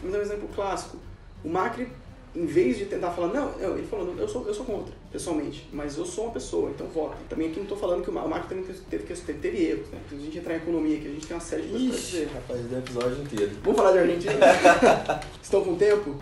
Vamos 0.00 0.12
dar 0.12 0.18
um 0.18 0.22
exemplo 0.22 0.48
clássico. 0.54 0.98
O 1.42 1.48
Macri, 1.48 1.88
em 2.34 2.44
vez 2.44 2.76
de 2.76 2.84
tentar 2.84 3.12
falar, 3.12 3.28
não, 3.28 3.52
não, 3.58 3.78
ele 3.78 3.86
falou, 3.86 4.06
não, 4.06 4.18
eu 4.18 4.28
sou, 4.28 4.46
eu 4.46 4.52
sou 4.52 4.66
contra, 4.66 4.92
pessoalmente, 5.16 5.66
mas 5.72 5.96
eu 5.96 6.04
sou 6.04 6.24
uma 6.24 6.32
pessoa, 6.34 6.70
então 6.70 6.86
votem. 6.88 7.16
Também 7.28 7.46
aqui 7.48 7.56
não 7.56 7.62
estou 7.64 7.78
falando 7.78 8.02
que 8.02 8.10
o 8.10 8.12
Ma- 8.12 8.24
o 8.24 8.28
Macri 8.28 8.48
também 8.48 8.64
teve, 8.64 9.04
teve, 9.04 9.32
teve, 9.38 9.64
erros, 9.64 9.88
né? 9.90 9.98
Se 10.08 10.14
a 10.14 10.18
gente 10.18 10.38
entrar 10.38 10.54
em 10.54 10.56
economia 10.58 10.98
aqui, 10.98 11.08
a 11.08 11.10
gente 11.10 11.26
tem 11.26 11.36
uma 11.36 11.42
série 11.42 11.62
de 11.62 11.68
coisas 11.70 11.94
Ixi, 11.94 12.10
dizer. 12.12 12.30
rapaz, 12.34 12.60
deu 12.60 12.76
um 12.78 12.80
episódio 12.82 13.22
inteiro. 13.22 13.50
Vamos 13.62 13.76
falar 13.78 13.92
de 13.92 13.98
Argentina? 13.98 14.34
Estão 15.42 15.64
com 15.64 15.74
tempo? 15.76 16.16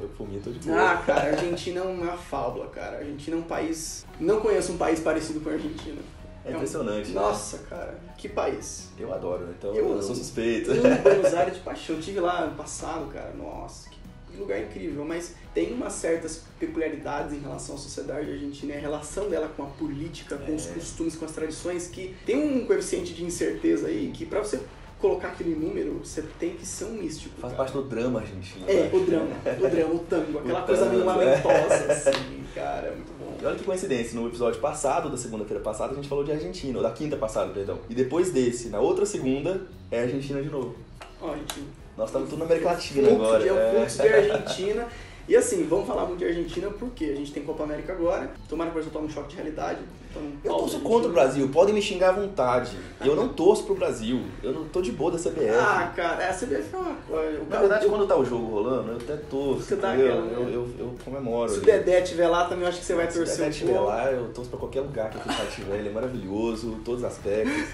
Eu, 0.00 0.08
por 0.10 0.28
mim, 0.28 0.38
tô 0.44 0.50
de 0.50 0.58
boa. 0.58 0.90
Ah, 0.92 0.96
cara, 0.98 1.20
a 1.22 1.32
Argentina 1.32 1.80
é 1.80 1.82
uma 1.82 2.12
fábula, 2.18 2.66
cara. 2.66 2.96
A 2.96 3.00
Argentina 3.00 3.36
é 3.36 3.38
um 3.38 3.42
país. 3.44 4.04
Não 4.20 4.40
conheço 4.40 4.72
um 4.72 4.76
país 4.76 5.00
parecido 5.00 5.40
com 5.40 5.48
a 5.48 5.52
Argentina. 5.54 6.00
É 6.44 6.50
um- 6.50 6.54
impressionante. 6.56 7.08
né? 7.08 7.14
Nossa, 7.20 7.58
cara, 7.68 7.98
que 8.18 8.28
país. 8.28 8.90
Eu 8.98 9.12
adoro, 9.14 9.46
né? 9.46 9.54
Então 9.58 9.74
Eu 9.74 9.88
eu, 9.96 10.02
sou 10.02 10.14
suspeito. 10.14 10.70
Eu 10.70 10.84
amo 10.86 11.02
Buenos 11.02 11.32
Aires 11.34 11.54
de 11.54 11.60
paixão. 11.60 11.96
Eu 11.96 12.02
tive 12.02 12.20
lá 12.20 12.40
ano 12.40 12.54
passado, 12.54 13.06
cara. 13.12 13.32
Nossa, 13.36 13.88
que 13.88 13.95
lugar 14.38 14.60
incrível. 14.60 15.04
Mas 15.04 15.34
tem 15.54 15.72
umas 15.72 15.92
certas 15.94 16.42
peculiaridades 16.58 17.32
em 17.34 17.40
relação 17.40 17.74
à 17.74 17.78
sociedade 17.78 18.30
argentina 18.30 18.74
e 18.74 18.76
a 18.76 18.80
relação 18.80 19.28
dela 19.28 19.50
com 19.56 19.62
a 19.62 19.66
política, 19.66 20.36
com 20.36 20.54
os 20.54 20.66
É. 20.68 20.72
costumes, 20.74 21.16
com 21.16 21.24
as 21.24 21.32
tradições, 21.32 21.88
que 21.88 22.14
tem 22.24 22.36
um 22.36 22.66
coeficiente 22.66 23.12
de 23.14 23.24
incerteza 23.24 23.86
aí 23.88 24.10
que 24.14 24.24
pra 24.26 24.40
você 24.40 24.60
colocar 25.00 25.28
aquele 25.28 25.54
número, 25.54 26.00
você 26.02 26.22
tem 26.38 26.54
que 26.54 26.66
ser 26.66 26.86
um 26.86 26.92
místico. 26.94 27.34
Faz 27.38 27.52
cara. 27.52 27.64
parte 27.64 27.72
do 27.74 27.82
drama 27.88 28.20
argentino. 28.20 28.64
É, 28.66 28.74
né? 28.84 28.90
o 28.92 29.00
drama, 29.04 29.28
o 29.44 29.68
drama, 29.68 29.94
o 29.94 29.98
tango, 29.98 30.38
aquela 30.38 30.62
O 30.62 30.66
coisa 30.66 30.86
meio 30.86 31.04
tango, 31.04 31.18
lamentosa, 31.18 31.74
assim, 31.92 32.44
cara, 32.54 32.92
muito 32.92 33.12
bom. 33.18 33.36
E 33.40 33.44
olha 33.44 33.56
que 33.56 33.64
coincidência, 33.64 34.18
no 34.18 34.26
episódio 34.26 34.58
passado, 34.58 35.10
da 35.10 35.16
segunda-feira 35.18 35.62
passada, 35.62 35.92
a 35.92 35.96
gente 35.96 36.08
falou 36.08 36.24
de 36.24 36.32
Argentina, 36.32 36.78
ou 36.78 36.82
da 36.82 36.90
quinta 36.92 37.14
passada, 37.16 37.52
perdão. 37.52 37.78
E 37.90 37.94
depois 37.94 38.32
desse, 38.32 38.70
na 38.70 38.80
outra 38.80 39.04
segunda, 39.04 39.66
é 39.90 40.00
Argentina 40.00 40.42
de 40.42 40.48
novo. 40.48 40.74
Ó, 41.20 41.34
gente, 41.36 41.60
Nós 41.96 42.08
estamos 42.08 42.28
tudo 42.28 42.40
na 42.40 42.44
América 42.44 42.70
Latina 42.70 43.08
fluxo 43.08 43.24
agora. 43.24 43.42
de, 43.42 43.48
é. 43.48 43.74
fluxo 43.74 44.02
de 44.02 44.08
Argentina. 44.08 44.88
E 45.28 45.34
assim, 45.34 45.66
vamos 45.66 45.88
falar 45.88 46.04
muito 46.06 46.20
de 46.20 46.24
Argentina 46.26 46.70
porque 46.70 47.04
a 47.06 47.16
gente 47.16 47.32
tem 47.32 47.42
Copa 47.42 47.64
América 47.64 47.92
agora. 47.92 48.30
Tomara 48.48 48.70
que 48.70 48.74
vai 48.74 48.84
soltar 48.84 49.02
um 49.02 49.08
choque 49.08 49.30
de 49.30 49.36
realidade. 49.36 49.80
Então, 50.10 50.22
Eu 50.44 50.54
torço 50.54 50.80
contra 50.80 51.08
o 51.08 51.12
Brasil, 51.12 51.48
podem 51.48 51.74
me 51.74 51.82
xingar 51.82 52.10
à 52.10 52.12
vontade. 52.12 52.76
Eu 53.04 53.16
não 53.16 53.30
torço 53.30 53.64
pro 53.64 53.74
Brasil, 53.74 54.22
eu 54.42 54.52
não 54.52 54.64
tô 54.66 54.80
de 54.80 54.92
boa 54.92 55.10
da 55.10 55.18
CBF. 55.18 55.50
Ah, 55.50 55.92
cara, 55.96 56.30
a 56.30 56.32
CBF 56.32 56.72
é 56.72 56.76
uma 56.76 56.94
coisa. 56.94 57.42
Na 57.50 57.58
verdade, 57.58 57.86
quando 57.86 58.06
tá 58.06 58.16
o 58.16 58.24
jogo 58.24 58.46
rolando, 58.46 58.92
eu 58.92 58.96
até 58.98 59.16
torço. 59.16 59.62
Você 59.62 59.76
dá 59.76 59.94
entendeu? 59.94 60.12
aquela, 60.12 60.26
né? 60.26 60.32
eu, 60.36 60.48
eu, 60.52 60.70
eu 60.78 60.94
comemoro. 61.04 61.50
Se 61.50 61.58
o. 61.58 61.62
Dedé 61.62 62.02
estiver 62.02 62.28
lá, 62.28 62.44
também 62.44 62.62
eu 62.62 62.68
acho 62.68 62.78
que 62.78 62.84
você 62.84 62.94
vai 62.94 63.10
Se 63.10 63.18
o 63.18 63.24
torcer 63.24 63.36
Dedé 63.36 63.46
um 63.46 63.50
estiver 63.50 63.72
pouco. 63.72 63.88
lá, 63.88 64.12
eu 64.12 64.28
torço 64.32 64.50
pra 64.50 64.58
qualquer 64.60 64.80
lugar 64.82 65.10
que 65.10 65.18
aquele 65.18 65.34
cara 65.34 65.50
tiver. 65.50 65.78
Ele 65.78 65.88
é 65.88 65.92
maravilhoso, 65.92 66.80
todos 66.84 67.00
os 67.02 67.06
aspectos. 67.06 67.52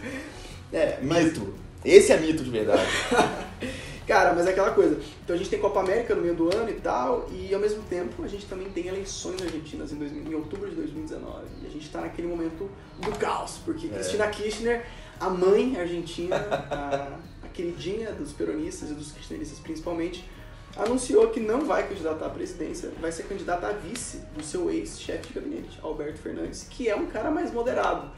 É, 0.73 0.99
mas 1.03 1.25
Mito. 1.27 1.53
Esse 1.85 2.13
é 2.13 2.17
mito 2.17 2.43
de 2.43 2.49
verdade. 2.49 2.81
Cara, 4.13 4.35
mas 4.35 4.47
é 4.47 4.51
aquela 4.51 4.73
coisa. 4.73 5.01
Então 5.25 5.35
a 5.35 5.39
gente 5.39 5.49
tem 5.49 5.59
Copa 5.59 5.81
América 5.81 6.15
no 6.15 6.21
meio 6.21 6.35
do 6.35 6.55
ano 6.55 6.69
e 6.69 6.75
tal, 6.75 7.29
e 7.33 7.55
ao 7.55 7.61
mesmo 7.61 7.83
tempo 7.85 8.23
a 8.23 8.29
gente 8.29 8.45
também 8.45 8.69
tem 8.69 8.89
eleições 8.89 9.41
argentinas 9.41 9.91
em, 9.91 9.97
2000 9.97 10.31
em 10.31 10.35
outubro 10.35 10.69
de 10.69 10.77
2019. 10.77 11.47
E 11.63 11.67
a 11.67 11.71
gente 11.71 11.89
tá 11.91 12.03
naquele 12.03 12.29
momento 12.29 12.69
do 12.99 13.19
caos, 13.19 13.59
porque 13.65 13.87
É. 13.87 13.91
Cristina 13.91 14.27
Kirchner, 14.29 14.85
a 15.19 15.31
mãe 15.31 15.81
argentina, 15.81 16.37
a, 16.71 17.19
a 17.43 17.49
queridinha 17.49 18.13
dos 18.13 18.33
peronistas 18.33 18.91
e 18.91 18.95
dos 18.95 19.13
kirchneristas 19.13 19.59
principalmente, 19.61 20.29
anunciou 20.77 21.29
que 21.29 21.41
não 21.41 21.65
vai 21.65 21.89
candidatar 21.89 22.27
à 22.27 22.31
presidência, 22.31 22.93
vai 23.01 23.11
ser 23.13 23.23
candidata 23.23 23.67
a 23.67 23.73
vice 23.73 24.19
do 24.37 24.45
seu 24.45 24.71
ex-chefe 24.71 25.29
de 25.29 25.41
gabinete, 25.41 25.79
Alberto 25.83 26.19
Fernandes, 26.19 26.67
que 26.69 26.87
é 26.87 26.95
um 26.95 27.07
cara 27.07 27.31
mais 27.31 27.51
moderado. 27.51 28.11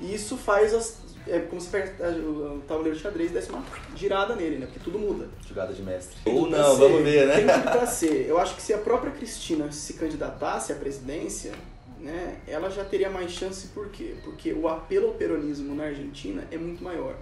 E 0.00 0.14
isso 0.14 0.36
faz 0.36 0.72
as. 0.72 1.09
É 1.26 1.38
como 1.40 1.60
se 1.60 1.68
o 1.76 2.62
tabuleiro 2.66 2.96
de 2.96 3.02
xadrez 3.02 3.30
desse 3.30 3.50
uma 3.50 3.62
girada 3.94 4.34
nele, 4.34 4.58
né? 4.58 4.66
Porque 4.66 4.80
tudo 4.80 4.98
muda. 4.98 5.28
Jogada 5.46 5.72
de 5.72 5.82
mestre. 5.82 6.16
Tem 6.24 6.34
Ou 6.34 6.48
não, 6.48 6.74
ser, 6.74 6.80
vamos 6.80 7.02
ver, 7.02 7.30
Tem 7.32 7.44
né? 7.44 7.52
tudo 7.58 7.70
pra 7.72 7.86
ser. 7.88 8.26
Eu 8.26 8.38
acho 8.38 8.56
que 8.56 8.62
se 8.62 8.72
a 8.72 8.78
própria 8.78 9.12
Cristina 9.12 9.70
se 9.70 9.94
candidatasse 9.94 10.72
à 10.72 10.76
presidência, 10.76 11.52
né, 11.98 12.38
ela 12.46 12.70
já 12.70 12.84
teria 12.84 13.10
mais 13.10 13.30
chance, 13.30 13.68
por 13.68 13.88
quê? 13.90 14.14
Porque 14.24 14.52
o 14.52 14.66
apelo 14.68 15.08
ao 15.08 15.14
peronismo 15.14 15.74
na 15.74 15.84
Argentina 15.84 16.44
é 16.50 16.56
muito 16.56 16.82
maior. 16.82 17.14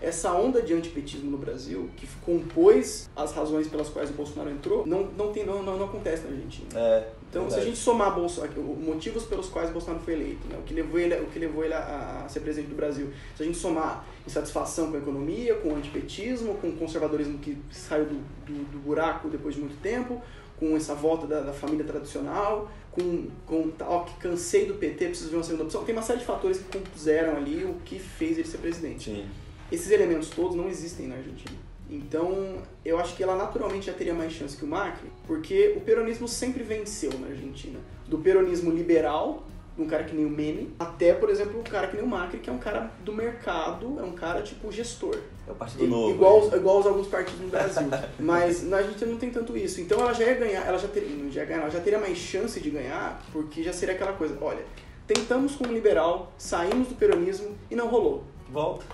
Essa 0.00 0.32
onda 0.32 0.62
de 0.62 0.72
antipetismo 0.74 1.28
no 1.28 1.38
Brasil, 1.38 1.90
que 1.96 2.06
compôs 2.24 3.10
as 3.16 3.32
razões 3.32 3.66
pelas 3.66 3.88
quais 3.88 4.10
o 4.10 4.12
Bolsonaro 4.12 4.48
entrou, 4.50 4.86
não, 4.86 5.04
não, 5.16 5.32
tem, 5.32 5.44
não, 5.44 5.60
não, 5.60 5.76
não 5.76 5.86
acontece 5.86 6.22
na 6.22 6.30
Argentina. 6.30 6.68
É. 6.78 7.08
Então, 7.30 7.42
se 7.42 7.46
a 7.46 7.56
verdade. 7.56 7.66
gente 7.76 7.78
somar 7.78 8.14
Bolso- 8.14 8.42
os 8.42 8.78
motivos 8.84 9.24
pelos 9.24 9.48
quais 9.48 9.70
Bolsonaro 9.70 10.02
foi 10.02 10.14
eleito, 10.14 10.48
né, 10.48 10.56
o 10.58 10.62
que 10.62 10.72
levou 10.72 10.98
ele, 10.98 11.14
o 11.16 11.26
que 11.26 11.38
levou 11.38 11.62
ele 11.62 11.74
a, 11.74 12.22
a 12.24 12.28
ser 12.28 12.40
presidente 12.40 12.70
do 12.70 12.74
Brasil, 12.76 13.08
se 13.36 13.42
a 13.42 13.46
gente 13.46 13.58
somar 13.58 14.06
insatisfação 14.26 14.90
com 14.90 14.96
a 14.96 15.00
economia, 15.00 15.54
com 15.56 15.68
o 15.70 15.76
antipetismo, 15.76 16.54
com 16.54 16.68
o 16.68 16.72
conservadorismo 16.76 17.38
que 17.38 17.58
saiu 17.70 18.06
do, 18.06 18.14
do, 18.46 18.64
do 18.72 18.78
buraco 18.78 19.28
depois 19.28 19.54
de 19.54 19.60
muito 19.60 19.78
tempo, 19.82 20.22
com 20.58 20.74
essa 20.76 20.94
volta 20.94 21.26
da, 21.26 21.40
da 21.40 21.52
família 21.52 21.84
tradicional, 21.84 22.70
com, 22.90 23.28
com 23.46 23.68
tal 23.70 24.06
que 24.06 24.14
cansei 24.16 24.64
do 24.66 24.74
PT, 24.74 25.08
preciso 25.08 25.30
ver 25.30 25.36
uma 25.36 25.42
segunda 25.44 25.64
opção, 25.64 25.84
tem 25.84 25.94
uma 25.94 26.02
série 26.02 26.18
de 26.20 26.24
fatores 26.24 26.58
que 26.58 26.78
compuseram 26.78 27.36
ali 27.36 27.62
o 27.64 27.74
que 27.84 27.98
fez 27.98 28.38
ele 28.38 28.48
ser 28.48 28.58
presidente. 28.58 29.04
Sim. 29.10 29.26
Esses 29.70 29.90
elementos 29.90 30.30
todos 30.30 30.56
não 30.56 30.66
existem 30.68 31.06
na 31.06 31.14
Argentina. 31.16 31.54
Então, 31.90 32.58
eu 32.84 32.98
acho 32.98 33.16
que 33.16 33.22
ela 33.22 33.34
naturalmente 33.34 33.86
já 33.86 33.92
teria 33.92 34.12
mais 34.12 34.32
chance 34.32 34.56
que 34.56 34.64
o 34.64 34.68
Macri, 34.68 35.10
porque 35.26 35.74
o 35.76 35.80
peronismo 35.80 36.28
sempre 36.28 36.62
venceu 36.62 37.10
na 37.18 37.28
Argentina. 37.28 37.78
Do 38.06 38.18
peronismo 38.18 38.70
liberal, 38.70 39.46
um 39.78 39.86
cara 39.86 40.04
que 40.04 40.14
nem 40.14 40.26
o 40.26 40.30
Menem, 40.30 40.70
até, 40.78 41.14
por 41.14 41.30
exemplo, 41.30 41.60
um 41.60 41.62
cara 41.62 41.86
que 41.86 41.96
nem 41.96 42.04
o 42.04 42.08
Macri, 42.08 42.38
que 42.38 42.50
é 42.50 42.52
um 42.52 42.58
cara 42.58 42.90
do 43.04 43.12
mercado, 43.12 43.98
é 43.98 44.02
um 44.02 44.12
cara 44.12 44.42
tipo 44.42 44.70
gestor. 44.70 45.16
É 45.46 45.52
o 45.52 45.54
Partido 45.54 45.86
Novo. 45.86 46.10
igual, 46.10 46.46
né? 46.48 46.56
igual 46.56 46.76
aos 46.76 46.86
alguns 46.86 47.06
partidos 47.06 47.40
no 47.40 47.48
Brasil. 47.48 47.88
Mas 48.18 48.62
na 48.64 48.78
Argentina 48.78 49.10
não 49.10 49.18
tem 49.18 49.30
tanto 49.30 49.56
isso. 49.56 49.80
Então 49.80 50.00
ela 50.00 50.12
já 50.12 50.24
ia 50.24 50.34
ganhar, 50.34 50.66
ela 50.66 50.78
já 50.78 50.88
teria, 50.88 51.08
não 51.16 51.30
já 51.30 51.44
ganhar, 51.44 51.60
ela 51.60 51.70
já 51.70 51.80
teria 51.80 51.98
mais 51.98 52.18
chance 52.18 52.60
de 52.60 52.70
ganhar, 52.70 53.22
porque 53.32 53.62
já 53.62 53.72
seria 53.72 53.94
aquela 53.94 54.12
coisa, 54.12 54.36
olha, 54.40 54.62
tentamos 55.06 55.54
como 55.54 55.72
liberal, 55.72 56.32
saímos 56.36 56.88
do 56.88 56.96
peronismo 56.96 57.56
e 57.70 57.74
não 57.74 57.88
rolou. 57.88 58.24
Volta. 58.50 58.84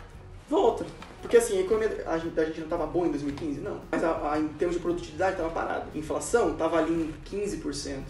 Volta. 0.48 0.87
Porque 1.24 1.38
assim, 1.38 1.56
a 1.56 1.60
economia 1.62 1.88
da 1.88 2.18
gente- 2.18 2.34
da 2.34 2.44
gente 2.44 2.58
não 2.58 2.64
estava 2.66 2.87
boa 2.87 3.06
em 3.06 3.10
2015? 3.10 3.60
Não. 3.60 3.80
Mas 3.90 4.04
a, 4.04 4.32
a- 4.32 4.38
em 4.38 4.46
termos 4.48 4.76
de 4.76 4.82
produtividade 4.82 5.32
estava 5.32 5.48
parada. 5.48 5.87
Inflação 5.94 6.52
estava 6.52 6.76
ali 6.78 6.92
em 6.92 7.14
15%. 7.24 8.02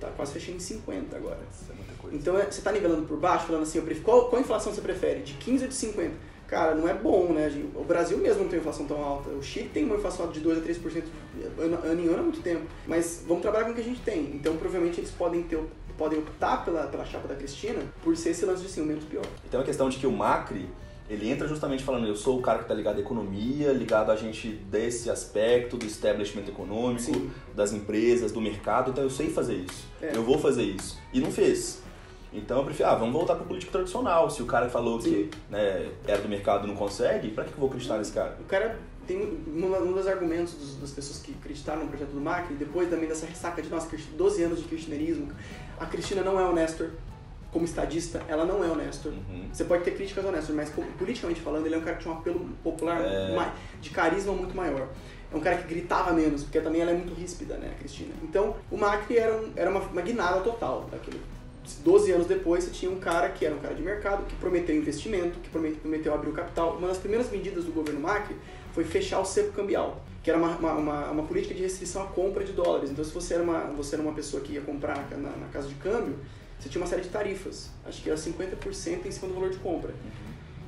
tá 0.00 0.08
quase 0.16 0.32
fechando 0.32 0.56
em 0.56 0.60
50 0.60 1.14
agora. 1.14 1.36
Isso 1.52 1.70
é 1.70 1.74
muita 1.74 1.92
coisa. 1.98 2.16
Então 2.16 2.38
é- 2.38 2.50
você 2.50 2.62
tá 2.62 2.72
nivelando 2.72 3.02
por 3.06 3.18
baixo, 3.18 3.44
falando 3.44 3.64
assim, 3.64 3.76
eu 3.76 3.84
prefiro, 3.84 4.06
qual, 4.06 4.30
qual 4.30 4.40
inflação 4.40 4.72
você 4.72 4.80
prefere? 4.80 5.20
De 5.20 5.34
15 5.34 5.64
ou 5.64 5.68
de 5.68 5.74
50? 5.74 6.14
Cara, 6.48 6.74
não 6.74 6.88
é 6.88 6.94
bom, 6.94 7.32
né? 7.34 7.52
O 7.74 7.84
Brasil 7.84 8.16
mesmo 8.16 8.44
não 8.44 8.48
tem 8.48 8.58
inflação 8.58 8.86
tão 8.86 9.04
alta. 9.04 9.28
O 9.28 9.42
Chile 9.42 9.68
tem 9.68 9.84
uma 9.84 9.96
inflação 9.96 10.28
de 10.30 10.40
2 10.40 10.56
a 10.56 10.60
3% 10.62 11.04
ano, 11.58 12.00
em 12.02 12.08
ano 12.08 12.18
há 12.18 12.22
muito 12.22 12.40
tempo. 12.40 12.62
Mas 12.86 13.22
vamos 13.28 13.42
trabalhar 13.42 13.66
com 13.66 13.72
o 13.72 13.74
que 13.74 13.82
a 13.82 13.84
gente 13.84 14.00
tem. 14.00 14.34
Então 14.34 14.56
provavelmente 14.56 14.98
eles 14.98 15.10
podem 15.10 15.42
ter 15.42 15.60
podem 15.98 16.18
optar 16.18 16.64
pela, 16.64 16.84
pela 16.86 17.04
chapa 17.04 17.28
da 17.28 17.34
Cristina 17.34 17.82
por 18.02 18.16
ser 18.16 18.30
esse 18.30 18.46
lance 18.46 18.62
de 18.62 18.70
sim, 18.70 18.80
o 18.80 18.86
menos 18.86 19.04
pior. 19.04 19.22
Então 19.46 19.60
a 19.60 19.64
questão 19.64 19.90
de 19.90 19.98
que 19.98 20.06
o 20.06 20.10
Macri, 20.12 20.66
ele 21.10 21.28
entra 21.28 21.48
justamente 21.48 21.82
falando, 21.82 22.06
eu 22.06 22.14
sou 22.14 22.38
o 22.38 22.42
cara 22.42 22.58
que 22.58 22.64
está 22.64 22.74
ligado 22.74 22.96
à 22.98 23.00
economia, 23.00 23.72
ligado 23.72 24.10
a 24.12 24.16
gente 24.16 24.48
desse 24.48 25.10
aspecto 25.10 25.76
do 25.76 25.84
establishment 25.84 26.44
econômico, 26.48 27.02
Sim. 27.02 27.30
das 27.54 27.72
empresas, 27.72 28.30
do 28.30 28.40
mercado, 28.40 28.92
então 28.92 29.02
eu 29.02 29.10
sei 29.10 29.28
fazer 29.28 29.54
isso. 29.56 29.86
É. 30.00 30.12
Eu 30.14 30.22
vou 30.22 30.38
fazer 30.38 30.62
isso. 30.62 30.96
E 31.12 31.20
não 31.20 31.32
fez. 31.32 31.82
Então 32.32 32.58
eu 32.58 32.64
prefiro, 32.64 32.88
ah, 32.88 32.94
vamos 32.94 33.12
voltar 33.12 33.34
pro 33.34 33.44
político 33.44 33.72
tradicional. 33.72 34.30
Se 34.30 34.40
o 34.40 34.46
cara 34.46 34.68
falou 34.70 35.00
Sim. 35.00 35.10
que 35.10 35.30
né, 35.50 35.90
era 36.06 36.22
do 36.22 36.28
mercado 36.28 36.64
e 36.64 36.68
não 36.68 36.76
consegue, 36.76 37.28
que 37.30 37.34
que 37.34 37.40
eu 37.40 37.46
vou 37.58 37.66
acreditar 37.68 37.98
nesse 37.98 38.12
cara? 38.12 38.36
O 38.40 38.44
cara 38.44 38.78
tem 39.04 39.16
um, 39.16 39.66
um 39.88 39.92
dos 39.92 40.06
argumentos 40.06 40.54
dos- 40.54 40.76
das 40.76 40.92
pessoas 40.92 41.18
que 41.18 41.34
acreditaram 41.40 41.82
no 41.82 41.88
projeto 41.88 42.10
do 42.10 42.20
Macri, 42.20 42.54
depois 42.54 42.88
também 42.88 43.08
dessa 43.08 43.26
ressaca 43.26 43.60
de 43.60 43.68
nossa 43.68 43.88
12 44.16 44.44
anos 44.44 44.62
de 44.62 44.68
kirchnerismo, 44.68 45.32
a 45.80 45.86
Cristina 45.86 46.22
não 46.22 46.38
é 46.38 46.44
o 46.44 46.52
Nestor. 46.54 46.90
Como 47.52 47.64
estadista, 47.64 48.22
ela 48.28 48.44
não 48.44 48.62
é 48.64 48.68
o 48.68 48.76
Nestor. 48.76 49.12
Uhum. 49.12 49.48
Você 49.52 49.64
pode 49.64 49.82
ter 49.82 49.92
críticas 49.92 50.24
ao 50.24 50.30
Nestor, 50.30 50.54
mas 50.54 50.70
politicamente 50.98 51.40
falando, 51.40 51.66
ele 51.66 51.74
é 51.74 51.78
um 51.78 51.82
cara 51.82 51.96
que 51.96 52.02
tinha 52.02 52.14
um 52.14 52.18
apelo 52.18 52.48
popular 52.62 53.00
É. 53.00 53.52
de 53.80 53.90
carisma 53.90 54.32
muito 54.32 54.54
maior. 54.56 54.88
É 55.32 55.36
um 55.36 55.40
cara 55.40 55.56
que 55.56 55.66
gritava 55.68 56.12
menos, 56.12 56.42
porque 56.44 56.60
também 56.60 56.80
ela 56.80 56.92
é 56.92 56.94
muito 56.94 57.12
ríspida, 57.14 57.56
né, 57.56 57.72
a 57.74 57.78
Cristina. 57.78 58.14
Então, 58.22 58.56
o 58.70 58.76
Macri 58.76 59.16
era, 59.18 59.34
um- 59.34 59.50
era 59.56 59.70
uma, 59.70 59.80
uma 59.80 60.00
guinada 60.02 60.40
total 60.40 60.88
daquilo. 60.90 61.18
12 61.84 62.10
anos 62.12 62.26
depois, 62.26 62.64
você 62.64 62.70
tinha 62.70 62.90
um 62.90 62.98
cara 62.98 63.28
que 63.28 63.44
era 63.46 63.54
um 63.54 63.58
cara 63.58 63.74
de 63.74 63.82
mercado, 63.82 64.24
que 64.26 64.34
prometeu 64.36 64.74
investimento, 64.76 65.38
que 65.40 65.48
prome- 65.50 65.72
prometeu 65.72 66.12
abrir 66.14 66.30
o 66.30 66.32
capital. 66.32 66.76
Uma 66.76 66.88
das 66.88 66.98
primeiras 66.98 67.30
medidas 67.30 67.64
do 67.64 67.72
governo 67.72 68.00
Macri 68.00 68.34
foi 68.72 68.84
fechar 68.84 69.20
o 69.20 69.24
cepo 69.24 69.52
cambial, 69.52 70.02
que 70.22 70.30
era 70.30 70.38
uma, 70.38 70.56
uma, 70.56 71.10
uma, 71.10 71.22
política 71.24 71.54
de 71.54 71.62
restrição 71.62 72.02
à 72.02 72.06
compra 72.06 72.42
de 72.44 72.52
dólares. 72.52 72.90
Então, 72.90 73.04
se 73.04 73.12
você 73.12 73.34
era 73.34 73.42
uma, 73.42 73.60
você 73.76 73.94
era 73.96 74.02
uma 74.02 74.12
pessoa 74.12 74.42
que 74.42 74.52
ia 74.54 74.60
comprar 74.62 74.96
na, 75.12 75.30
na 75.36 75.46
casa 75.52 75.68
de 75.68 75.74
câmbio, 75.74 76.16
você 76.60 76.68
tinha 76.68 76.82
uma 76.82 76.86
série 76.86 77.02
de 77.02 77.08
tarifas. 77.08 77.70
Acho 77.84 78.02
que 78.02 78.10
era 78.10 78.18
50% 78.18 79.06
em 79.06 79.10
cima 79.10 79.28
do 79.28 79.34
valor 79.34 79.50
de 79.50 79.58
compra. 79.58 79.94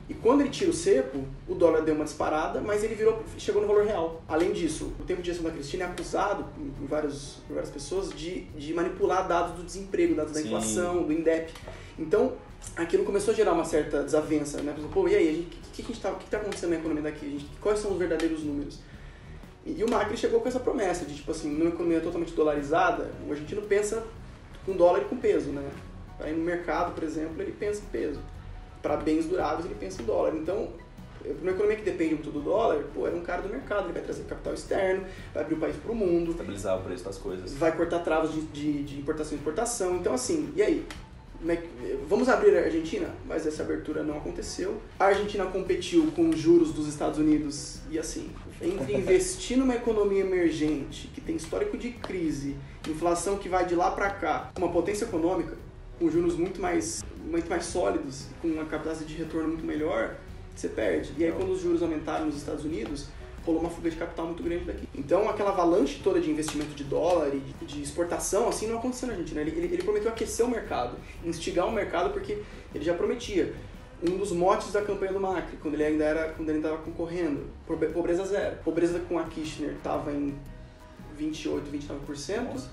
E 0.09 0.15
quando 0.15 0.41
ele 0.41 0.51
tira 0.51 0.71
o 0.71 0.75
cepo, 0.75 1.25
o 1.47 1.55
dólar 1.55 1.83
deu 1.83 1.95
uma 1.95 2.05
disparada, 2.05 2.61
mas 2.61 2.83
ele 2.83 2.95
virou, 2.95 3.23
chegou 3.39 3.63
no 3.63 3.69
valor 3.69 3.85
real. 3.85 4.23
Além 4.27 4.53
disso, 4.53 4.93
o 4.99 5.05
tempo 5.05 5.23
de 5.23 5.29
gestão 5.29 5.45
da 5.45 5.53
Cristina 5.53 5.85
é 5.85 5.87
acusado 5.87 6.45
por, 6.77 6.87
vários, 6.89 7.39
por 7.47 7.55
várias 7.55 7.71
pessoas 7.71 8.11
de, 8.11 8.43
de 8.57 8.75
manipular 8.75 9.29
dados 9.29 9.57
do 9.57 9.63
desemprego, 9.63 10.15
dados 10.15 10.33
da 10.33 10.41
Sim. 10.41 10.47
inflação, 10.47 11.03
do 11.03 11.13
INDEP. 11.13 11.53
Então, 11.99 12.33
aquilo 12.77 13.05
começou 13.05 13.33
a 13.33 13.37
gerar 13.37 13.53
uma 13.53 13.65
certa 13.65 14.03
desavença, 14.03 14.61
né? 14.63 14.75
Pô, 14.93 15.07
e 15.07 15.15
aí, 15.15 15.49
o 15.49 15.71
que, 15.71 15.83
que, 15.83 15.93
que, 15.93 16.01
tá, 16.01 16.11
que 16.13 16.29
tá 16.29 16.39
acontecendo 16.39 16.71
na 16.71 16.77
economia 16.77 17.03
daqui? 17.03 17.31
Gente, 17.31 17.47
quais 17.61 17.79
são 17.79 17.93
os 17.93 17.99
verdadeiros 17.99 18.43
números? 18.43 18.81
E, 19.65 19.79
e 19.79 19.85
o 19.85 19.91
Macri 19.91 20.17
chegou 20.17 20.41
com 20.41 20.49
essa 20.49 20.61
promessa 20.61 21.05
de, 21.05 21.15
tipo 21.15 21.31
assim, 21.31 21.51
numa 21.51 21.71
economia 21.71 22.01
totalmente 22.01 22.33
dolarizada, 22.33 23.11
o 23.27 23.31
argentino 23.31 23.63
pensa 23.63 24.05
com 24.65 24.77
dólar 24.77 25.03
e 25.03 25.05
com 25.05 25.17
peso, 25.17 25.51
né? 25.51 25.69
Para 26.19 26.31
ir 26.31 26.35
no 26.35 26.45
mercado, 26.45 26.95
por 26.95 27.03
exemplo, 27.03 27.41
ele 27.41 27.53
pensa 27.53 27.83
em 27.83 27.91
peso. 27.91 28.21
Para 28.81 28.97
bens 28.97 29.27
duráveis, 29.27 29.65
ele 29.65 29.75
pensa 29.75 30.03
em 30.03 30.05
dólar. 30.05 30.35
Então, 30.35 30.71
numa 31.41 31.53
economia 31.53 31.77
que 31.77 31.85
depende 31.85 32.15
muito 32.15 32.31
do 32.31 32.41
dólar, 32.41 32.85
pô, 32.95 33.07
era 33.07 33.17
um 33.17 33.23
cara 33.23 33.43
do 33.43 33.49
mercado, 33.49 33.85
ele 33.85 33.93
vai 33.93 34.03
trazer 34.03 34.25
capital 34.25 34.55
externo, 34.55 35.05
vai 35.33 35.43
abrir 35.43 35.55
o 35.55 35.59
país 35.59 35.77
para 35.77 35.93
o 35.93 35.95
mundo, 35.95 36.33
Estabilizar 36.33 36.79
o 36.79 36.83
preço 36.83 37.05
das 37.05 37.19
coisas. 37.19 37.55
vai 37.55 37.77
cortar 37.77 38.01
travas 38.01 38.33
de, 38.33 38.43
de, 38.43 38.83
de 38.83 38.99
importação 38.99 39.35
e 39.35 39.37
exportação. 39.37 39.97
Então, 39.97 40.15
assim, 40.15 40.53
e 40.57 40.63
aí? 40.63 40.87
É 41.49 41.57
Vamos 42.09 42.29
abrir 42.29 42.57
a 42.57 42.65
Argentina? 42.65 43.09
Mas 43.27 43.47
essa 43.47 43.63
abertura 43.63 44.03
não 44.03 44.19
aconteceu. 44.19 44.81
A 44.99 45.07
Argentina 45.07 45.45
competiu 45.47 46.13
com 46.15 46.29
os 46.29 46.39
juros 46.39 46.73
dos 46.73 46.87
Estados 46.87 47.19
Unidos 47.19 47.81
e, 47.91 47.99
assim, 47.99 48.31
entre 48.61 48.95
investir 48.95 49.57
numa 49.57 49.75
economia 49.75 50.21
emergente, 50.21 51.09
que 51.09 51.21
tem 51.21 51.37
histórico 51.37 51.77
de 51.77 51.91
crise, 51.91 52.57
inflação 52.89 53.39
que 53.39 53.49
vai 53.49 53.65
de 53.67 53.75
lá 53.75 53.91
para 53.91 54.11
cá, 54.11 54.51
uma 54.57 54.71
potência 54.71 55.05
econômica, 55.05 55.57
com 55.99 56.11
juros 56.11 56.37
muito 56.37 56.61
mais, 56.61 57.03
muito 57.25 57.49
mais 57.49 57.65
sólidos, 57.65 58.27
com 58.41 58.49
uma 58.49 58.65
capacidade 58.65 59.07
de 59.07 59.15
retorno 59.15 59.49
muito 59.49 59.65
melhor, 59.65 60.17
você 60.55 60.69
perde. 60.69 61.13
E 61.17 61.25
aí, 61.25 61.33
quando 61.33 61.51
os 61.53 61.61
juros 61.61 61.83
aumentaram 61.83 62.27
nos 62.27 62.37
Estados 62.37 62.65
Unidos, 62.65 63.07
rolou 63.45 63.61
uma 63.61 63.71
fuga 63.71 63.91
de 63.91 63.97
capital 63.97 64.27
muito 64.27 64.43
grande 64.43 64.65
daqui. 64.65 64.89
Então, 64.95 65.29
aquela 65.29 65.51
avalanche 65.51 66.01
toda 66.03 66.21
de 66.21 66.31
investimento 66.31 66.75
de 66.75 66.85
dólar 66.85 67.31
e 67.35 67.41
de, 67.65 67.83
exportação, 67.83 68.49
assim, 68.49 68.67
não 68.69 68.79
aconteceu 68.79 69.09
na 69.09 69.15
Argentina. 69.15 69.41
Ele, 69.41 69.51
ele, 69.51 69.75
ele 69.75 69.83
prometeu 69.83 70.11
aquecer 70.11 70.45
o 70.47 70.49
mercado, 70.49 70.97
instigar 71.25 71.67
o 71.67 71.73
mercado, 71.73 72.13
porque 72.13 72.39
ele 72.75 72.85
já 72.85 72.95
prometia. 72.95 73.55
Um 74.03 74.17
dos 74.17 74.33
motes 74.33 74.73
da 74.73 74.83
campanha 74.83 75.13
do 75.13 75.21
Macri, 75.21 75.57
quando 75.59 75.75
ele 75.75 75.85
ainda 75.85 76.05
era, 76.05 76.29
quando 76.33 76.49
ele 76.49 76.59
estava 76.59 76.77
concorrendo, 76.79 77.47
pobre- 77.67 77.89
pobreza 77.91 78.25
zero. 78.25 78.57
Pobreza 78.65 78.99
com 79.09 79.17
a 79.19 79.25
Kirchner 79.25 79.75
estava 79.77 80.11
em 80.13 80.35
28, 81.17 81.71
29%, 81.71 82.43
Nossa. 82.53 82.71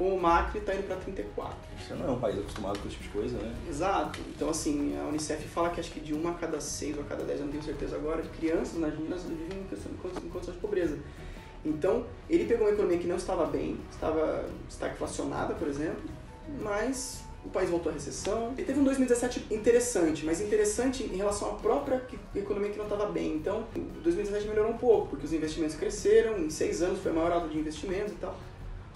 Com 0.00 0.14
o 0.14 0.18
Macri 0.18 0.60
está 0.60 0.74
indo 0.74 0.84
para 0.84 0.96
34%. 0.96 1.52
Você 1.78 1.92
não 1.92 2.08
é 2.08 2.10
um 2.10 2.18
país 2.18 2.38
acostumado 2.38 2.78
com 2.78 2.88
esse 2.88 2.96
tipo 2.96 3.04
de 3.04 3.10
coisa, 3.10 3.36
né? 3.36 3.54
Exato. 3.68 4.18
Então, 4.34 4.48
assim, 4.48 4.98
a 4.98 5.06
Unicef 5.06 5.46
fala 5.46 5.68
que 5.68 5.78
acho 5.78 5.90
que 5.90 6.00
de 6.00 6.14
uma 6.14 6.30
a 6.30 6.34
cada 6.34 6.58
seis 6.58 6.96
ou 6.96 7.02
a 7.02 7.06
cada 7.06 7.22
dez, 7.22 7.38
eu 7.38 7.44
não 7.44 7.52
tenho 7.52 7.62
certeza 7.62 7.96
agora, 7.96 8.22
de 8.22 8.30
crianças 8.30 8.80
na 8.80 8.86
Argentina 8.86 9.14
vivem 9.16 9.58
em 9.58 10.28
condições 10.30 10.54
de 10.54 10.60
pobreza. 10.62 10.98
Então, 11.62 12.06
ele 12.30 12.46
pegou 12.46 12.66
uma 12.66 12.72
economia 12.72 12.96
que 12.96 13.06
não 13.06 13.16
estava 13.16 13.44
bem, 13.44 13.78
estava 13.90 14.46
estagflacionada, 14.66 15.52
por 15.52 15.68
exemplo, 15.68 16.02
mas 16.62 17.22
o 17.44 17.50
país 17.50 17.68
voltou 17.68 17.90
à 17.90 17.94
recessão. 17.94 18.54
Ele 18.56 18.64
teve 18.64 18.80
um 18.80 18.84
2017 18.84 19.48
interessante, 19.50 20.24
mas 20.24 20.40
interessante 20.40 21.02
em 21.02 21.16
relação 21.16 21.50
à 21.50 21.54
própria 21.56 22.02
economia 22.34 22.70
que 22.70 22.78
não 22.78 22.86
estava 22.86 23.04
bem. 23.04 23.34
Então, 23.34 23.66
o 23.76 24.00
2017 24.00 24.48
melhorou 24.48 24.72
um 24.72 24.78
pouco, 24.78 25.08
porque 25.08 25.26
os 25.26 25.32
investimentos 25.34 25.76
cresceram, 25.76 26.38
em 26.38 26.48
seis 26.48 26.80
anos 26.80 27.00
foi 27.00 27.12
a 27.12 27.14
maior 27.14 27.32
alta 27.32 27.48
de 27.48 27.58
investimentos 27.58 28.12
e 28.12 28.16
tal. 28.16 28.34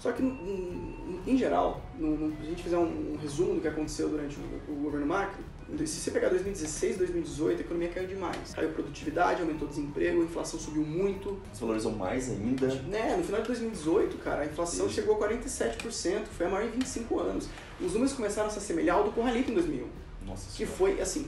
Só 0.05 0.11
que, 0.11 0.21
em, 0.21 1.35
geral, 1.35 1.81
se 1.97 2.05
a 2.05 2.45
gente 2.45 2.61
fizer 2.61 2.77
um, 2.77 3.13
um 3.13 3.17
resumo 3.19 3.55
do 3.55 3.61
que 3.61 3.67
aconteceu 3.67 4.07
durante 4.07 4.37
o, 4.69 4.75
governo 4.75 5.07
Macri, 5.07 5.43
se 5.79 5.99
você 5.99 6.11
pegar 6.11 6.29
2016, 6.29 6.99
2018, 6.99 7.57
a 7.57 7.61
economia 7.61 7.89
caiu 7.89 8.07
demais. 8.07 8.53
Caiu 8.53 8.69
a 8.69 8.71
produtividade, 8.71 9.41
aumentou 9.41 9.67
o 9.67 9.71
desemprego, 9.71 10.21
a 10.21 10.25
inflação 10.25 10.59
subiu 10.59 10.83
muito. 10.83 11.41
Desvalorizam 11.49 11.93
mais 11.93 12.29
ainda. 12.29 12.67
Né, 12.83 13.15
no 13.17 13.23
final 13.23 13.41
de 13.41 13.47
2018, 13.47 14.17
cara, 14.19 14.43
a 14.43 14.45
inflação 14.45 14.87
Sim. 14.87 14.93
chegou 14.93 15.15
a 15.15 15.27
47%, 15.27 16.25
foi 16.27 16.45
a 16.45 16.49
maior 16.49 16.67
em 16.67 16.69
25 16.69 17.19
anos. 17.19 17.49
Os 17.81 17.93
números 17.93 18.13
começaram 18.13 18.47
a 18.47 18.51
se 18.51 18.59
assemelhar 18.59 18.97
ao 18.97 19.05
do 19.05 19.11
Corralito 19.11 19.49
em 19.49 19.55
2001, 19.55 19.87
Nossa 20.27 20.51
que 20.51 20.57
senhora. 20.57 20.75
foi, 20.75 21.01
assim, 21.01 21.27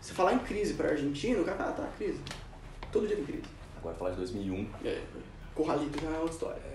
se 0.00 0.14
falar 0.14 0.32
em 0.32 0.38
crise 0.38 0.72
para 0.72 0.88
argentino, 0.88 1.42
o 1.42 1.44
cara 1.44 1.58
tá, 1.58 1.72
tá, 1.72 1.88
crise. 1.98 2.20
Todo 2.90 3.06
dia 3.06 3.16
tem 3.16 3.26
crise. 3.26 3.44
Agora 3.76 3.94
falar 3.94 4.12
de 4.12 4.16
2001. 4.16 4.66
É, 4.82 5.02
Corralito 5.54 6.00
já 6.00 6.08
é 6.08 6.18
outra 6.18 6.32
história. 6.32 6.73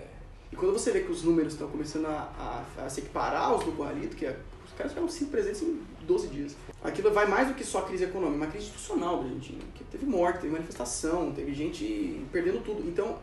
E 0.52 0.56
quando 0.56 0.72
você 0.72 0.90
vê 0.90 1.00
que 1.00 1.12
os 1.12 1.22
números 1.22 1.52
estão 1.52 1.68
começando 1.68 2.06
a, 2.06 2.64
a- 2.78 2.84
a 2.84 2.88
se 2.90 3.00
equiparar 3.00 3.44
aos 3.50 3.64
do 3.64 3.72
Corralito, 3.72 4.16
que 4.16 4.26
é, 4.26 4.36
os 4.66 4.72
caras 4.72 4.92
ficaram 4.92 5.08
cinco 5.08 5.30
presentes 5.30 5.62
em 5.62 5.80
12 6.06 6.28
dias. 6.28 6.56
Aquilo 6.82 7.10
vai 7.12 7.26
mais 7.26 7.48
do 7.48 7.54
que 7.54 7.62
só 7.64 7.82
crise 7.82 8.04
econômica, 8.04 8.36
uma 8.36 8.46
crise 8.48 8.66
institucional 8.66 9.18
da 9.18 9.24
Argentina. 9.24 9.62
Que 9.74 9.84
teve 9.84 10.06
morte, 10.06 10.40
teve 10.40 10.52
manifestação, 10.52 11.30
teve 11.32 11.54
gente 11.54 12.24
perdendo 12.32 12.62
tudo. 12.64 12.82
Então, 12.88 13.18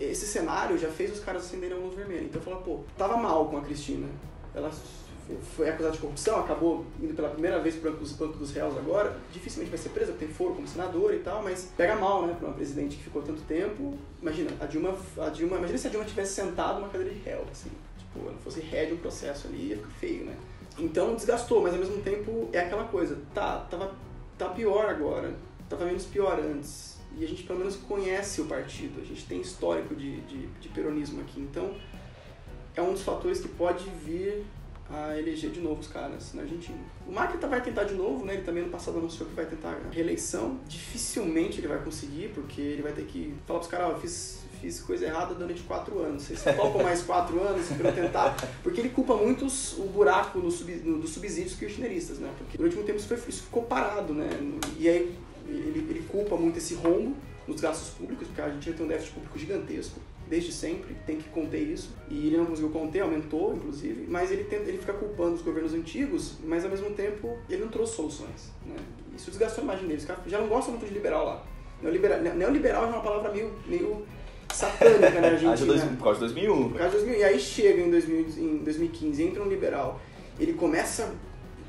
esse 0.00 0.26
cenário 0.26 0.76
já 0.78 0.88
fez 0.90 1.12
os 1.12 1.20
caras 1.20 1.44
acenderem 1.44 1.76
a 1.76 1.80
luz 1.80 1.94
vermelha. 1.94 2.24
Então, 2.24 2.42
falar, 2.42 2.56
pô, 2.58 2.80
tava 2.96 3.16
mal 3.16 3.46
com 3.48 3.56
a 3.56 3.60
Cristina. 3.60 4.08
Ela 4.54 4.70
foi 5.56 5.68
acusada 5.68 5.94
de 5.94 6.00
corrupção, 6.00 6.40
acabou 6.40 6.86
indo 7.00 7.14
pela 7.14 7.28
primeira 7.28 7.60
vez 7.60 7.76
banco 7.76 7.98
dos, 7.98 8.12
banco 8.12 8.38
dos 8.38 8.52
réus 8.52 8.76
agora. 8.76 9.16
Dificilmente 9.32 9.70
vai 9.70 9.78
ser 9.78 9.90
presa, 9.90 10.12
porque 10.12 10.26
tem 10.26 10.34
foro 10.34 10.54
como 10.54 10.66
senador 10.66 11.12
e 11.14 11.18
tal, 11.18 11.42
mas 11.42 11.72
pega 11.76 11.96
mal, 11.96 12.26
né, 12.26 12.34
pra 12.38 12.48
uma 12.48 12.54
presidente 12.54 12.96
que 12.96 13.04
ficou 13.04 13.22
tanto 13.22 13.42
tempo. 13.42 13.96
Imagina, 14.22 14.50
a 14.60 14.66
Dilma, 14.66 14.96
a 15.18 15.28
Dilma, 15.28 15.58
imagina 15.58 15.78
se 15.78 15.86
a 15.86 15.90
Dilma 15.90 16.06
tivesse 16.06 16.34
sentado 16.34 16.80
numa 16.80 16.88
cadeira 16.88 17.12
de 17.12 17.20
réu, 17.20 17.44
assim. 17.50 17.70
Tipo, 17.98 18.28
ela 18.28 18.38
fosse 18.38 18.60
ré 18.60 18.86
de 18.86 18.94
um 18.94 18.98
processo 18.98 19.48
ali, 19.48 19.68
ia 19.68 19.76
ficar 19.76 19.90
feio, 19.90 20.24
né? 20.24 20.36
Então 20.78 21.14
desgastou, 21.14 21.60
mas 21.62 21.74
ao 21.74 21.80
mesmo 21.80 22.00
tempo 22.02 22.48
é 22.52 22.60
aquela 22.60 22.84
coisa, 22.84 23.18
tá, 23.34 23.58
tava, 23.70 23.94
tá 24.38 24.48
pior 24.48 24.88
agora, 24.88 25.34
tava 25.68 25.84
menos 25.84 26.06
pior 26.06 26.38
antes. 26.38 26.96
E 27.16 27.24
a 27.24 27.28
gente 27.28 27.42
pelo 27.42 27.58
menos 27.58 27.76
conhece 27.76 28.40
o 28.40 28.44
partido, 28.44 29.00
a 29.00 29.04
gente 29.04 29.26
tem 29.26 29.40
histórico 29.40 29.94
de, 29.94 30.20
de, 30.20 30.46
de 30.46 30.68
peronismo 30.68 31.20
aqui, 31.20 31.40
então 31.40 31.74
é 32.76 32.82
um 32.82 32.92
dos 32.92 33.02
fatores 33.02 33.40
que 33.40 33.48
pode 33.48 33.84
vir 34.04 34.44
a 34.90 35.18
eleger 35.18 35.50
de 35.50 35.60
novo 35.60 35.80
os 35.80 35.86
caras 35.88 36.32
na 36.32 36.42
Argentina. 36.42 36.78
O 37.06 37.12
Macri 37.12 37.36
tá- 37.38 37.46
vai 37.46 37.60
tentar 37.62 37.84
de 37.84 37.94
novo, 37.94 38.24
né? 38.24 38.34
Ele 38.34 38.42
também 38.42 38.62
no 38.64 38.70
passado 38.70 38.98
anunciou 38.98 39.28
que 39.28 39.34
vai 39.34 39.44
tentar 39.46 39.70
a 39.86 39.90
reeleição. 39.92 40.58
Dificilmente 40.66 41.58
ele 41.58 41.68
vai 41.68 41.78
conseguir, 41.82 42.30
porque 42.34 42.60
ele 42.60 42.82
vai 42.82 42.92
ter 42.92 43.04
que 43.04 43.34
falar 43.46 43.58
pros 43.58 43.70
caras, 43.70 43.86
ó, 43.88 43.90
eu 43.92 44.00
fiz, 44.00 44.40
fiz 44.60 44.80
coisa 44.80 45.04
errada 45.04 45.34
durante 45.34 45.62
quatro 45.62 45.98
anos. 46.00 46.22
Vocês 46.22 46.42
topam 46.42 46.82
mais 46.82 47.02
quatro 47.02 47.38
anos 47.40 47.66
eu 47.70 47.92
tentar? 47.94 48.34
Porque 48.62 48.80
ele 48.80 48.88
culpa 48.88 49.14
muito 49.16 49.46
o 49.78 49.86
buraco 49.88 50.38
no 50.38 50.50
sub, 50.50 50.72
no- 50.76 50.98
dos 50.98 51.10
subsídios 51.10 51.54
kirchneristas, 51.54 52.18
né? 52.18 52.32
Porque 52.38 52.56
durante 52.56 52.74
muito 52.74 52.86
tempo 52.86 52.98
isso, 52.98 53.08
foi- 53.08 53.28
isso 53.28 53.42
ficou 53.42 53.62
parado, 53.64 54.14
né? 54.14 54.28
E 54.78 54.88
aí 54.88 55.14
ele, 55.46 55.86
ele 55.90 56.06
culpa 56.08 56.34
muito 56.36 56.56
esse 56.58 56.74
rombo 56.74 57.14
nos 57.46 57.60
gastos 57.60 57.90
públicos, 57.90 58.26
porque 58.26 58.40
a 58.40 58.44
Argentina 58.46 58.74
tem 58.76 58.84
um 58.86 58.88
déficit 58.88 59.12
público 59.14 59.38
gigantesco. 59.38 60.00
Desde 60.28 60.52
sempre, 60.52 60.94
tem 61.06 61.16
que 61.16 61.28
conter 61.30 61.60
isso. 61.60 61.90
E 62.08 62.26
ele 62.26 62.36
não 62.36 62.46
conseguiu 62.46 62.70
conter, 62.70 63.00
aumentou, 63.00 63.54
inclusive, 63.54 64.06
mas 64.08 64.30
ele, 64.30 64.44
tenta, 64.44 64.68
ele 64.68 64.78
fica 64.78 64.92
culpando 64.92 65.34
os 65.34 65.42
governos 65.42 65.74
antigos, 65.74 66.34
mas 66.44 66.64
ao 66.64 66.70
mesmo 66.70 66.90
tempo 66.90 67.38
ele 67.48 67.62
não 67.62 67.68
trouxe 67.68 67.96
soluções. 67.96 68.52
Né? 68.66 68.76
Isso 69.16 69.30
desgastou 69.30 69.62
a 69.62 69.64
imagem 69.64 69.88
deles. 69.88 70.02
Os 70.02 70.08
caras 70.08 70.22
já 70.26 70.38
não 70.38 70.48
gostam 70.48 70.72
muito 70.72 70.86
de 70.86 70.92
liberal 70.92 71.24
lá. 71.24 71.44
Neoliberal, 71.82 72.20
neoliberal 72.20 72.84
é 72.84 72.86
uma 72.88 73.00
palavra 73.00 73.32
meio, 73.32 73.52
meio 73.66 74.06
satânica 74.52 75.10
na 75.20 75.28
Argentina. 75.28 75.66
Dois, 75.66 75.82
por 75.82 76.04
causa 76.04 76.26
de 76.26 76.34
2001. 76.34 76.68
Por 76.70 76.78
causa 76.78 76.98
de 76.98 77.04
2000. 77.04 77.20
E 77.20 77.24
aí 77.24 77.38
chega 77.38 77.82
em, 77.82 77.90
2000, 77.90 78.20
em 78.38 78.56
2015, 78.58 79.22
entra 79.22 79.42
um 79.42 79.48
liberal, 79.48 80.00
ele 80.38 80.52
começa 80.54 81.14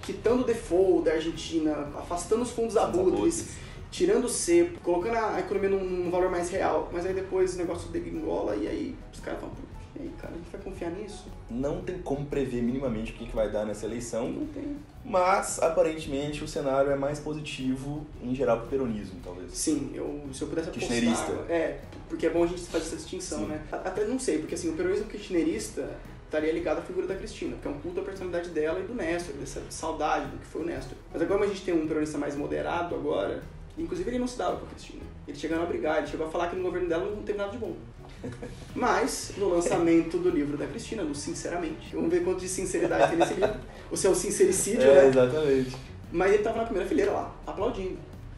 quitando 0.02 0.42
o 0.42 0.44
default 0.44 1.06
da 1.06 1.14
Argentina, 1.14 1.90
afastando 1.98 2.42
os 2.42 2.52
fundos 2.52 2.78
abutres, 2.78 3.50
tirando 3.92 4.26
o 4.26 4.30
cepo, 4.30 4.80
colocando 4.82 5.16
a 5.16 5.40
economia 5.40 5.70
num, 5.70 5.84
num, 5.84 6.12
valor 6.12 6.30
mais 6.30 6.50
real. 6.50 6.90
Mas 6.92 7.06
aí 7.06 7.14
depois 7.14 7.56
o 7.56 7.58
negócio 7.58 7.90
degringola 7.90 8.56
e 8.56 8.68
aí 8.68 8.96
os 9.12 9.20
caras 9.20 9.40
falam, 9.40 9.56
e 9.96 10.04
aí, 10.04 10.12
cara, 10.18 10.34
a 10.34 10.38
gente 10.38 10.50
vai 10.50 10.62
confiar 10.62 10.92
nisso? 10.92 11.26
Não 11.50 11.82
tem 11.82 12.00
como 12.00 12.26
prever 12.26 12.62
minimamente 12.62 13.12
o 13.12 13.16
que, 13.16 13.26
que 13.26 13.36
vai 13.36 13.52
dar 13.52 13.66
nessa 13.66 13.86
eleição. 13.86 14.32
Não 14.32 14.46
tem. 14.48 14.78
Mas, 15.04 15.60
aparentemente, 15.60 16.44
o 16.44 16.48
cenário 16.48 16.92
é 16.92 16.96
mais 16.96 17.20
positivo, 17.20 18.06
em 18.22 18.34
geral, 18.34 18.58
para 18.58 18.68
o 18.68 18.70
peronismo, 18.70 19.20
talvez. 19.24 19.52
Sim, 19.52 19.92
eu, 19.94 20.22
se 20.32 20.42
eu 20.42 20.48
pudesse 20.48 20.70
apostar... 20.70 20.90
Kirchnerista. 20.90 21.32
É, 21.50 21.80
porque 22.08 22.28
é 22.28 22.30
bom 22.30 22.44
a 22.44 22.48
gente 22.48 22.62
fazer 22.62 22.86
essa 22.86 22.96
distinção, 22.96 23.40
Sim. 23.40 23.46
né? 23.48 23.62
Até 23.72 24.06
não 24.06 24.20
sei, 24.20 24.38
porque 24.38 24.56
assim, 24.56 24.70
o 24.70 24.74
peronismo 24.74 25.08
kirchnerista 25.08 25.98
estaria 26.26 26.54
ligado 26.54 26.78
à 26.78 26.82
figura 26.82 27.08
da 27.08 27.16
Cristina, 27.16 27.54
porque 27.54 27.68
é 27.68 27.72
um 27.72 27.80
culto 27.80 28.00
à 28.02 28.04
personalidade 28.04 28.50
dela 28.52 28.80
e 28.80 28.84
do 28.84 28.94
Néstor, 28.94 29.36
dessa 29.36 29.62
saudade 29.70 30.28
do 30.28 30.38
que 30.38 30.46
foi 30.46 30.62
o 30.62 30.66
Néstor. 30.66 30.96
Mas 31.12 31.22
agora 31.22 31.44
a 31.44 31.48
gente 31.48 31.64
tem 31.64 31.74
um 31.74 31.88
peronista 31.88 32.18
mais 32.20 32.36
moderado 32.36 32.94
agora, 32.96 33.42
inclusive 33.80 34.10
ele 34.10 34.20
não 34.20 34.28
se 34.28 34.38
dava 34.38 34.58
com 34.58 34.66
a 34.66 34.70
Cristina. 34.70 35.02
Ele 35.28 35.38
chegou 35.38 35.62
a 35.62 35.66
brigar, 35.66 35.98
ele 36.00 36.08
chegou 36.08 36.28
a 36.28 36.30
falar 36.30 36.50
que 36.50 36.56
no 36.56 36.64
governo 36.64 36.90
dela 36.90 37.06
não 37.06 37.24
teve 37.24 37.38
nada 37.38 37.52
de 37.52 37.58
bom. 37.58 37.76
Mas, 38.76 39.34
no 39.38 39.50
lançamento 39.50 40.18
do 40.18 40.30
livro 40.30 40.58
da 40.58 40.68
Cristina, 40.68 41.04
do 41.04 41.16
Sinceramente, 41.16 41.96
vamos 41.96 42.10
ver 42.10 42.24
quanto 42.24 42.40
de 42.40 42.50
sinceridade 42.50 43.10
tem 43.10 43.18
nesse 43.18 43.34
livro. 43.36 43.56
O 43.92 43.98
seu 43.98 44.14
sincericídio, 44.14 44.84
é, 44.84 45.04
né? 45.04 45.08
Exatamente. 45.08 45.78
Mas 46.12 46.30
ele 46.30 46.38
estava 46.40 46.58
na 46.58 46.64
primeira 46.64 46.88
fileira 46.88 47.12
lá, 47.12 47.36
aplaudindo. 47.46 47.98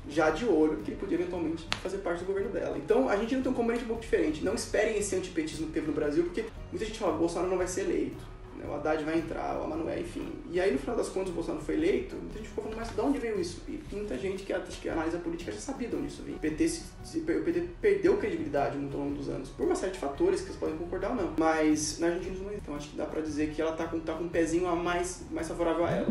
Já 0.10 0.30
de 0.30 0.46
olho 0.46 0.78
que 0.78 0.92
ele 0.92 1.00
podia 1.00 1.18
eventualmente 1.18 1.66
fazer 1.82 2.00
parte 2.00 2.20
do 2.20 2.26
governo 2.26 2.50
dela. 2.50 2.78
Então 2.78 3.08
a 3.08 3.16
gente 3.16 3.36
não 3.36 3.44
tem 3.44 3.52
um 3.52 3.56
componente 3.56 3.84
um 3.84 3.88
pouco 3.88 4.02
diferente. 4.02 4.44
Não 4.44 4.54
esperem 4.54 4.98
esse 4.98 5.16
antipetismo 5.16 5.68
que 5.68 5.74
teve 5.74 5.88
no 5.88 5.94
Brasil, 5.94 6.24
porque 6.24 6.46
muita 6.72 6.86
gente 6.86 7.00
fala 7.00 7.14
Bolsonaro 7.14 7.50
não 7.50 7.58
vai 7.58 7.68
ser 7.68 7.82
eleito 7.82 8.32
né? 8.62 8.70
o 8.70 8.74
Haddad 8.76 9.04
vai 9.04 9.18
entrar, 9.18 9.60
o 9.60 9.66
Emanuel, 9.66 10.00
enfim. 10.00 10.28
E 10.50 10.60
aí, 10.60 10.72
no 10.72 10.80
final 10.80 10.96
das 10.96 11.10
contas, 11.10 11.30
o 11.30 11.34
Bolsonaro 11.34 11.64
foi 11.64 11.76
eleito, 11.76 12.16
muita 12.16 12.38
gente 12.38 12.50
ficou 12.50 12.64
falando, 12.64 12.80
mas 12.80 12.90
de 12.90 13.02
onde 13.02 13.20
veio 13.20 13.40
isso? 13.40 13.62
E 13.68 13.82
muita 13.92 14.18
gente 14.18 14.44
que, 14.44 14.54
que 14.54 14.90
analisa 14.90 15.18
a 15.18 15.20
política 15.22 15.52
já 15.52 15.60
sabia 15.60 15.88
de 15.88 15.96
onde 15.96 16.08
isso 16.08 16.24
veio. 16.24 16.38
O 16.38 16.40
PT, 16.40 16.68
se, 16.68 16.84
se, 17.04 17.20
o 17.20 17.44
PT 17.44 17.70
perdeu 17.82 18.18
credibilidade 18.18 18.78
muito 18.78 18.96
ao 18.96 19.04
longo 19.04 19.16
dos 19.16 19.30
anos, 19.30 19.50
por 19.50 19.66
uma 19.66 19.76
série 19.76 19.94
de 19.94 20.00
fatores 20.00 20.42
que 20.42 20.48
vocês 20.48 20.58
podem 20.58 20.78
concordar 20.78 21.12
ou 21.12 21.16
não. 21.16 21.34
Mas 21.38 22.00
na 22.00 22.08
Argentina 22.08 22.36
não 22.44 22.52
é. 22.52 22.56
Então 22.56 22.76
acho 22.76 22.90
que 22.90 22.96
dá 22.96 23.06
pra 23.06 23.22
dizer 23.22 23.52
que 23.52 23.62
ela 23.62 23.74
tá 23.74 23.86
com, 23.86 24.00
tá 24.00 24.14
com 24.14 24.26
um 24.26 24.30
pezinho 24.30 24.68
a 24.68 24.76
mais, 24.76 25.24
mais 25.32 25.48
favorável 25.48 25.86
a 25.86 25.92
ela. 25.92 26.08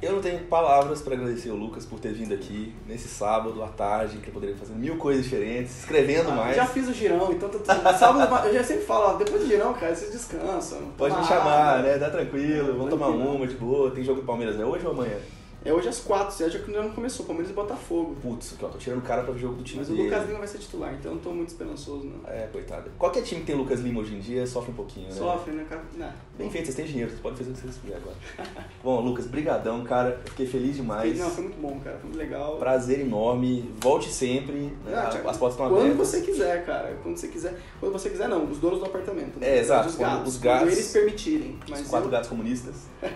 Eu 0.00 0.12
não 0.12 0.20
tenho 0.20 0.44
palavras 0.44 1.02
para 1.02 1.14
agradecer 1.14 1.50
o 1.50 1.56
Lucas 1.56 1.84
por 1.84 1.98
ter 1.98 2.12
vindo 2.12 2.32
aqui 2.32 2.72
nesse 2.86 3.08
sábado 3.08 3.62
à 3.62 3.68
tarde, 3.68 4.18
que 4.18 4.28
eu 4.28 4.34
poderia 4.34 4.56
fazer 4.56 4.74
mil 4.74 4.96
coisas 4.96 5.24
diferentes, 5.24 5.80
escrevendo 5.80 6.30
ah, 6.30 6.34
mais. 6.34 6.56
Já 6.56 6.66
fiz 6.66 6.88
o 6.88 6.92
girão, 6.92 7.32
então 7.32 7.48
tô, 7.48 7.64
sábado 7.64 8.46
eu 8.46 8.54
já 8.54 8.62
sempre 8.62 8.84
falo, 8.84 9.16
depois 9.18 9.42
do 9.42 9.48
girão, 9.48 9.74
cara, 9.74 9.94
vocês 9.94 10.12
descansam. 10.12 10.92
Pode 10.96 11.16
me 11.16 11.24
chamar, 11.24 11.82
né? 11.82 11.87
Dá 11.96 12.10
tranquilo, 12.10 12.76
vamos 12.76 12.90
tomar 12.90 13.08
uma 13.08 13.46
de 13.46 13.54
boa. 13.54 13.90
Tem 13.90 14.04
jogo 14.04 14.20
do 14.20 14.26
Palmeiras, 14.26 14.58
é 14.58 14.64
hoje 14.64 14.84
ou 14.84 14.92
amanhã? 14.92 15.16
É 15.64 15.72
hoje 15.72 15.88
às 15.88 15.98
quatro, 15.98 16.34
você 16.34 16.44
acha 16.44 16.58
que 16.58 16.70
ainda 16.70 16.82
não 16.82 16.92
começou, 16.92 17.26
Palmeiras 17.26 17.50
e 17.50 17.54
Botafogo. 17.54 18.16
Putz, 18.22 18.54
aqui, 18.54 18.64
ó, 18.64 18.68
tô 18.68 18.78
tirando 18.78 19.00
o 19.00 19.02
cara 19.02 19.24
para 19.24 19.34
o 19.34 19.38
jogo 19.38 19.56
do 19.56 19.64
time 19.64 19.80
Mas 19.80 19.88
dele. 19.88 20.02
o 20.02 20.04
Lucas 20.04 20.26
Lima 20.26 20.38
vai 20.38 20.48
ser 20.48 20.58
titular, 20.58 20.94
então 20.94 21.10
eu 21.10 21.14
não 21.16 21.22
tô 21.22 21.30
muito 21.30 21.48
esperançoso, 21.48 22.04
não. 22.06 22.30
É, 22.30 22.46
coitado. 22.52 22.90
Qualquer 22.96 23.22
time 23.22 23.40
que 23.40 23.48
tem 23.48 23.56
Lucas 23.56 23.80
Lima 23.80 24.00
hoje 24.00 24.14
em 24.14 24.20
dia 24.20 24.46
sofre 24.46 24.70
um 24.70 24.74
pouquinho, 24.74 25.08
né? 25.08 25.14
Sofre, 25.14 25.52
né, 25.52 25.66
cara? 25.68 25.82
Não. 25.96 26.12
Bem 26.38 26.48
feito, 26.48 26.66
vocês 26.66 26.76
têm 26.76 26.86
dinheiro, 26.86 27.10
vocês 27.10 27.20
podem 27.20 27.38
fazer 27.38 27.50
o 27.50 27.54
que 27.54 27.60
vocês 27.60 27.76
quiserem 27.76 28.02
agora. 28.02 28.16
bom, 28.82 29.00
Lucas, 29.00 29.26
brigadão, 29.26 29.82
cara. 29.82 30.20
Fiquei 30.26 30.46
feliz 30.46 30.76
demais. 30.76 31.18
Não, 31.18 31.28
foi 31.28 31.44
muito 31.44 31.60
bom, 31.60 31.80
cara. 31.80 31.98
Foi 31.98 32.08
muito 32.08 32.18
legal. 32.18 32.56
Prazer 32.58 33.00
enorme. 33.00 33.74
Volte 33.80 34.08
sempre. 34.10 34.54
Né? 34.54 34.72
Não, 34.86 35.30
As 35.30 35.36
portas 35.36 35.52
estão 35.52 35.66
abertas. 35.66 35.88
Quando 35.88 35.96
você 35.96 36.20
quiser, 36.20 36.64
cara. 36.64 36.96
Quando 37.02 37.16
você 37.16 37.28
quiser. 37.28 37.58
Quando 37.80 37.92
você 37.92 38.10
quiser, 38.10 38.28
não. 38.28 38.44
Os 38.44 38.58
donos 38.58 38.78
do 38.78 38.86
apartamento. 38.86 39.40
Né? 39.40 39.56
É, 39.56 39.58
exato. 39.58 39.88
Os 39.88 39.96
gatos. 39.96 40.28
Os 40.28 40.38
gatos. 40.40 40.72
eles 40.72 40.92
permitirem. 40.92 41.58
Mas 41.68 41.80
os 41.80 41.88
quatro 41.88 42.06
eu... 42.06 42.12
gatos 42.12 42.28
comunistas. 42.28 42.86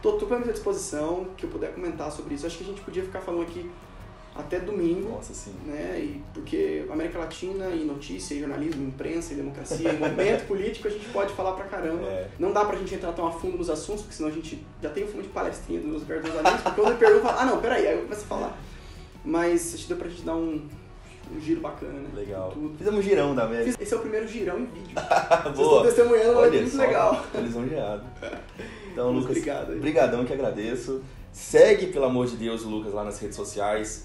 Tô 0.00 0.12
totalmente 0.12 0.50
à 0.50 0.52
disposição 0.52 1.26
que 1.36 1.46
eu 1.46 1.50
puder 1.50 1.72
comentar 1.84 2.10
sobre 2.10 2.34
isso. 2.34 2.46
Acho 2.46 2.58
que 2.58 2.64
a 2.64 2.66
gente 2.66 2.80
podia 2.80 3.02
ficar 3.02 3.20
falando 3.20 3.42
aqui 3.42 3.70
até 4.34 4.58
domingo. 4.58 5.10
Nossa, 5.10 5.34
sim. 5.34 5.54
Né? 5.66 6.00
E 6.00 6.22
porque 6.32 6.86
América 6.90 7.18
Latina 7.18 7.68
e 7.68 7.84
notícia, 7.84 8.34
e 8.34 8.40
jornalismo, 8.40 8.86
imprensa 8.86 9.32
e 9.32 9.36
democracia, 9.36 9.92
e 9.92 9.96
momento 9.96 10.46
político, 10.48 10.88
a 10.88 10.90
gente 10.90 11.06
pode 11.10 11.32
falar 11.34 11.52
pra 11.52 11.66
caramba. 11.66 12.06
É. 12.06 12.28
Não 12.38 12.52
dá 12.52 12.64
pra 12.64 12.76
gente 12.76 12.94
entrar 12.94 13.12
tão 13.12 13.26
a 13.26 13.30
fundo 13.30 13.58
nos 13.58 13.68
assuntos, 13.70 14.02
porque 14.02 14.16
senão 14.16 14.30
a 14.30 14.32
gente 14.32 14.64
já 14.82 14.90
tem 14.90 15.04
um 15.04 15.08
fundo 15.08 15.22
de 15.22 15.28
palestrinha 15.28 15.80
dos 15.80 15.88
meus 15.88 16.02
dos 16.02 16.38
amigos, 16.38 16.62
porque 16.62 16.80
quando 16.80 16.92
eu 16.92 16.98
pergunto, 16.98 17.28
ah 17.28 17.44
não, 17.44 17.60
peraí, 17.60 17.86
aí 17.86 17.94
eu 17.94 18.02
começo 18.02 18.22
a 18.22 18.26
falar. 18.26 18.58
Mas 19.24 19.74
acho 19.74 19.84
que 19.84 19.88
deu 19.88 19.96
pra 19.96 20.08
gente 20.08 20.22
dar 20.22 20.36
um, 20.36 20.68
um 21.34 21.40
giro 21.40 21.60
bacana, 21.60 21.94
né? 21.94 22.08
Legal. 22.14 22.52
Fizemos 22.76 23.00
um 23.00 23.02
girão 23.02 23.34
da 23.34 23.44
América. 23.44 23.82
Esse 23.82 23.94
é 23.94 23.96
o 23.96 24.00
primeiro 24.00 24.28
girão 24.28 24.58
em 24.58 24.66
vídeo. 24.66 24.94
Boa. 25.54 25.54
Vocês 25.54 25.58
estão 25.58 25.82
testemunhando, 25.84 26.40
mas 26.40 26.54
é 26.54 26.60
muito 26.60 26.76
legal. 26.76 27.24
Lisonjeado. 27.34 28.04
Então, 28.94 29.10
Lucas, 29.10 29.30
obrigado. 29.30 29.80
Brigadão 29.80 30.24
que 30.24 30.32
agradeço. 30.32 31.02
Segue, 31.34 31.88
pelo 31.88 32.04
amor 32.04 32.28
de 32.28 32.36
Deus, 32.36 32.62
o 32.62 32.68
Lucas 32.68 32.94
lá 32.94 33.02
nas 33.02 33.18
redes 33.18 33.34
sociais. 33.34 34.04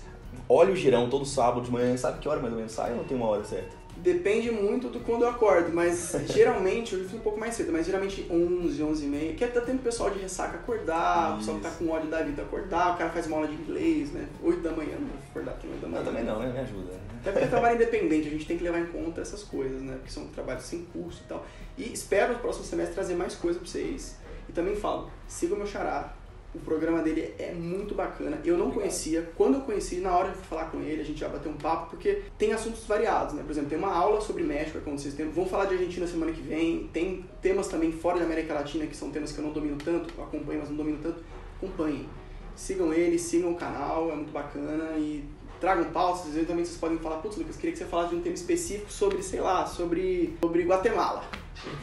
Olha 0.50 0.74
o 0.74 0.76
girão 0.76 1.12
todo 1.12 1.24
sábado 1.26 1.62
de 1.62 1.72
manhã. 1.72 1.96
Sabe 1.96 2.18
que 2.18 2.28
hora 2.28 2.40
mais 2.40 2.52
ou 2.52 2.58
menos 2.58 2.72
sai 2.72 2.90
ou 2.90 2.98
não 2.98 3.04
tem 3.04 3.16
uma 3.16 3.28
hora 3.28 3.44
certa? 3.44 3.78
Depende 3.98 4.50
muito 4.50 4.90
do 4.90 5.00
quando 5.02 5.24
eu 5.24 5.30
acordo, 5.30 5.72
mas 5.72 6.16
geralmente, 6.34 6.96
eu 6.96 7.04
fiz 7.04 7.14
um 7.14 7.20
pouco 7.20 7.40
mais 7.40 7.54
cedo, 7.54 7.72
mas 7.72 7.86
geralmente 7.86 8.26
11, 8.32 8.82
11 8.82 9.06
e 9.06 9.08
meia, 9.08 9.34
que 9.36 9.44
até 9.44 9.62
tem 9.62 9.76
o 9.76 9.80
pessoal 9.80 10.10
de 10.10 10.18
ressaca 10.18 10.58
acordar, 10.58 11.28
Isso. 11.28 11.34
o 11.34 11.38
pessoal 11.38 11.58
que 11.58 11.64
tá 11.64 11.70
com 11.72 11.92
ódio 11.92 12.10
da 12.10 12.24
vida 12.24 12.42
acordar, 12.42 12.96
o 12.96 12.98
cara 12.98 13.12
faz 13.12 13.28
uma 13.28 13.36
aula 13.36 13.48
de 13.48 13.54
inglês, 13.54 14.12
né? 14.12 14.28
8 14.42 14.62
da 14.62 14.72
manhã, 14.72 14.96
não 15.00 15.08
vou 15.08 15.18
acordar 15.30 15.52
aqui 15.52 15.68
8 15.68 15.82
da 15.82 15.88
manhã. 15.88 16.00
Não, 16.00 16.12
também 16.12 16.24
não, 16.24 16.40
né? 16.40 16.52
Me 16.52 16.60
ajuda. 16.60 16.94
Até 17.22 17.32
porque 17.32 17.46
é 17.46 17.48
trabalho 17.48 17.76
independente, 17.76 18.28
a 18.28 18.32
gente 18.32 18.48
tem 18.48 18.58
que 18.58 18.64
levar 18.64 18.80
em 18.80 18.88
conta 18.88 19.22
essas 19.22 19.44
coisas, 19.44 19.84
né? 19.84 19.94
Porque 19.98 20.10
são 20.10 20.26
trabalhos 20.30 20.64
sem 20.64 20.84
curso 20.86 21.22
e 21.24 21.28
tal. 21.28 21.46
E 21.78 21.94
espero 21.94 22.34
no 22.34 22.40
próximo 22.40 22.66
semestre 22.66 22.96
trazer 22.96 23.14
mais 23.14 23.36
coisa 23.36 23.60
pra 23.60 23.68
vocês. 23.68 24.18
E 24.48 24.52
também 24.52 24.76
falo, 24.76 25.12
siga 25.28 25.54
o 25.54 25.58
meu 25.58 25.68
xará, 25.68 26.16
o 26.54 26.60
programa 26.60 27.02
dele 27.02 27.34
é 27.38 27.54
muito 27.54 27.94
bacana. 27.94 28.40
Eu 28.44 28.58
não 28.58 28.66
Obrigado. 28.66 28.82
conhecia. 28.82 29.30
Quando 29.36 29.56
eu 29.56 29.62
conheci, 29.62 29.98
na 29.98 30.16
hora 30.18 30.32
de 30.32 30.38
falar 30.38 30.66
com 30.66 30.80
ele, 30.82 31.02
a 31.02 31.06
gente 31.06 31.20
já 31.20 31.30
bateu 31.30 31.52
um 31.52 31.58
papo, 31.58 31.92
porque 31.92 32.24
tem 32.38 32.52
assuntos 32.54 32.86
variados, 32.86 33.36
né? 33.36 33.44
Por 33.44 33.52
exemplo, 33.52 33.70
tem 33.70 33.78
uma 33.78 33.94
aula 33.94 34.20
sobre 34.22 34.44
México 34.44 34.80
que 34.80 34.90
vocês 34.90 35.14
têm. 35.14 35.30
Vamos 35.30 35.50
falar 35.50 35.66
de 35.66 35.76
Argentina 35.76 36.08
semana 36.08 36.32
que 36.32 36.42
vem. 36.42 36.90
Tem 36.92 37.26
temas 37.42 37.68
também 37.68 37.92
fora 37.92 38.20
da 38.20 38.26
América 38.26 38.54
Latina, 38.54 38.86
que 38.88 38.96
são 38.96 39.12
temas 39.12 39.32
que 39.32 39.40
eu 39.40 39.46
não 39.46 39.52
domino 39.52 39.78
tanto, 39.78 40.10
acompanho, 40.22 40.60
mas 40.60 40.70
não 40.70 40.78
domino 40.78 40.98
tanto. 41.02 41.24
Acompanhem. 41.58 42.08
Sigam 42.56 42.92
ele, 42.94 43.20
sigam 43.20 43.52
o 43.52 43.56
canal, 43.56 44.12
é 44.12 44.16
muito 44.16 44.32
bacana 44.32 44.98
e 44.98 45.24
tragam 45.60 45.86
pautas, 45.92 46.28
às 46.28 46.34
vezes 46.34 46.48
também 46.48 46.64
vocês 46.64 46.78
podem 46.78 46.98
falar, 46.98 47.18
putz, 47.18 47.36
Lucas, 47.38 47.58
queria 47.58 47.74
que 47.74 47.78
você 47.78 47.86
falasse 47.86 48.10
de 48.12 48.16
um 48.16 48.22
tema 48.22 48.36
específico 48.36 48.92
sobre, 48.92 49.22
sei 49.22 49.42
lá, 49.42 49.66
sobre, 49.66 50.38
sobre 50.42 50.64
Guatemala. 50.64 51.24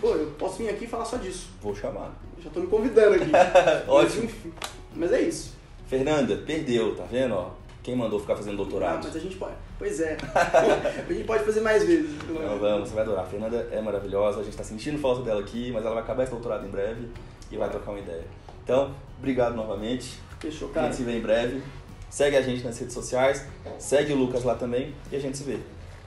Pô, 0.01 0.09
eu 0.14 0.27
posso 0.39 0.59
vir 0.59 0.68
aqui 0.68 0.85
e 0.85 0.89
falar 0.89 1.05
só 1.05 1.16
disso. 1.16 1.49
Vou 1.61 1.74
chamar. 1.74 2.14
Já 2.43 2.51
tô 2.51 2.61
me 2.61 2.66
convidando 2.66 3.16
aqui. 3.16 3.31
Ótimo. 3.89 4.22
Mas, 4.22 4.24
enfim, 4.24 4.53
mas 4.95 5.12
é 5.12 5.20
isso. 5.20 5.55
Fernanda, 5.87 6.37
perdeu, 6.37 6.95
tá 6.97 7.05
vendo? 7.05 7.35
Ó, 7.35 7.51
quem 7.83 7.95
mandou 7.95 8.18
ficar 8.18 8.37
fazendo 8.37 8.57
doutorado? 8.57 8.97
Ah, 8.97 9.01
mas 9.05 9.16
a 9.16 9.20
gente 9.20 9.37
pode. 9.37 9.55
Pois 9.79 10.01
é. 10.01 10.16
a 10.35 11.12
gente 11.12 11.24
pode 11.24 11.45
fazer 11.45 11.61
mais 11.61 11.85
vezes. 11.85 12.11
Não, 12.29 12.59
vamos, 12.59 12.89
você 12.89 12.95
vai 12.95 13.05
adorar. 13.05 13.24
A 13.24 13.29
Fernanda 13.29 13.68
é 13.70 13.81
maravilhosa, 13.81 14.41
a 14.41 14.43
gente 14.43 14.57
tá 14.57 14.64
sentindo 14.64 14.99
falta 14.99 15.22
dela 15.22 15.41
aqui, 15.41 15.70
mas 15.72 15.85
ela 15.85 15.95
vai 15.95 16.03
acabar 16.03 16.22
esse 16.22 16.33
doutorado 16.33 16.66
em 16.66 16.70
breve 16.70 17.09
e 17.51 17.57
vai 17.57 17.68
trocar 17.70 17.93
uma 17.93 18.01
ideia. 18.01 18.24
Então, 18.64 18.95
obrigado 19.18 19.55
novamente. 19.55 20.18
Fechou, 20.41 20.68
cara. 20.70 20.87
A 20.87 20.91
gente 20.91 20.99
se 20.99 21.05
vê 21.05 21.16
em 21.16 21.20
breve. 21.20 21.62
Segue 22.11 22.37
a 22.37 22.43
gente 22.43 22.64
nas 22.64 22.79
redes 22.79 22.95
sociais, 22.95 23.45
segue 23.79 24.12
o 24.12 24.16
Lucas 24.16 24.43
lá 24.43 24.55
também 24.55 24.95
e 25.11 25.16
a 25.16 25.20
gente 25.20 25.37
se 25.37 25.45
vê. 25.45 25.59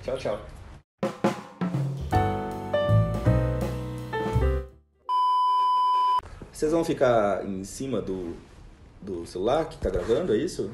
Tchau, 0.01 0.17
tchau. 0.17 0.39
Vocês 6.60 6.74
vão 6.74 6.84
ficar 6.84 7.45
em 7.47 7.64
cima 7.64 8.01
do, 8.01 8.36
do 9.01 9.26
celular 9.26 9.70
que 9.70 9.78
tá 9.78 9.89
gravando, 9.89 10.34
é 10.34 10.38
isso? 10.38 10.70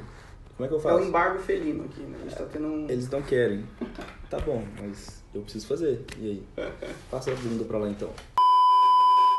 Como 0.57 0.65
é 0.65 0.67
que 0.67 0.73
eu 0.73 0.79
faço? 0.79 0.97
É 0.97 1.01
o 1.03 1.07
embargo 1.07 1.37
felino 1.37 1.85
aqui, 1.85 2.01
né? 2.01 2.17
A 2.21 2.23
gente 2.23 2.35
tá 2.35 2.45
tendo 2.51 2.65
um... 2.65 2.89
Eles 2.89 3.07
não 3.07 3.21
querem. 3.21 3.63
Tá 4.27 4.39
bom, 4.39 4.63
mas 4.81 5.21
eu 5.31 5.43
preciso 5.43 5.67
fazer. 5.67 6.03
E 6.17 6.43
aí? 6.57 6.69
Passa 7.11 7.31
a 7.31 7.35
bunda 7.35 7.65
pra 7.65 7.77
lá 7.77 7.87
então. 7.87 8.09